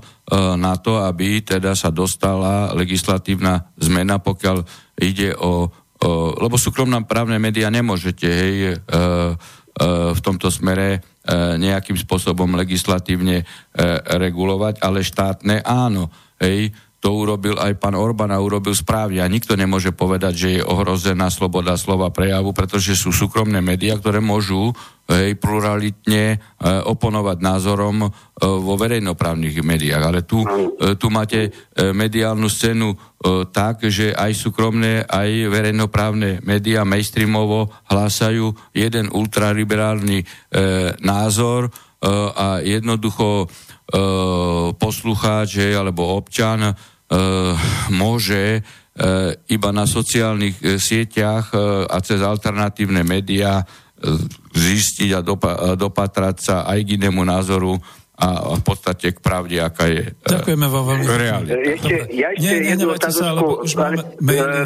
na 0.55 0.75
to, 0.79 1.03
aby 1.03 1.43
teda 1.43 1.75
sa 1.75 1.91
dostala 1.91 2.71
legislatívna 2.79 3.75
zmena, 3.75 4.23
pokiaľ 4.23 4.63
ide 5.03 5.35
o, 5.35 5.67
o 5.67 6.11
lebo 6.39 6.55
súkromná 6.55 7.03
právne 7.03 7.43
médiá 7.43 7.75
nemôžete, 7.75 8.27
hej, 8.27 8.79
v 9.79 10.21
tomto 10.21 10.51
smere 10.51 11.01
nejakým 11.59 11.95
spôsobom 11.95 12.59
legislatívne 12.59 13.47
regulovať, 14.19 14.83
ale 14.83 15.07
štátne 15.07 15.63
áno. 15.63 16.11
Hej, 16.39 16.75
to 16.99 17.15
urobil 17.15 17.55
aj 17.63 17.79
pán 17.79 17.95
Orbán 17.95 18.35
a 18.35 18.43
urobil 18.43 18.75
správne. 18.75 19.23
A 19.23 19.31
nikto 19.31 19.55
nemôže 19.55 19.95
povedať, 19.95 20.35
že 20.35 20.49
je 20.59 20.67
ohrozená 20.67 21.31
sloboda 21.31 21.79
slova 21.79 22.11
prejavu, 22.11 22.51
pretože 22.51 22.99
sú 22.99 23.15
súkromné 23.15 23.63
médiá, 23.63 23.95
ktoré 23.95 24.19
môžu 24.19 24.75
hej, 25.07 25.39
pluralitne 25.39 26.25
e, 26.35 26.39
oponovať 26.67 27.39
názorom 27.39 28.03
e, 28.03 28.09
vo 28.43 28.75
verejnoprávnych 28.75 29.63
médiách. 29.63 30.03
Ale 30.03 30.27
tu, 30.27 30.43
e, 30.43 30.99
tu 30.99 31.07
máte 31.07 31.47
e, 31.47 31.51
mediálnu 31.95 32.51
scénu 32.51 32.91
e, 32.91 32.97
tak, 33.47 33.87
že 33.87 34.11
aj 34.11 34.35
súkromné, 34.35 35.07
aj 35.07 35.55
verejnoprávne 35.55 36.43
médiá 36.43 36.83
mainstreamovo 36.83 37.71
hlásajú 37.95 38.75
jeden 38.75 39.07
ultraliberálny 39.15 40.19
e, 40.19 40.27
názor 40.99 41.71
e, 41.71 41.71
a 42.35 42.59
jednoducho 42.59 43.47
E, 43.47 43.68
poslucháč 44.77 45.65
alebo 45.73 46.13
občan 46.13 46.61
e, 46.61 46.73
môže 47.89 48.45
e, 48.57 48.61
iba 49.49 49.71
na 49.73 49.89
sociálnych 49.89 50.61
sieťach 50.77 51.57
a 51.89 51.97
cez 52.05 52.21
alternatívne 52.21 53.01
médiá 53.01 53.65
zistiť 54.55 55.11
a 55.17 55.21
dopatrať 55.75 56.37
sa 56.39 56.57
aj 56.69 56.79
k 56.87 56.89
inému 57.01 57.25
názoru 57.25 57.75
a 58.19 58.59
v 58.59 58.63
podstate 58.67 59.15
k 59.15 59.19
pravde, 59.23 59.63
aká 59.63 59.87
je 59.87 60.11
Ďakujeme 60.27 60.67
vám 60.67 60.85
veľmi. 60.91 61.05
Realita. 61.07 61.55
Ešte, 61.55 61.95
ja 62.19 62.35
ešte 62.35 62.55
nie, 62.59 62.75
jednu 62.75 62.91
otázku. 62.91 63.63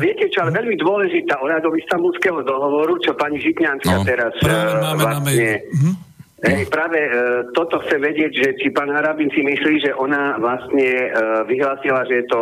Viete 0.00 0.24
čo, 0.32 0.38
ale 0.40 0.50
veľmi 0.56 0.76
dôležitá 0.80 1.36
ohľadom 1.36 1.72
istambulského 1.76 2.40
dohovoru, 2.48 2.96
čo 3.04 3.12
pani 3.12 3.36
Žitňanská 3.44 3.96
no. 4.00 4.04
teraz 4.08 4.32
vlastne... 4.40 5.68
Uh-huh 5.68 6.11
Hej, 6.42 6.66
práve 6.74 6.98
e, 6.98 7.10
toto 7.54 7.78
chce 7.86 8.02
vedieť, 8.02 8.32
že 8.34 8.48
či 8.58 8.74
pán 8.74 8.90
Harabin 8.90 9.30
si 9.30 9.46
myslí, 9.46 9.74
že 9.78 9.94
ona 9.94 10.42
vlastne 10.42 10.82
e, 10.82 11.06
vyhlásila, 11.46 12.02
že 12.10 12.18
je 12.18 12.26
to 12.26 12.40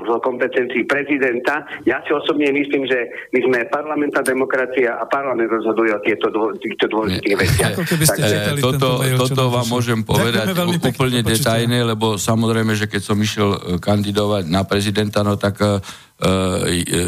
v 0.00 0.08
kompetencii 0.24 0.88
prezidenta. 0.88 1.60
Ja 1.84 2.00
si 2.08 2.16
osobne 2.16 2.48
myslím, 2.48 2.88
že 2.88 3.28
my 3.36 3.40
sme 3.44 3.58
parlamentná 3.68 4.24
demokracia 4.24 4.96
a 4.96 5.04
parlament 5.04 5.52
rozhoduje 5.52 5.92
o 5.92 6.00
tieto, 6.00 6.32
týchto 6.56 6.88
dôležitých 6.88 7.36
veciach. 7.36 7.74
Takže... 8.16 8.64
Toto, 8.64 9.04
toto 9.04 9.42
vám 9.52 9.68
môžem 9.68 10.00
povedať 10.00 10.56
úplne 10.88 11.20
detajne, 11.20 11.84
lebo 11.84 12.16
samozrejme, 12.16 12.72
že 12.80 12.88
keď 12.88 13.12
som 13.12 13.20
išiel 13.20 13.50
e, 13.52 13.58
kandidovať 13.76 14.48
na 14.48 14.64
prezidenta, 14.64 15.20
no 15.20 15.36
tak 15.36 15.60
e, 15.60 15.84
e, 16.16 17.02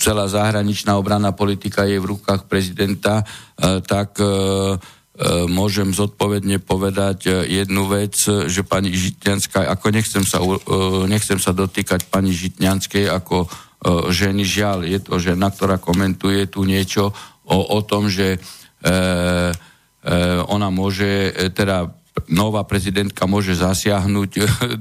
celá 0.00 0.24
zahraničná 0.24 0.96
obranná 0.96 1.36
politika 1.36 1.84
je 1.84 2.00
v 2.00 2.16
rukách 2.16 2.48
prezidenta, 2.48 3.20
e, 3.60 3.84
tak 3.84 4.16
e, 4.24 4.24
E, 4.24 5.03
môžem 5.46 5.94
zodpovedne 5.94 6.58
povedať 6.58 7.30
e, 7.30 7.62
jednu 7.62 7.86
vec, 7.86 8.18
že 8.26 8.66
pani 8.66 8.90
Žitňanská, 8.90 9.62
ako 9.70 9.86
nechcem 9.94 10.26
sa, 10.26 10.42
e, 10.42 10.58
nechcem 11.06 11.38
sa 11.38 11.54
dotýkať 11.54 12.10
pani 12.10 12.34
Žitňanskej 12.34 13.06
ako 13.10 13.46
ženy, 14.08 14.48
žiaľ, 14.48 14.88
je 14.88 14.96
to 14.96 15.20
žena, 15.20 15.52
ktorá 15.52 15.76
komentuje 15.76 16.48
tu 16.48 16.64
niečo 16.64 17.12
o, 17.44 17.58
o 17.76 17.84
tom, 17.84 18.08
že 18.08 18.40
ona 20.48 20.68
môže, 20.72 21.28
teda 21.52 21.92
nová 22.32 22.64
prezidentka 22.64 23.28
môže 23.28 23.52
zasiahnuť 23.60 24.30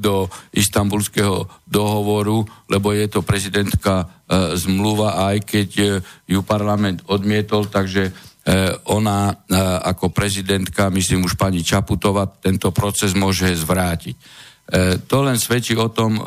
do 0.07 0.31
istambulského 0.55 1.51
dohovoru, 1.67 2.47
lebo 2.71 2.95
je 2.95 3.11
to 3.11 3.27
prezidentka 3.27 4.07
e, 4.07 4.55
zmluva, 4.55 5.19
aj 5.35 5.51
keď 5.51 5.99
ju 6.23 6.39
parlament 6.39 7.03
odmietol, 7.11 7.67
takže 7.67 8.15
ona 8.91 9.31
e, 9.31 9.35
ako 9.87 10.11
prezidentka, 10.11 10.91
myslím 10.91 11.23
už 11.23 11.39
pani 11.39 11.63
Čaputová, 11.63 12.27
tento 12.27 12.75
proces 12.75 13.15
môže 13.15 13.47
zvrátiť. 13.55 14.15
E, 14.15 14.21
to 15.07 15.23
len 15.23 15.39
svedčí 15.39 15.79
o 15.79 15.87
tom, 15.87 16.19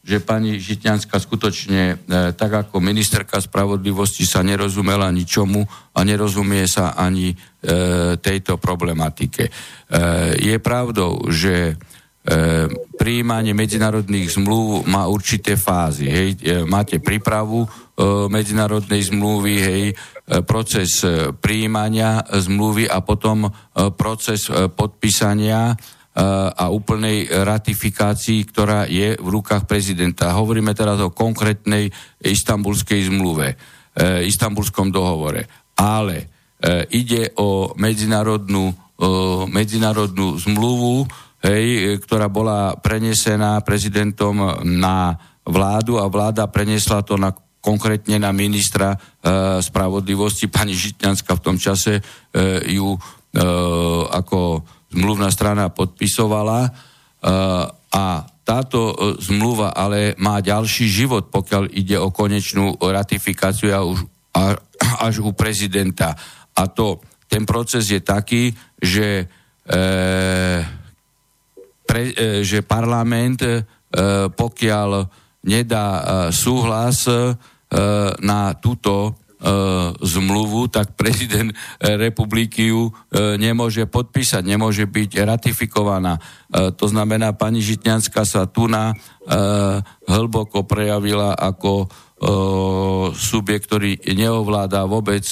že 0.00 0.24
pani 0.24 0.56
Žitňanská 0.56 1.20
skutočne, 1.20 2.08
tak 2.32 2.50
ako 2.56 2.80
ministerka 2.80 3.36
spravodlivosti 3.36 4.24
sa 4.24 4.40
nerozumela 4.40 5.12
ničomu 5.12 5.60
a 5.92 6.00
nerozumie 6.00 6.64
sa 6.64 6.96
ani 6.96 7.36
tejto 8.16 8.56
problematike. 8.56 9.52
Je 10.40 10.56
pravdou, 10.56 11.20
že 11.28 11.76
príjmanie 12.96 13.52
medzinárodných 13.52 14.40
zmluv 14.40 14.88
má 14.88 15.04
určité 15.04 15.60
fázy. 15.60 16.08
Hej. 16.08 16.28
Máte 16.64 16.96
prípravu 16.96 17.68
medzinárodnej 18.32 19.04
zmluvy, 19.04 19.54
hej, 19.60 19.84
E, 19.92 20.19
proces 20.46 21.02
e, 21.02 21.34
príjmania 21.34 22.22
zmluvy 22.22 22.86
a 22.86 23.02
potom 23.02 23.46
e, 23.46 23.50
proces 23.90 24.46
podpísania 24.50 25.74
a 26.50 26.66
úplnej 26.74 27.30
ratifikácii, 27.30 28.42
ktorá 28.50 28.82
je 28.90 29.14
v 29.14 29.28
rukách 29.30 29.62
prezidenta. 29.64 30.34
Hovoríme 30.34 30.74
teraz 30.74 30.98
o 30.98 31.14
konkrétnej 31.14 31.86
istambulskej 32.18 33.08
zmluve, 33.08 33.54
istambulskom 34.26 34.90
dohovore. 34.90 35.46
Ale 35.78 36.26
ide 36.90 37.30
o 37.38 37.72
medzinárodnú, 37.78 38.74
medzinárodnú 39.54 40.34
zmluvu, 40.34 41.06
hej, 41.46 41.96
ktorá 42.02 42.26
bola 42.26 42.74
prenesená 42.74 43.62
prezidentom 43.62 44.66
na 44.66 45.14
vládu 45.46 46.02
a 46.02 46.10
vláda 46.10 46.50
prenesla 46.50 47.06
to 47.06 47.14
na 47.16 47.32
konkrétne 47.60 48.16
na 48.16 48.32
ministra 48.32 48.96
e, 48.96 48.98
spravodlivosti. 49.60 50.48
Pani 50.48 50.72
Žitňanská 50.72 51.36
v 51.36 51.44
tom 51.44 51.56
čase 51.60 52.00
e, 52.00 52.02
ju 52.72 52.96
e, 52.96 52.98
ako 54.10 54.64
zmluvná 54.90 55.28
strana 55.30 55.68
podpisovala 55.68 56.66
e, 56.66 56.70
a 57.90 58.04
táto 58.50 58.90
e, 58.90 58.94
zmluva 59.22 59.70
ale 59.70 60.18
má 60.18 60.42
ďalší 60.42 60.90
život, 60.90 61.30
pokiaľ 61.30 61.70
ide 61.70 61.94
o 62.00 62.10
konečnú 62.10 62.74
ratifikáciu 62.82 63.70
a 63.70 63.86
už, 63.86 63.98
a, 64.34 64.58
až 65.06 65.22
u 65.22 65.30
prezidenta. 65.30 66.18
A 66.58 66.66
to, 66.66 66.98
ten 67.30 67.46
proces 67.46 67.86
je 67.86 68.02
taký, 68.02 68.50
že, 68.82 69.30
e, 69.62 69.76
pre, 71.86 72.02
e, 72.10 72.42
že 72.42 72.66
parlament, 72.66 73.38
e, 73.46 73.62
pokiaľ 74.34 74.90
nedá 75.44 75.86
e, 75.88 76.02
súhlas 76.32 77.08
e, 77.08 77.34
na 78.20 78.52
túto 78.58 79.08
e, 79.08 79.10
zmluvu, 80.04 80.68
tak 80.68 80.98
prezident 80.98 81.54
republiky 81.80 82.74
ju 82.74 82.92
nemôže 83.38 83.86
podpísať, 83.86 84.42
nemôže 84.44 84.84
byť 84.84 85.22
ratifikovaná. 85.22 86.18
To 86.50 86.86
znamená, 86.90 87.32
pani 87.38 87.62
Žitňanská 87.62 88.26
sa 88.26 88.50
tu 88.50 88.66
na 88.66 88.90
hlboko 90.10 90.66
prejavila 90.66 91.38
ako 91.38 91.86
subjekt, 93.14 93.70
ktorý 93.70 94.02
neovláda 94.12 94.84
vôbec 94.84 95.22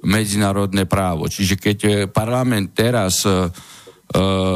medzinárodné 0.00 0.88
právo. 0.88 1.28
Čiže 1.28 1.54
keď 1.60 1.78
parlament 2.10 2.72
teraz 2.72 3.22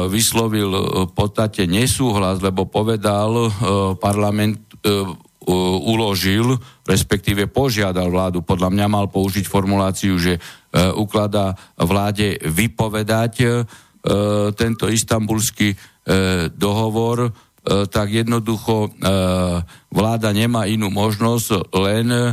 vyslovil 0.09 0.69
v 1.09 1.13
podstate 1.13 1.65
nesúhlas, 1.65 2.41
lebo 2.41 2.69
povedal 2.69 3.49
parlament 3.97 4.66
uložil, 5.87 6.59
respektíve 6.83 7.47
požiadal 7.47 8.11
vládu, 8.11 8.43
podľa 8.43 8.67
mňa 8.67 8.87
mal 8.91 9.05
použiť 9.07 9.47
formuláciu, 9.47 10.19
že 10.19 10.35
e, 10.35 10.39
ukladá 10.91 11.55
vláde 11.79 12.35
vypovedať 12.43 13.33
e, 13.39 13.47
tento 14.55 14.87
istambulský 14.87 15.75
dohovor, 16.55 17.35
tak 17.67 18.07
jednoducho 18.15 18.95
vláda 19.91 20.29
nemá 20.31 20.63
inú 20.71 20.87
možnosť 20.87 21.67
len 21.75 22.31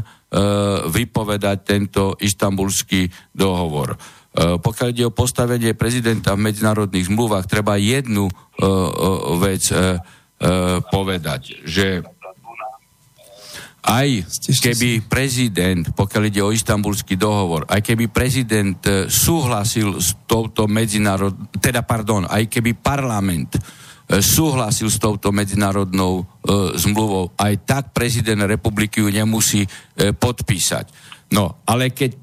vypovedať 0.87 1.59
tento 1.67 2.15
istambulský 2.23 3.11
dohovor. 3.35 3.99
Pokiaľ 4.39 4.89
ide 4.95 5.11
o 5.11 5.17
postavenie 5.17 5.75
prezidenta 5.75 6.39
v 6.39 6.47
medzinárodných 6.47 7.11
zmluvách, 7.11 7.51
treba 7.51 7.75
jednu 7.75 8.31
vec 9.43 9.65
povedať, 10.95 11.67
že 11.67 12.07
aj 13.85 14.25
keby 14.49 15.05
prezident, 15.05 15.85
pokiaľ 15.93 16.23
ide 16.33 16.41
o 16.41 16.49
istambulský 16.49 17.21
dohovor, 17.21 17.69
aj 17.69 17.85
keby 17.85 18.09
prezident 18.09 18.81
e, 18.89 19.13
súhlasil 19.13 20.01
s 20.01 20.17
touto 20.25 20.65
medzinárod... 20.65 21.37
teda 21.61 21.85
pardon, 21.85 22.25
aj 22.25 22.49
keby 22.49 22.81
parlament 22.81 23.61
e, 23.61 23.61
súhlasil 24.25 24.89
s 24.89 24.97
touto 24.97 25.29
medzinárodnou 25.37 26.25
e, 26.25 26.25
zmluvou, 26.81 27.37
aj 27.37 27.55
tak 27.69 27.85
prezident 27.93 28.49
republiky 28.49 29.05
ju 29.05 29.13
nemusí 29.13 29.69
podpísať. 29.97 31.13
No, 31.35 31.61
ale 31.69 31.93
keď, 31.93 32.15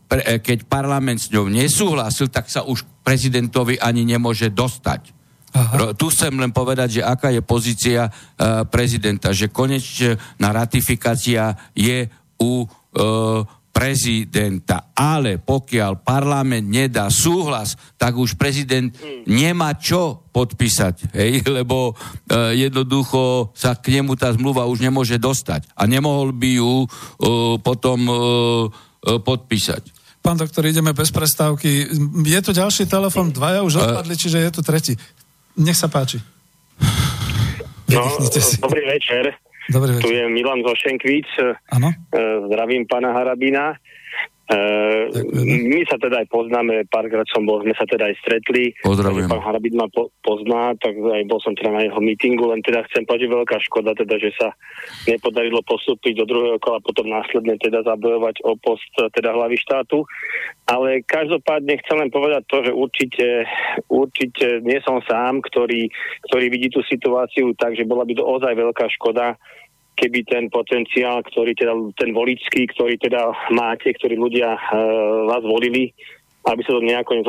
keď 0.41 0.65
parlament 0.65 1.19
s 1.21 1.29
ňou 1.29 1.45
nesúhlasil, 1.45 2.31
tak 2.33 2.49
sa 2.49 2.65
už 2.65 2.85
prezidentovi 3.05 3.77
ani 3.77 4.01
nemôže 4.07 4.49
dostať. 4.49 5.20
Aha. 5.51 5.91
Tu 5.93 6.05
chcem 6.11 6.31
len 6.31 6.55
povedať, 6.55 6.99
že 6.99 7.07
aká 7.07 7.29
je 7.31 7.43
pozícia 7.43 8.07
uh, 8.07 8.63
prezidenta, 8.67 9.35
že 9.35 9.51
konečná 9.51 10.49
ratifikácia 10.51 11.55
je 11.75 12.07
u 12.39 12.63
uh, 12.63 13.43
prezidenta. 13.71 14.91
Ale 14.91 15.39
pokiaľ 15.39 16.03
parlament 16.03 16.67
nedá 16.67 17.07
súhlas, 17.07 17.79
tak 17.95 18.19
už 18.19 18.35
prezident 18.35 18.91
nemá 19.25 19.73
čo 19.79 20.27
podpísať, 20.29 21.15
hej? 21.15 21.41
lebo 21.57 21.95
uh, 21.95 22.51
jednoducho 22.51 23.55
sa 23.55 23.79
k 23.79 23.99
nemu 23.99 24.13
tá 24.19 24.29
zmluva 24.35 24.67
už 24.67 24.83
nemôže 24.83 25.15
dostať 25.15 25.71
a 25.73 25.87
nemohol 25.87 26.35
by 26.35 26.51
ju 26.59 26.73
uh, 26.83 26.87
potom 27.63 27.99
uh, 28.05 28.15
uh, 28.15 29.17
podpísať. 29.23 29.99
Pán 30.21 30.37
doktor, 30.37 30.69
ideme 30.69 30.93
bez 30.93 31.09
prestávky. 31.09 31.89
Je 32.21 32.39
tu 32.45 32.53
ďalší 32.53 32.85
telefon, 32.85 33.33
dvaja 33.33 33.65
už 33.65 33.81
odpadli, 33.81 34.13
čiže 34.13 34.37
je 34.37 34.51
tu 34.53 34.61
tretí. 34.61 34.93
Nech 35.59 35.75
sa 35.75 35.91
páči. 35.91 36.19
No, 37.91 38.07
dobrý 38.63 38.83
večer. 38.87 39.35
Dobrý 39.67 39.91
večer. 39.99 40.07
Tu 40.07 40.15
je 40.15 40.23
Milan 40.31 40.63
Zošenkvíc. 40.63 41.27
Áno. 41.71 41.91
Zdravím 42.47 42.87
pána 42.87 43.11
Harabina. 43.11 43.75
My 44.51 45.79
sa 45.87 45.95
teda 45.95 46.23
aj 46.23 46.27
poznáme, 46.27 46.83
párkrát 46.91 47.23
som 47.31 47.47
bol, 47.47 47.63
sme 47.63 47.71
sa 47.71 47.87
teda 47.87 48.11
aj 48.11 48.15
stretli. 48.19 48.75
Pozdravujem. 48.83 49.31
Pán 49.31 49.43
Harabin 49.43 49.79
ma 49.79 49.87
po, 49.87 50.11
pozná, 50.19 50.75
tak 50.75 50.91
aj 50.99 51.23
bol 51.27 51.39
som 51.39 51.55
teda 51.55 51.71
na 51.71 51.87
jeho 51.87 51.99
mítingu, 52.03 52.51
len 52.51 52.59
teda 52.59 52.83
chcem 52.91 53.07
povedať, 53.07 53.31
veľká 53.31 53.57
škoda 53.71 53.95
teda, 53.95 54.19
že 54.19 54.35
sa 54.35 54.51
nepodarilo 55.07 55.63
postúpiť 55.63 56.19
do 56.19 56.25
druhého 56.27 56.59
kola, 56.59 56.83
potom 56.83 57.07
následne 57.07 57.55
teda 57.63 57.83
zabojovať 57.87 58.43
o 58.43 58.59
post 58.59 58.91
teda 59.15 59.31
hlavy 59.31 59.55
štátu. 59.55 60.03
Ale 60.67 61.03
každopádne 61.07 61.79
chcem 61.83 61.97
len 62.03 62.11
povedať 62.11 62.43
to, 62.51 62.57
že 62.67 62.71
určite, 62.75 63.27
určite 63.87 64.59
nie 64.67 64.79
som 64.83 64.99
sám, 65.07 65.39
ktorý, 65.43 65.87
ktorý 66.27 66.45
vidí 66.51 66.67
tú 66.71 66.83
situáciu 66.83 67.55
tak, 67.55 67.79
že 67.79 67.87
bola 67.87 68.03
by 68.03 68.13
to 68.19 68.23
ozaj 68.23 68.51
veľká 68.51 68.87
škoda, 68.99 69.39
keby 70.01 70.25
ten 70.25 70.49
potenciál, 70.49 71.21
ktorý 71.21 71.53
teda, 71.53 71.77
ten 71.93 72.09
voličský, 72.09 72.65
ktorý 72.73 72.97
teda 72.97 73.53
máte, 73.53 73.93
ktorí 73.93 74.17
ľudia 74.17 74.57
e, 74.57 74.59
vás 75.29 75.45
volili, 75.45 75.93
aby 76.49 76.61
sa 76.65 76.73
to 76.73 76.81
nejako 76.81 77.21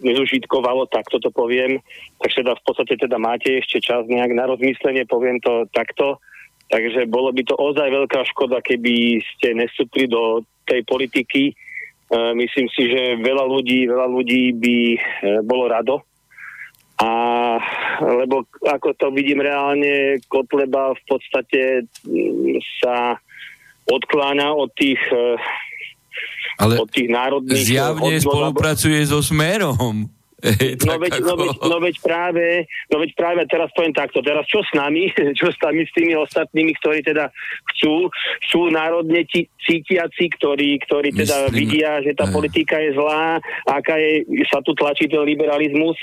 nezužitkovalo, 0.00 0.88
tak 0.88 1.04
toto 1.12 1.28
poviem. 1.28 1.76
Takže 2.24 2.40
teda 2.40 2.56
v 2.56 2.62
podstate 2.64 2.94
teda 2.96 3.20
máte 3.20 3.60
ešte 3.60 3.84
čas 3.84 4.08
nejak 4.08 4.32
na 4.32 4.48
rozmyslenie, 4.48 5.04
poviem 5.04 5.36
to 5.44 5.68
takto. 5.76 6.16
Takže 6.72 7.04
bolo 7.12 7.30
by 7.36 7.44
to 7.44 7.54
ozaj 7.54 7.84
veľká 7.84 8.24
škoda, 8.32 8.64
keby 8.64 9.20
ste 9.36 9.52
nestúpili 9.52 10.08
do 10.08 10.40
tej 10.64 10.88
politiky. 10.88 11.52
E, 11.52 11.54
myslím 12.32 12.72
si, 12.72 12.88
že 12.88 13.20
veľa 13.20 13.44
ľudí, 13.44 13.84
veľa 13.92 14.08
ľudí 14.08 14.56
by 14.56 14.76
e, 14.96 14.98
bolo 15.44 15.68
rado, 15.68 16.00
a 16.96 17.10
lebo 18.00 18.48
ako 18.64 18.96
to 18.96 19.06
vidím 19.12 19.44
reálne, 19.44 20.20
Kotleba 20.28 20.96
v 20.96 21.02
podstate 21.04 21.60
mm, 22.08 22.56
sa 22.80 23.20
odkláňa 23.84 24.48
od 24.52 24.70
tých 24.72 25.00
e, 25.12 25.36
ale 26.56 26.80
od 26.80 26.88
tých 26.88 27.08
národných... 27.12 27.68
Zjavne 27.68 28.16
od, 28.16 28.24
spolupracuje 28.24 29.00
so 29.04 29.20
Smerom. 29.20 30.08
no, 30.88 30.94
veď, 31.00 31.12
no, 31.24 31.32
veď, 31.32 31.48
no 31.64 31.76
veď 31.80 31.96
práve, 32.04 32.68
no 32.92 33.00
veď 33.00 33.10
práve 33.16 33.40
teraz 33.48 33.72
poviem 33.72 33.96
takto, 33.96 34.20
teraz 34.20 34.44
čo 34.44 34.60
s 34.60 34.68
nami, 34.76 35.08
čo 35.38 35.48
s 35.48 35.58
nami 35.64 35.88
s 35.88 35.92
tými 35.96 36.12
ostatnými, 36.12 36.76
ktorí 36.76 37.00
teda 37.00 37.32
chcú, 37.72 38.12
sú 38.44 38.68
národne 38.68 39.24
cítiaci, 39.64 40.28
ktorí, 40.36 40.76
ktorí 40.84 41.16
teda 41.16 41.48
Myslím, 41.48 41.56
vidia, 41.56 42.04
že 42.04 42.12
tá 42.12 42.28
politika 42.28 42.76
je 42.78 42.92
zlá, 42.92 43.40
aká 43.64 43.96
je, 43.96 44.28
sa 44.48 44.60
tu 44.60 44.76
tlačí 44.76 45.08
ten 45.08 45.24
liberalizmus, 45.24 45.96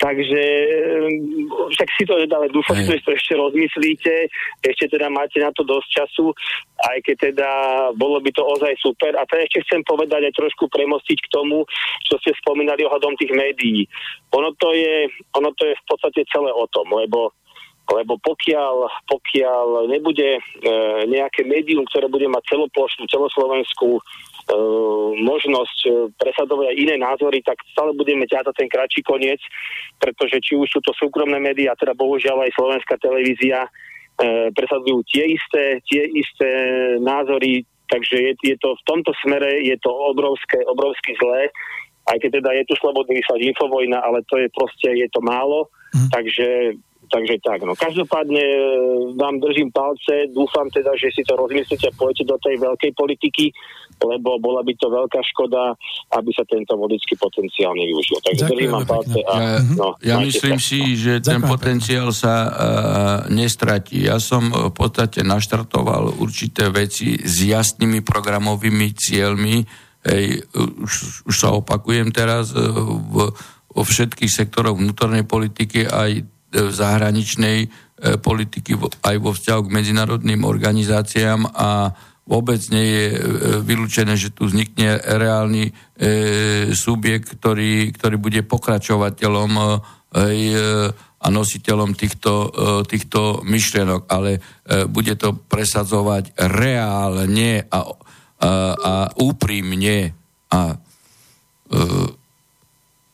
Takže 0.00 0.42
ehm, 0.64 1.44
však 1.76 1.88
si 1.92 2.08
to 2.08 2.16
ale 2.16 2.48
dúfam, 2.48 2.80
že 2.80 3.04
to 3.04 3.12
ešte 3.12 3.36
rozmyslíte, 3.36 4.32
ešte 4.64 4.96
teda 4.96 5.12
máte 5.12 5.36
na 5.44 5.52
to 5.52 5.60
dosť 5.60 5.88
času, 5.92 6.32
aj 6.88 7.04
keď 7.04 7.16
teda 7.28 7.50
bolo 8.00 8.16
by 8.24 8.32
to 8.32 8.40
ozaj 8.40 8.72
super. 8.80 9.12
A 9.20 9.28
teda 9.28 9.44
ešte 9.44 9.60
chcem 9.68 9.84
povedať 9.84 10.32
aj 10.32 10.40
trošku 10.40 10.72
premostiť 10.72 11.18
k 11.20 11.32
tomu, 11.36 11.68
čo 12.08 12.16
ste 12.24 12.32
spomínali 12.40 12.80
ohľadom 12.88 13.12
tých 13.20 13.36
médií. 13.36 13.84
Ono 14.32 14.56
to 14.56 14.72
je, 14.72 15.12
ono 15.36 15.52
to 15.52 15.68
je 15.68 15.76
v 15.76 15.84
podstate 15.84 16.24
celé 16.32 16.48
o 16.48 16.64
tom, 16.72 16.88
lebo 16.96 17.36
lebo 17.90 18.22
pokiaľ, 18.22 18.86
pokiaľ 19.10 19.90
nebude 19.90 20.38
e, 20.38 20.42
nejaké 21.10 21.42
médium, 21.42 21.82
ktoré 21.90 22.06
bude 22.06 22.30
mať 22.30 22.54
celoplošnú, 22.54 23.10
celoslovenskú 23.10 23.98
E, 23.98 24.29
možnosť 25.20 25.78
e, 25.86 25.90
presadovať 26.16 26.66
aj 26.72 26.76
iné 26.76 26.94
názory, 26.96 27.44
tak 27.44 27.60
stále 27.72 27.92
budeme 27.92 28.24
ťahať 28.24 28.56
ten 28.56 28.68
kratší 28.70 29.04
koniec, 29.04 29.40
pretože 30.00 30.40
či 30.40 30.56
už 30.56 30.68
sú 30.70 30.80
to 30.80 30.92
súkromné 30.96 31.36
médiá, 31.36 31.76
teda 31.76 31.92
bohužiaľ 31.92 32.48
aj 32.48 32.56
slovenská 32.56 32.96
televízia, 32.98 33.66
e, 33.66 33.70
presadzujú 34.54 35.04
tie 35.10 35.24
isté, 35.28 35.78
tie 35.86 36.02
isté 36.08 36.50
názory, 37.02 37.66
takže 37.90 38.16
je, 38.16 38.32
je 38.54 38.56
to 38.58 38.74
v 38.74 38.86
tomto 38.86 39.12
smere 39.20 39.60
je 39.66 39.76
to 39.82 39.90
obrovské, 39.90 40.62
obrovské 40.66 41.14
zlé, 41.18 41.50
aj 42.08 42.16
keď 42.22 42.30
teda 42.40 42.50
je 42.62 42.64
tu 42.66 42.74
slobodný 42.80 43.20
vyslať 43.20 43.40
infovojna, 43.54 43.98
ale 44.02 44.24
to 44.26 44.40
je 44.40 44.48
proste, 44.50 44.88
je 44.88 45.08
to 45.12 45.20
málo, 45.20 45.68
mm. 45.94 46.08
takže 46.10 46.46
takže 47.10 47.42
tak. 47.42 47.66
No. 47.66 47.74
Každopádne 47.74 48.38
e, 48.38 48.58
vám 49.18 49.42
držím 49.42 49.74
palce, 49.74 50.30
dúfam 50.30 50.70
teda, 50.70 50.94
že 50.94 51.10
si 51.10 51.26
to 51.26 51.34
rozmyslíte 51.34 51.90
a 51.90 51.96
pôjdete 51.98 52.24
do 52.30 52.38
tej 52.38 52.56
veľkej 52.62 52.92
politiky, 52.94 53.50
lebo 53.98 54.38
bola 54.38 54.62
by 54.62 54.72
to 54.78 54.86
veľká 54.88 55.20
škoda, 55.34 55.74
aby 56.14 56.30
sa 56.32 56.46
tento 56.46 56.78
vodický 56.78 57.18
potenciál 57.18 57.74
nevyužil. 57.74 58.22
Takže 58.22 58.42
Ďakujem, 58.46 58.56
držím 58.56 58.70
vám 58.72 58.86
palce. 58.86 59.18
A, 59.26 59.34
ja, 59.36 59.58
no, 59.74 59.88
ja 60.00 60.16
myslím 60.22 60.56
sa. 60.56 60.64
si, 60.64 60.78
že 60.94 61.12
Ďakujem, 61.18 61.26
ten 61.26 61.40
potenciál 61.44 62.08
sa 62.14 62.34
uh, 62.46 62.52
nestratí. 63.28 64.06
Ja 64.06 64.22
som 64.22 64.48
v 64.48 64.72
podstate 64.72 65.26
naštartoval 65.26 66.22
určité 66.22 66.70
veci 66.72 67.18
s 67.18 67.44
jasnými 67.44 68.00
programovými 68.00 68.88
cieľmi. 68.96 69.66
Hej, 70.00 70.48
už, 70.56 71.28
už 71.28 71.34
sa 71.36 71.52
opakujem 71.52 72.08
teraz 72.08 72.56
v, 72.56 73.28
vo 73.70 73.82
všetkých 73.84 74.32
sektoroch 74.32 74.80
vnútornej 74.80 75.28
politiky 75.28 75.84
aj 75.84 76.39
zahraničnej 76.52 77.58
e, 77.64 77.68
politiky 78.18 78.74
aj 79.06 79.16
vo 79.22 79.30
vzťahu 79.34 79.60
k 79.66 79.74
medzinárodným 79.74 80.42
organizáciám 80.42 81.46
a 81.54 81.94
vôbec 82.26 82.62
nie 82.70 82.86
je 82.86 83.04
e, 83.10 83.16
vylúčené, 83.62 84.14
že 84.18 84.34
tu 84.34 84.46
vznikne 84.50 84.98
reálny 84.98 85.70
e, 85.70 85.72
subjekt, 86.74 87.38
ktorý, 87.38 87.90
ktorý 87.94 88.16
bude 88.18 88.42
pokračovateľom 88.46 89.50
e, 89.58 89.64
a 91.20 91.26
nositeľom 91.28 91.92
týchto, 91.92 92.32
e, 92.32 92.48
týchto 92.88 93.44
myšlienok, 93.44 94.08
ale 94.08 94.38
e, 94.38 94.40
bude 94.88 95.14
to 95.20 95.36
presadzovať 95.36 96.34
reálne 96.48 97.68
a, 97.68 97.78
a, 97.78 97.80
a 98.74 98.92
úprimne 99.20 100.16
a 100.48 100.60
e, 100.70 100.76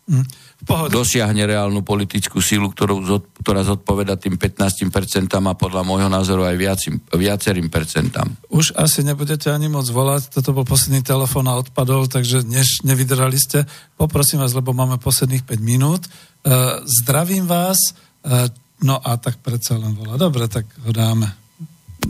mm 0.06 0.45
Pohoda. 0.66 0.90
dosiahne 0.90 1.46
reálnu 1.46 1.86
politickú 1.86 2.42
sílu, 2.42 2.74
ktorú, 2.74 3.06
ktorá 3.38 3.62
zodpoveda 3.62 4.18
tým 4.18 4.34
15% 4.34 5.30
a 5.30 5.54
podľa 5.54 5.86
môjho 5.86 6.10
názoru 6.10 6.42
aj 6.42 6.56
viacim, 6.58 6.98
viacerým 7.14 7.70
percentám. 7.70 8.26
Už 8.50 8.74
asi 8.74 9.06
nebudete 9.06 9.46
ani 9.54 9.70
môcť 9.70 9.90
volať, 9.94 10.22
toto 10.34 10.50
bol 10.50 10.66
posledný 10.66 11.06
telefón 11.06 11.46
a 11.46 11.54
odpadol, 11.54 12.10
takže 12.10 12.42
než 12.42 12.82
nevydržali 12.82 13.38
ste, 13.38 13.62
poprosím 13.94 14.42
vás, 14.42 14.58
lebo 14.58 14.74
máme 14.74 14.98
posledných 14.98 15.46
5 15.46 15.62
minút. 15.62 16.02
Uh, 16.42 16.82
zdravím 16.82 17.46
vás, 17.46 17.78
uh, 18.26 18.50
no 18.82 18.98
a 18.98 19.14
tak 19.22 19.38
predsa 19.38 19.78
len 19.78 19.94
volá. 19.94 20.18
Dobre, 20.18 20.50
tak 20.50 20.66
ho 20.82 20.90
dáme. 20.90 21.30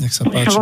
Nech 0.00 0.16
sa 0.16 0.24
páči. 0.24 0.56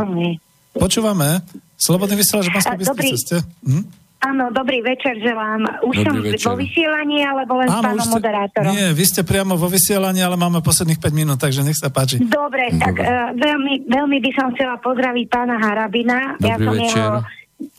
Počúvame. 0.74 1.46
Slobodný 1.78 2.18
vysielač 2.18 2.50
Bystrice 2.50 3.16
ste? 3.18 3.36
Hm? 3.62 4.03
Áno, 4.24 4.48
dobrý 4.48 4.80
večer 4.80 5.20
želám. 5.20 5.84
Už 5.84 6.00
dobrý 6.00 6.08
som 6.08 6.16
večer. 6.32 6.48
vo 6.48 6.54
vysielaní, 6.56 7.18
alebo 7.28 7.52
len 7.60 7.68
Áno, 7.68 7.76
s 7.76 7.84
pánom 7.84 8.06
ste, 8.08 8.14
moderátorom? 8.16 8.72
Nie, 8.72 8.88
vy 8.96 9.04
ste 9.04 9.20
priamo 9.20 9.54
vo 9.60 9.68
vysielaní, 9.68 10.24
ale 10.24 10.40
máme 10.40 10.64
posledných 10.64 10.96
5 10.96 11.12
minút, 11.12 11.36
takže 11.36 11.60
nech 11.60 11.76
sa 11.76 11.92
páči. 11.92 12.24
Dobre, 12.24 12.72
Dobre. 12.72 12.80
tak 12.80 12.96
uh, 13.04 13.36
veľmi, 13.36 13.84
veľmi 13.84 14.18
by 14.24 14.30
som 14.32 14.46
chcela 14.56 14.80
pozdraviť 14.80 15.26
pána 15.28 15.60
Harabina. 15.60 16.40
Dobrý 16.40 16.48
ja 16.48 16.56
som 16.56 16.72
večer. 16.72 17.04
Jeho, 17.04 17.18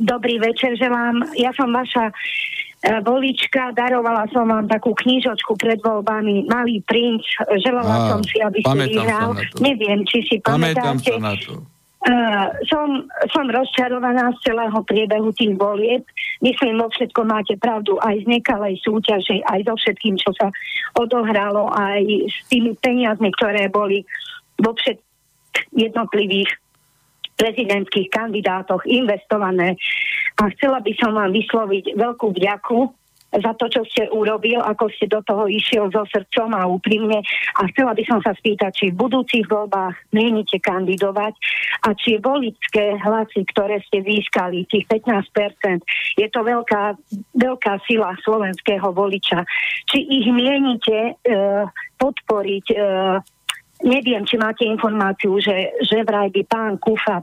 dobrý 0.06 0.36
večer 0.38 0.72
želám. 0.78 1.16
Ja 1.34 1.50
som 1.58 1.74
vaša 1.74 2.14
uh, 2.14 3.00
volička, 3.02 3.74
darovala 3.74 4.30
som 4.30 4.46
vám 4.46 4.70
takú 4.70 4.94
knižočku 4.94 5.58
pred 5.58 5.82
voľbami, 5.82 6.46
Malý 6.46 6.86
princ, 6.86 7.26
želala 7.58 8.14
som 8.14 8.22
si, 8.22 8.38
aby 8.38 8.62
ste 8.62 8.78
vyhral. 8.94 9.34
Neviem, 9.58 10.06
či 10.06 10.22
si 10.30 10.38
pamätáte. 10.46 10.78
Pamätám 10.78 10.98
sa 11.02 11.18
na 11.18 11.34
to. 11.42 11.75
Uh, 12.06 12.54
som, 12.70 13.10
som 13.34 13.50
rozčarovaná 13.50 14.30
z 14.38 14.54
celého 14.54 14.78
priebehu 14.86 15.34
tých 15.34 15.58
volieb. 15.58 16.06
Myslím, 16.38 16.78
vo 16.78 16.94
všetko 16.94 17.26
máte 17.26 17.58
pravdu 17.58 17.98
aj 17.98 18.22
z 18.22 18.30
nekalej 18.30 18.78
súťaže, 18.86 19.42
aj 19.42 19.66
so 19.66 19.74
všetkým, 19.74 20.14
čo 20.22 20.30
sa 20.38 20.54
odohralo, 21.02 21.66
aj 21.74 22.06
s 22.30 22.38
tými 22.46 22.78
peniazmi, 22.78 23.34
ktoré 23.34 23.74
boli 23.74 24.06
vo 24.62 24.78
všetkých 24.78 25.02
jednotlivých 25.74 26.52
prezidentských 27.36 28.08
kandidátoch 28.14 28.86
investované. 28.86 29.74
A 30.40 30.52
chcela 30.56 30.80
by 30.86 30.92
som 31.02 31.16
vám 31.16 31.34
vysloviť 31.34 31.96
veľkú 31.96 32.28
vďaku 32.32 32.80
za 33.36 33.52
to, 33.60 33.68
čo 33.68 33.82
ste 33.88 34.08
urobil, 34.12 34.64
ako 34.64 34.88
ste 34.96 35.12
do 35.12 35.20
toho 35.24 35.48
išiel 35.52 35.92
so 35.92 36.08
srdcom 36.08 36.56
a 36.56 36.68
úprimne. 36.68 37.20
A 37.60 37.62
chcela 37.72 37.92
by 37.92 38.04
som 38.08 38.20
sa 38.24 38.32
spýtať, 38.36 38.72
či 38.72 38.86
v 38.92 39.00
budúcich 39.00 39.46
voľbách 39.48 39.96
mienite 40.16 40.60
kandidovať 40.60 41.34
a 41.84 41.90
či 41.96 42.18
voličské 42.20 43.00
hlasy, 43.02 43.44
ktoré 43.52 43.84
ste 43.86 44.04
získali, 44.04 44.68
tých 44.68 44.88
15%, 44.88 45.84
je 46.16 46.28
to 46.32 46.40
veľká, 46.42 46.96
veľká 47.36 47.74
sila 47.84 48.16
slovenského 48.24 48.90
voliča. 48.96 49.44
Či 49.92 49.98
ich 50.00 50.28
mienite 50.32 50.96
e, 50.96 51.34
podporiť 52.00 52.66
e, 52.72 52.78
neviem, 53.84 54.24
či 54.24 54.40
máte 54.40 54.64
informáciu, 54.64 55.36
že, 55.44 55.76
že 55.84 56.08
vraj 56.08 56.32
by 56.32 56.42
pán 56.48 56.80
Kufa, 56.80 57.20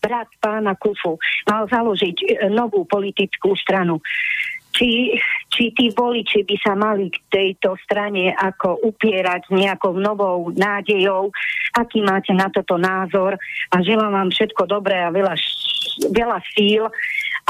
brat 0.00 0.30
pána 0.42 0.74
Kufu, 0.74 1.18
mal 1.46 1.66
založiť 1.70 2.16
e, 2.18 2.26
novú 2.50 2.82
politickú 2.86 3.54
stranu. 3.54 4.02
Či, 4.70 5.18
či 5.50 5.74
tí 5.74 5.90
voliči 5.90 6.46
by 6.46 6.56
sa 6.62 6.72
mali 6.78 7.10
k 7.10 7.18
tejto 7.26 7.74
strane 7.82 8.30
ako 8.30 8.80
upierať 8.86 9.50
nejakou 9.50 9.98
novou 9.98 10.54
nádejou, 10.54 11.34
aký 11.74 12.00
máte 12.06 12.30
na 12.30 12.46
toto 12.48 12.78
názor 12.78 13.34
a 13.74 13.76
želám 13.82 14.14
vám 14.14 14.30
všetko 14.30 14.62
dobré 14.70 15.02
a 15.02 15.10
veľa, 15.10 15.34
veľa 16.14 16.38
síl 16.54 16.86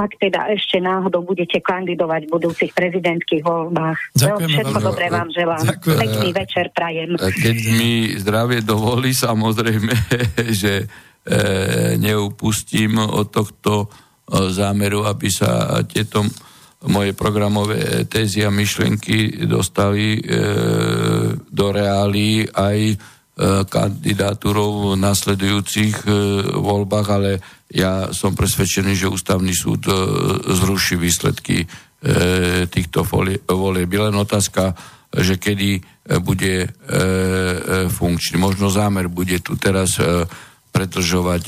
ak 0.00 0.16
teda 0.16 0.48
ešte 0.56 0.80
náhodou 0.80 1.20
budete 1.20 1.60
kandidovať 1.60 2.24
v 2.24 2.32
budúcich 2.32 2.72
prezidentských 2.72 3.44
voľbách. 3.44 3.98
Ďakujem 4.16 4.48
Všetko 4.48 4.78
veľmi. 4.80 4.88
dobré 4.88 5.06
vám 5.12 5.28
želám. 5.28 5.64
Ďakujem. 5.66 6.00
Pekný 6.00 6.28
večer 6.32 6.66
prajem. 6.72 7.10
Keď 7.20 7.56
mi 7.76 7.92
zdravie 8.16 8.60
dovolí, 8.64 9.12
samozrejme, 9.12 9.92
že 10.60 10.72
e, 10.80 10.86
neupustím 12.00 12.96
od 12.96 13.28
tohto 13.28 13.72
e, 13.84 13.86
zámeru, 14.48 15.04
aby 15.04 15.28
sa 15.28 15.84
tieto 15.84 16.24
moje 16.88 17.12
programové 17.12 18.04
tézy 18.08 18.40
a 18.46 18.48
myšlienky 18.48 19.44
dostali 19.44 20.16
e, 20.16 20.20
do 21.36 21.66
reálí 21.68 22.48
aj 22.48 22.78
e, 22.88 22.96
kandidatúrov 23.68 24.96
v 24.96 25.00
nasledujúcich 25.00 25.94
e, 26.00 26.10
voľbách, 26.56 27.08
ale 27.12 27.30
ja 27.70 28.10
som 28.10 28.34
presvedčený, 28.34 28.98
že 28.98 29.12
ústavný 29.12 29.54
súd 29.54 29.86
e, 29.86 29.94
zruší 30.58 30.98
výsledky 30.98 31.62
e, 31.62 31.66
týchto 32.66 33.06
volieb. 33.46 33.90
Len 33.94 34.16
otázka, 34.18 34.74
že 35.14 35.38
kedy 35.38 35.78
e, 35.78 35.80
bude 36.18 36.66
funkčný. 37.90 38.42
Možno 38.42 38.66
zámer 38.72 39.06
bude 39.06 39.38
tu 39.38 39.54
teraz 39.54 39.94
predržovať 40.74 41.44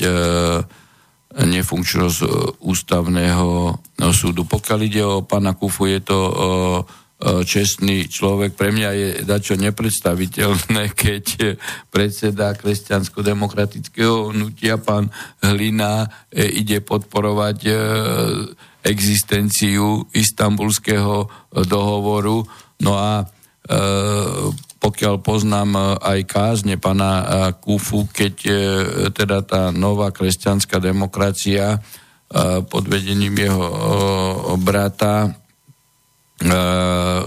nefunkčnosť 1.33 2.19
ústavného 2.61 3.77
súdu. 4.13 4.45
Pokiaľ 4.45 4.79
ide 4.85 5.01
o 5.01 5.25
pána 5.25 5.57
Kufu, 5.57 5.89
je 5.89 5.99
to 6.05 6.19
E, 7.23 7.47
čestný 7.47 8.11
človek. 8.11 8.51
Pre 8.51 8.75
mňa 8.75 8.89
je 8.91 9.07
dačo 9.23 9.55
nepredstaviteľné, 9.55 10.91
keď 11.03 11.55
predseda 11.87 12.51
kresťansko-demokratického 12.51 14.35
hnutia 14.35 14.75
pán 14.75 15.07
Hlina 15.39 16.11
e, 16.27 16.51
ide 16.59 16.83
podporovať 16.83 17.57
e, 17.63 17.73
existenciu 18.83 20.03
istambulského 20.11 21.31
dohovoru. 21.63 22.43
No 22.83 22.99
a 22.99 23.23
pokiaľ 24.83 25.23
poznám 25.23 26.03
aj 26.03 26.19
kázne 26.27 26.75
pana 26.75 27.23
Kufu, 27.55 28.03
keď 28.11 28.35
teda 29.15 29.39
tá 29.47 29.71
nová 29.71 30.11
kresťanská 30.11 30.83
demokracia 30.83 31.79
pod 32.67 32.83
vedením 32.91 33.31
jeho 33.31 33.63
brata 34.59 35.39
E, 36.43 36.59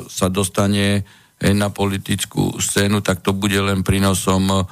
sa 0.04 0.28
dostane 0.28 1.08
na 1.40 1.72
politickú 1.72 2.60
scénu, 2.60 3.00
tak 3.00 3.24
to 3.24 3.32
bude 3.32 3.56
len 3.56 3.80
prínosom 3.80 4.44
e, 4.52 4.64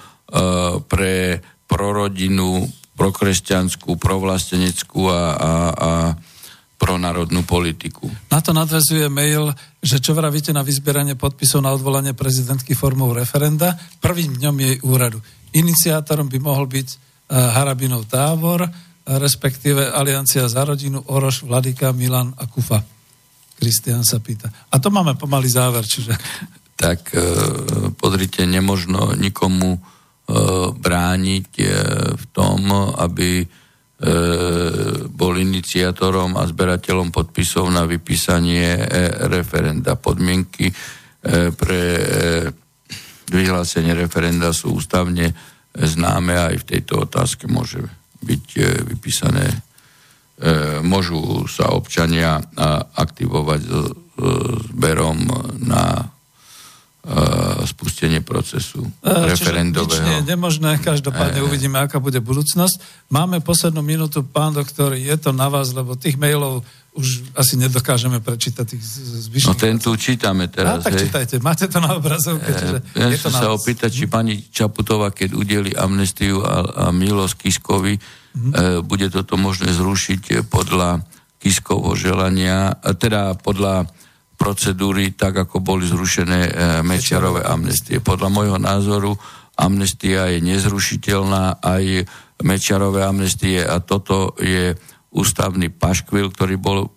pre 0.84 1.40
prorodinu, 1.64 2.68
prokresťanskú, 2.92 3.96
provlasteneckú 3.96 5.08
a, 5.08 5.22
a, 5.32 5.52
a 5.72 5.90
pronárodnú 6.74 7.46
politiku. 7.46 8.10
Na 8.28 8.42
to 8.42 8.50
nadvezuje 8.50 9.06
mail, 9.06 9.54
že 9.78 10.02
čo 10.02 10.12
vravíte 10.12 10.50
na 10.50 10.66
vyzbieranie 10.66 11.14
podpisov 11.14 11.62
na 11.62 11.70
odvolanie 11.70 12.12
prezidentky 12.12 12.74
formou 12.74 13.14
referenda 13.14 13.78
prvým 14.02 14.36
dňom 14.36 14.56
jej 14.58 14.76
úradu. 14.82 15.22
Iniciátorom 15.54 16.26
by 16.26 16.38
mohol 16.42 16.66
byť 16.66 16.88
uh, 16.90 17.54
Harabinov 17.54 18.10
tábor, 18.10 18.66
respektíve 19.04 19.92
Aliancia 19.92 20.48
za 20.48 20.64
rodinu, 20.64 20.98
Oroš, 21.12 21.44
Vladika, 21.44 21.92
Milan 21.92 22.32
a 22.34 22.48
Kufa. 22.48 22.80
Kristian 23.54 24.02
sa 24.02 24.18
pýta. 24.18 24.50
A 24.72 24.80
to 24.82 24.90
máme 24.90 25.14
pomaly 25.14 25.46
záver, 25.46 25.86
čiže... 25.86 26.10
Tak 26.74 27.14
e, 27.14 27.22
podrite, 27.94 28.42
nemožno 28.50 29.14
nikomu 29.14 29.78
e, 29.78 29.80
brániť 30.74 31.48
v 32.18 32.24
tom, 32.34 32.66
aby 32.98 33.46
bol 35.14 35.34
iniciátorom 35.38 36.34
a 36.34 36.44
zberateľom 36.44 37.14
podpisov 37.14 37.70
na 37.70 37.86
vypísanie 37.86 38.74
e, 38.74 38.82
referenda. 39.30 39.94
Podmienky 39.94 40.66
e, 40.68 40.74
pre 41.54 41.82
e, 41.94 42.04
vyhlásenie 43.30 43.94
referenda 43.94 44.50
sú 44.50 44.76
ústavne 44.76 45.30
známe 45.74 46.34
aj 46.34 46.54
v 46.62 46.68
tejto 46.74 47.06
otázke 47.06 47.46
môže 47.46 47.86
byť 48.22 48.44
e, 48.58 48.62
vypísané 48.94 49.46
E, 50.34 50.82
môžu 50.82 51.46
sa 51.46 51.70
občania 51.70 52.42
aktivovať 52.98 53.60
s 53.62 53.74
zberom 54.74 55.18
na 55.62 55.82
e, 55.94 56.04
spustenie 57.68 58.24
procesu 58.24 58.80
e, 58.80 59.28
referendového. 59.28 60.00
Nič 60.00 60.08
nie 60.08 60.16
je 60.24 60.28
nemožné, 60.32 60.80
každopádne 60.80 61.40
e, 61.40 61.46
uvidíme, 61.46 61.76
aká 61.76 62.00
bude 62.00 62.16
budúcnosť. 62.24 63.08
Máme 63.12 63.44
poslednú 63.44 63.84
minútu, 63.84 64.24
pán 64.24 64.56
doktor, 64.56 64.96
je 64.96 65.16
to 65.20 65.36
na 65.36 65.52
vás, 65.52 65.76
lebo 65.76 66.00
tých 66.00 66.16
mailov 66.16 66.64
už 66.94 67.34
asi 67.34 67.58
nedokážeme 67.58 68.22
prečítať 68.22 68.64
tých 68.64 68.84
zvyšných. 69.28 69.50
No 69.50 69.58
ten 69.58 69.76
tu 69.82 69.92
čítame 69.98 70.46
teraz. 70.46 70.80
A, 70.80 70.86
tak 70.86 70.96
hej. 70.96 71.10
čítajte, 71.10 71.34
máte 71.42 71.66
to 71.66 71.82
na 71.82 71.98
obrazovke. 71.98 72.48
Čiže 72.54 72.78
ja 72.94 73.06
je 73.10 73.18
to 73.18 73.30
sa 73.34 73.50
opýtať, 73.50 73.90
či 73.90 74.06
pani 74.06 74.38
Čaputová, 74.38 75.10
keď 75.10 75.34
udeli 75.34 75.74
amnestiu 75.74 76.40
a, 76.40 76.88
a 76.88 76.94
milosť 76.94 77.34
Kiskovi, 77.36 77.94
Mm-hmm. 78.34 78.82
Bude 78.82 79.06
toto 79.14 79.38
možné 79.38 79.70
zrušiť 79.70 80.50
podľa 80.50 81.06
Kiskovho 81.38 81.94
želania, 81.94 82.74
teda 82.98 83.38
podľa 83.38 83.86
procedúry, 84.44 85.16
tak 85.16 85.48
ako 85.48 85.64
boli 85.64 85.88
zrušené 85.88 86.40
e, 86.44 86.50
Mečiarové 86.84 87.40
amnestie. 87.48 88.04
Podľa 88.04 88.28
môjho 88.28 88.58
názoru 88.60 89.16
amnestia 89.56 90.28
je 90.28 90.44
nezrušiteľná, 90.44 91.64
aj 91.64 92.04
Mečiarové 92.44 93.08
amnestie 93.08 93.64
a 93.64 93.80
toto 93.80 94.36
je 94.36 94.76
ústavný 95.16 95.72
paškvil, 95.72 96.28
ktorý 96.28 96.60
bol 96.60 96.78
e, 96.84 96.88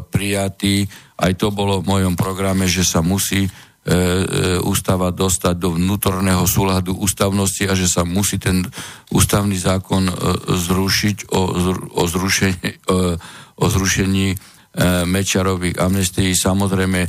prijatý. 0.00 0.88
Aj 1.20 1.36
to 1.36 1.52
bolo 1.52 1.84
v 1.84 1.92
mojom 1.92 2.16
programe, 2.16 2.64
že 2.64 2.88
sa 2.88 3.04
musí 3.04 3.52
E, 3.84 3.92
e, 3.92 3.96
ústava 4.64 5.12
dostať 5.12 5.60
do 5.60 5.76
vnútorného 5.76 6.40
súľadu 6.48 6.96
ústavnosti 7.04 7.68
a 7.68 7.76
že 7.76 7.84
sa 7.84 8.00
musí 8.00 8.40
ten 8.40 8.64
ústavný 9.12 9.60
zákon 9.60 10.08
e, 10.08 10.14
zrušiť 10.56 11.28
o, 11.28 11.52
o 11.92 12.02
zrušení, 12.08 12.80
o 13.60 13.64
zrušení 13.68 14.40
Mečarových 15.06 15.78
amnestií. 15.78 16.34
Samozrejme, 16.34 17.06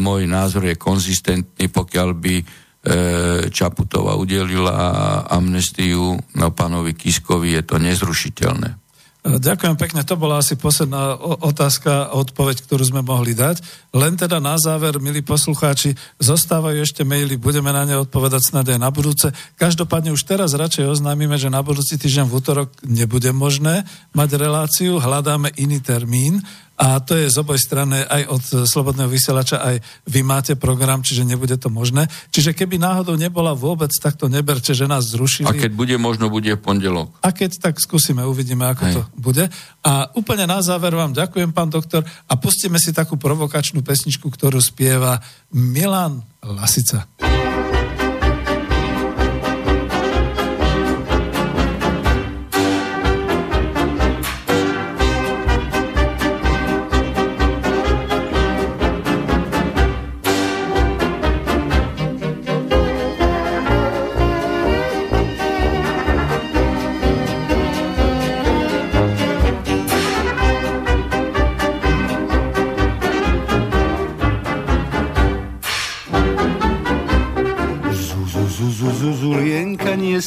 môj 0.00 0.22
názor 0.24 0.64
je 0.64 0.80
konzistentný, 0.80 1.68
pokiaľ 1.68 2.08
by 2.16 2.34
Čaputová 3.52 4.18
udelila 4.18 4.74
amnestiu 5.30 6.18
no, 6.34 6.46
pánovi 6.50 6.98
Kiskovi, 6.98 7.54
je 7.54 7.62
to 7.62 7.76
nezrušiteľné. 7.78 8.82
Ďakujem 9.22 9.78
pekne, 9.78 10.02
to 10.02 10.18
bola 10.18 10.42
asi 10.42 10.58
posledná 10.58 11.14
otázka 11.46 12.10
a 12.10 12.18
odpoveď, 12.18 12.66
ktorú 12.66 12.82
sme 12.82 13.06
mohli 13.06 13.38
dať. 13.38 13.62
Len 13.94 14.18
teda 14.18 14.42
na 14.42 14.58
záver, 14.58 14.98
milí 14.98 15.22
poslucháči, 15.22 15.94
zostávajú 16.18 16.82
ešte 16.82 17.06
maily, 17.06 17.38
budeme 17.38 17.70
na 17.70 17.86
ne 17.86 18.02
odpovedať 18.02 18.50
snad 18.50 18.66
aj 18.66 18.82
na 18.82 18.90
budúce. 18.90 19.30
Každopádne 19.54 20.10
už 20.10 20.26
teraz 20.26 20.58
radšej 20.58 20.98
oznámime, 20.98 21.38
že 21.38 21.54
na 21.54 21.62
budúci 21.62 22.02
týždeň 22.02 22.26
v 22.26 22.34
útorok 22.34 22.74
nebude 22.82 23.30
možné 23.30 23.86
mať 24.10 24.42
reláciu, 24.42 24.98
hľadáme 24.98 25.54
iný 25.54 25.78
termín 25.78 26.42
a 26.82 26.98
to 26.98 27.14
je 27.14 27.30
z 27.30 27.38
oboj 27.38 27.54
strany 27.62 28.02
aj 28.02 28.22
od 28.26 28.42
Slobodného 28.66 29.06
vysielača, 29.06 29.62
aj 29.62 29.78
vy 30.10 30.26
máte 30.26 30.58
program, 30.58 31.06
čiže 31.06 31.22
nebude 31.22 31.54
to 31.54 31.70
možné. 31.70 32.10
Čiže 32.34 32.58
keby 32.58 32.82
náhodou 32.82 33.14
nebola 33.14 33.54
vôbec, 33.54 33.94
tak 34.02 34.18
to 34.18 34.26
neberte, 34.26 34.74
že 34.74 34.90
nás 34.90 35.06
zrušili. 35.14 35.46
A 35.46 35.54
keď 35.54 35.78
bude 35.78 35.94
možno, 35.94 36.26
bude 36.26 36.50
v 36.50 36.58
pondelok. 36.58 37.14
A 37.22 37.30
keď, 37.30 37.70
tak 37.70 37.78
skúsime, 37.78 38.26
uvidíme, 38.26 38.66
ako 38.66 38.82
Hej. 38.82 38.94
to 38.98 39.02
bude. 39.14 39.46
A 39.86 40.10
úplne 40.18 40.50
na 40.50 40.58
záver 40.58 40.90
vám 40.98 41.14
ďakujem, 41.14 41.54
pán 41.54 41.70
doktor, 41.70 42.02
a 42.02 42.34
pustíme 42.34 42.82
si 42.82 42.90
takú 42.90 43.14
provokačnú 43.14 43.86
pesničku, 43.86 44.26
ktorú 44.26 44.58
spieva 44.58 45.22
Milan 45.54 46.26
Lasica. 46.42 47.06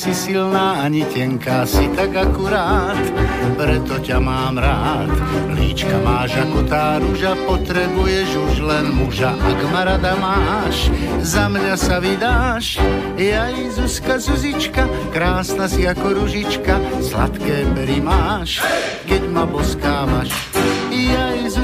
Si 0.05 0.13
silná 0.29 0.85
ani 0.85 1.01
tenká, 1.01 1.65
si 1.65 1.89
tak 1.97 2.13
akurát, 2.13 2.93
preto 3.57 3.97
ťa 3.97 4.21
mám 4.21 4.53
rád. 4.53 5.09
Líčka 5.57 5.97
máš 6.05 6.37
ako 6.45 6.61
tá 6.69 7.01
rúža, 7.01 7.33
potrebuješ 7.49 8.29
už 8.37 8.55
len 8.69 8.93
muža, 8.93 9.33
ak 9.33 9.59
ma 9.73 9.81
rada 9.81 10.13
máš, 10.21 10.93
za 11.25 11.49
mňa 11.49 11.73
sa 11.73 11.97
vydáš. 11.97 12.77
Ja 13.17 13.49
i 13.49 13.65
Zuzka, 13.73 14.21
Zuzička, 14.21 14.85
krásna 15.09 15.65
si 15.65 15.89
ako 15.89 16.21
ružička, 16.21 16.77
sladké 17.01 17.65
pery 17.73 17.97
máš, 17.97 18.61
keď 19.09 19.25
ma 19.33 19.49
boskávaš. 19.49 20.54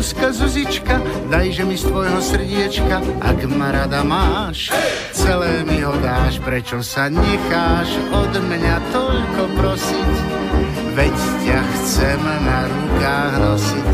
Zuzka, 0.02 0.34
Zuzička, 0.34 0.98
dajže 1.30 1.62
mi 1.62 1.78
z 1.78 1.86
tvojho 1.86 2.18
srdiečka, 2.26 3.06
ak 3.22 3.46
ma 3.54 3.70
rada 3.70 4.02
máš, 4.02 4.74
celé 5.14 5.62
mi 5.62 5.78
ho 5.86 5.94
dáš, 6.02 6.42
prečo 6.42 6.82
sa 6.82 7.06
necháš 7.06 8.02
od 8.10 8.34
mňa 8.34 8.82
toľko 8.90 9.42
prosiť, 9.62 10.14
veď 10.98 11.16
ťa 11.46 11.62
chcem 11.62 12.18
na 12.18 12.60
rukách 12.66 13.34
nosiť. 13.46 13.90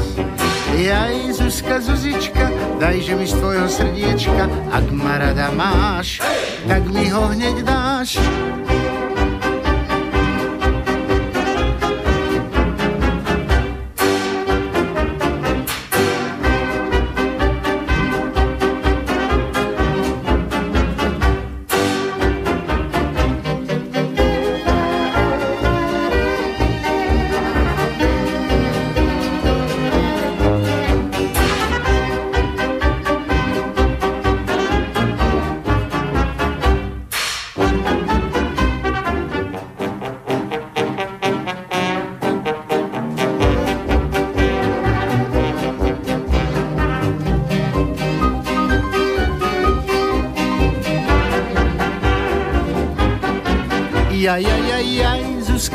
Ja 0.80 1.12
i 1.12 1.28
Zuzka, 1.36 1.84
Zuzička, 1.84 2.56
dajže 2.80 3.14
mi 3.20 3.28
z 3.28 3.36
tvojho 3.44 3.68
srdiečka, 3.68 4.48
ak 4.72 4.88
ma 4.96 5.20
rada 5.20 5.52
máš, 5.52 6.24
tak 6.72 6.88
mi 6.88 7.12
ho 7.12 7.36
hneď 7.36 7.68
dáš. 7.68 8.16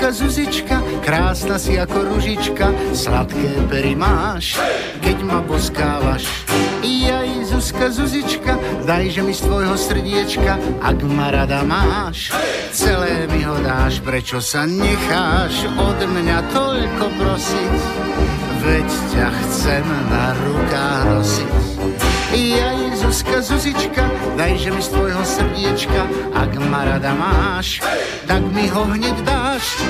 Zuzka, 0.02 0.18
Zuzička, 0.18 0.76
krásna 1.06 1.62
si 1.62 1.78
ako 1.78 2.10
ružička, 2.10 2.74
sladké 2.90 3.54
pery 3.70 3.94
máš, 3.94 4.58
keď 4.98 5.22
ma 5.22 5.38
boskávaš. 5.46 6.26
Jaj, 6.82 7.46
Zuzka, 7.46 7.86
Zuzička, 7.86 8.58
dajže 8.82 9.22
mi 9.22 9.30
z 9.30 9.46
tvojho 9.46 9.78
srdiečka, 9.78 10.58
ak 10.82 10.98
ma 11.06 11.30
rada 11.30 11.62
máš, 11.62 12.34
celé 12.74 13.30
mi 13.30 13.46
ho 13.46 13.54
dáš, 13.62 14.02
prečo 14.02 14.42
sa 14.42 14.66
necháš 14.66 15.70
od 15.70 15.98
mňa 16.02 16.50
toľko 16.50 17.04
prosiť, 17.22 17.74
veď 18.58 18.88
ťa 19.14 19.28
chcem 19.30 19.86
na 20.10 20.34
rukách 20.34 21.02
nosiť. 21.14 21.54
Jaj, 22.34 22.81
Zuzka, 23.02 23.42
Zuzička, 23.42 24.06
dajže 24.38 24.70
mi 24.70 24.78
z 24.78 24.88
tvojho 24.94 25.22
srdiečka, 25.26 26.02
ak 26.38 26.54
ma 26.70 26.86
rada 26.86 27.10
máš, 27.18 27.82
tak 28.30 28.46
mi 28.54 28.70
ho 28.70 28.86
hneď 28.86 29.16
dáš. 29.26 29.82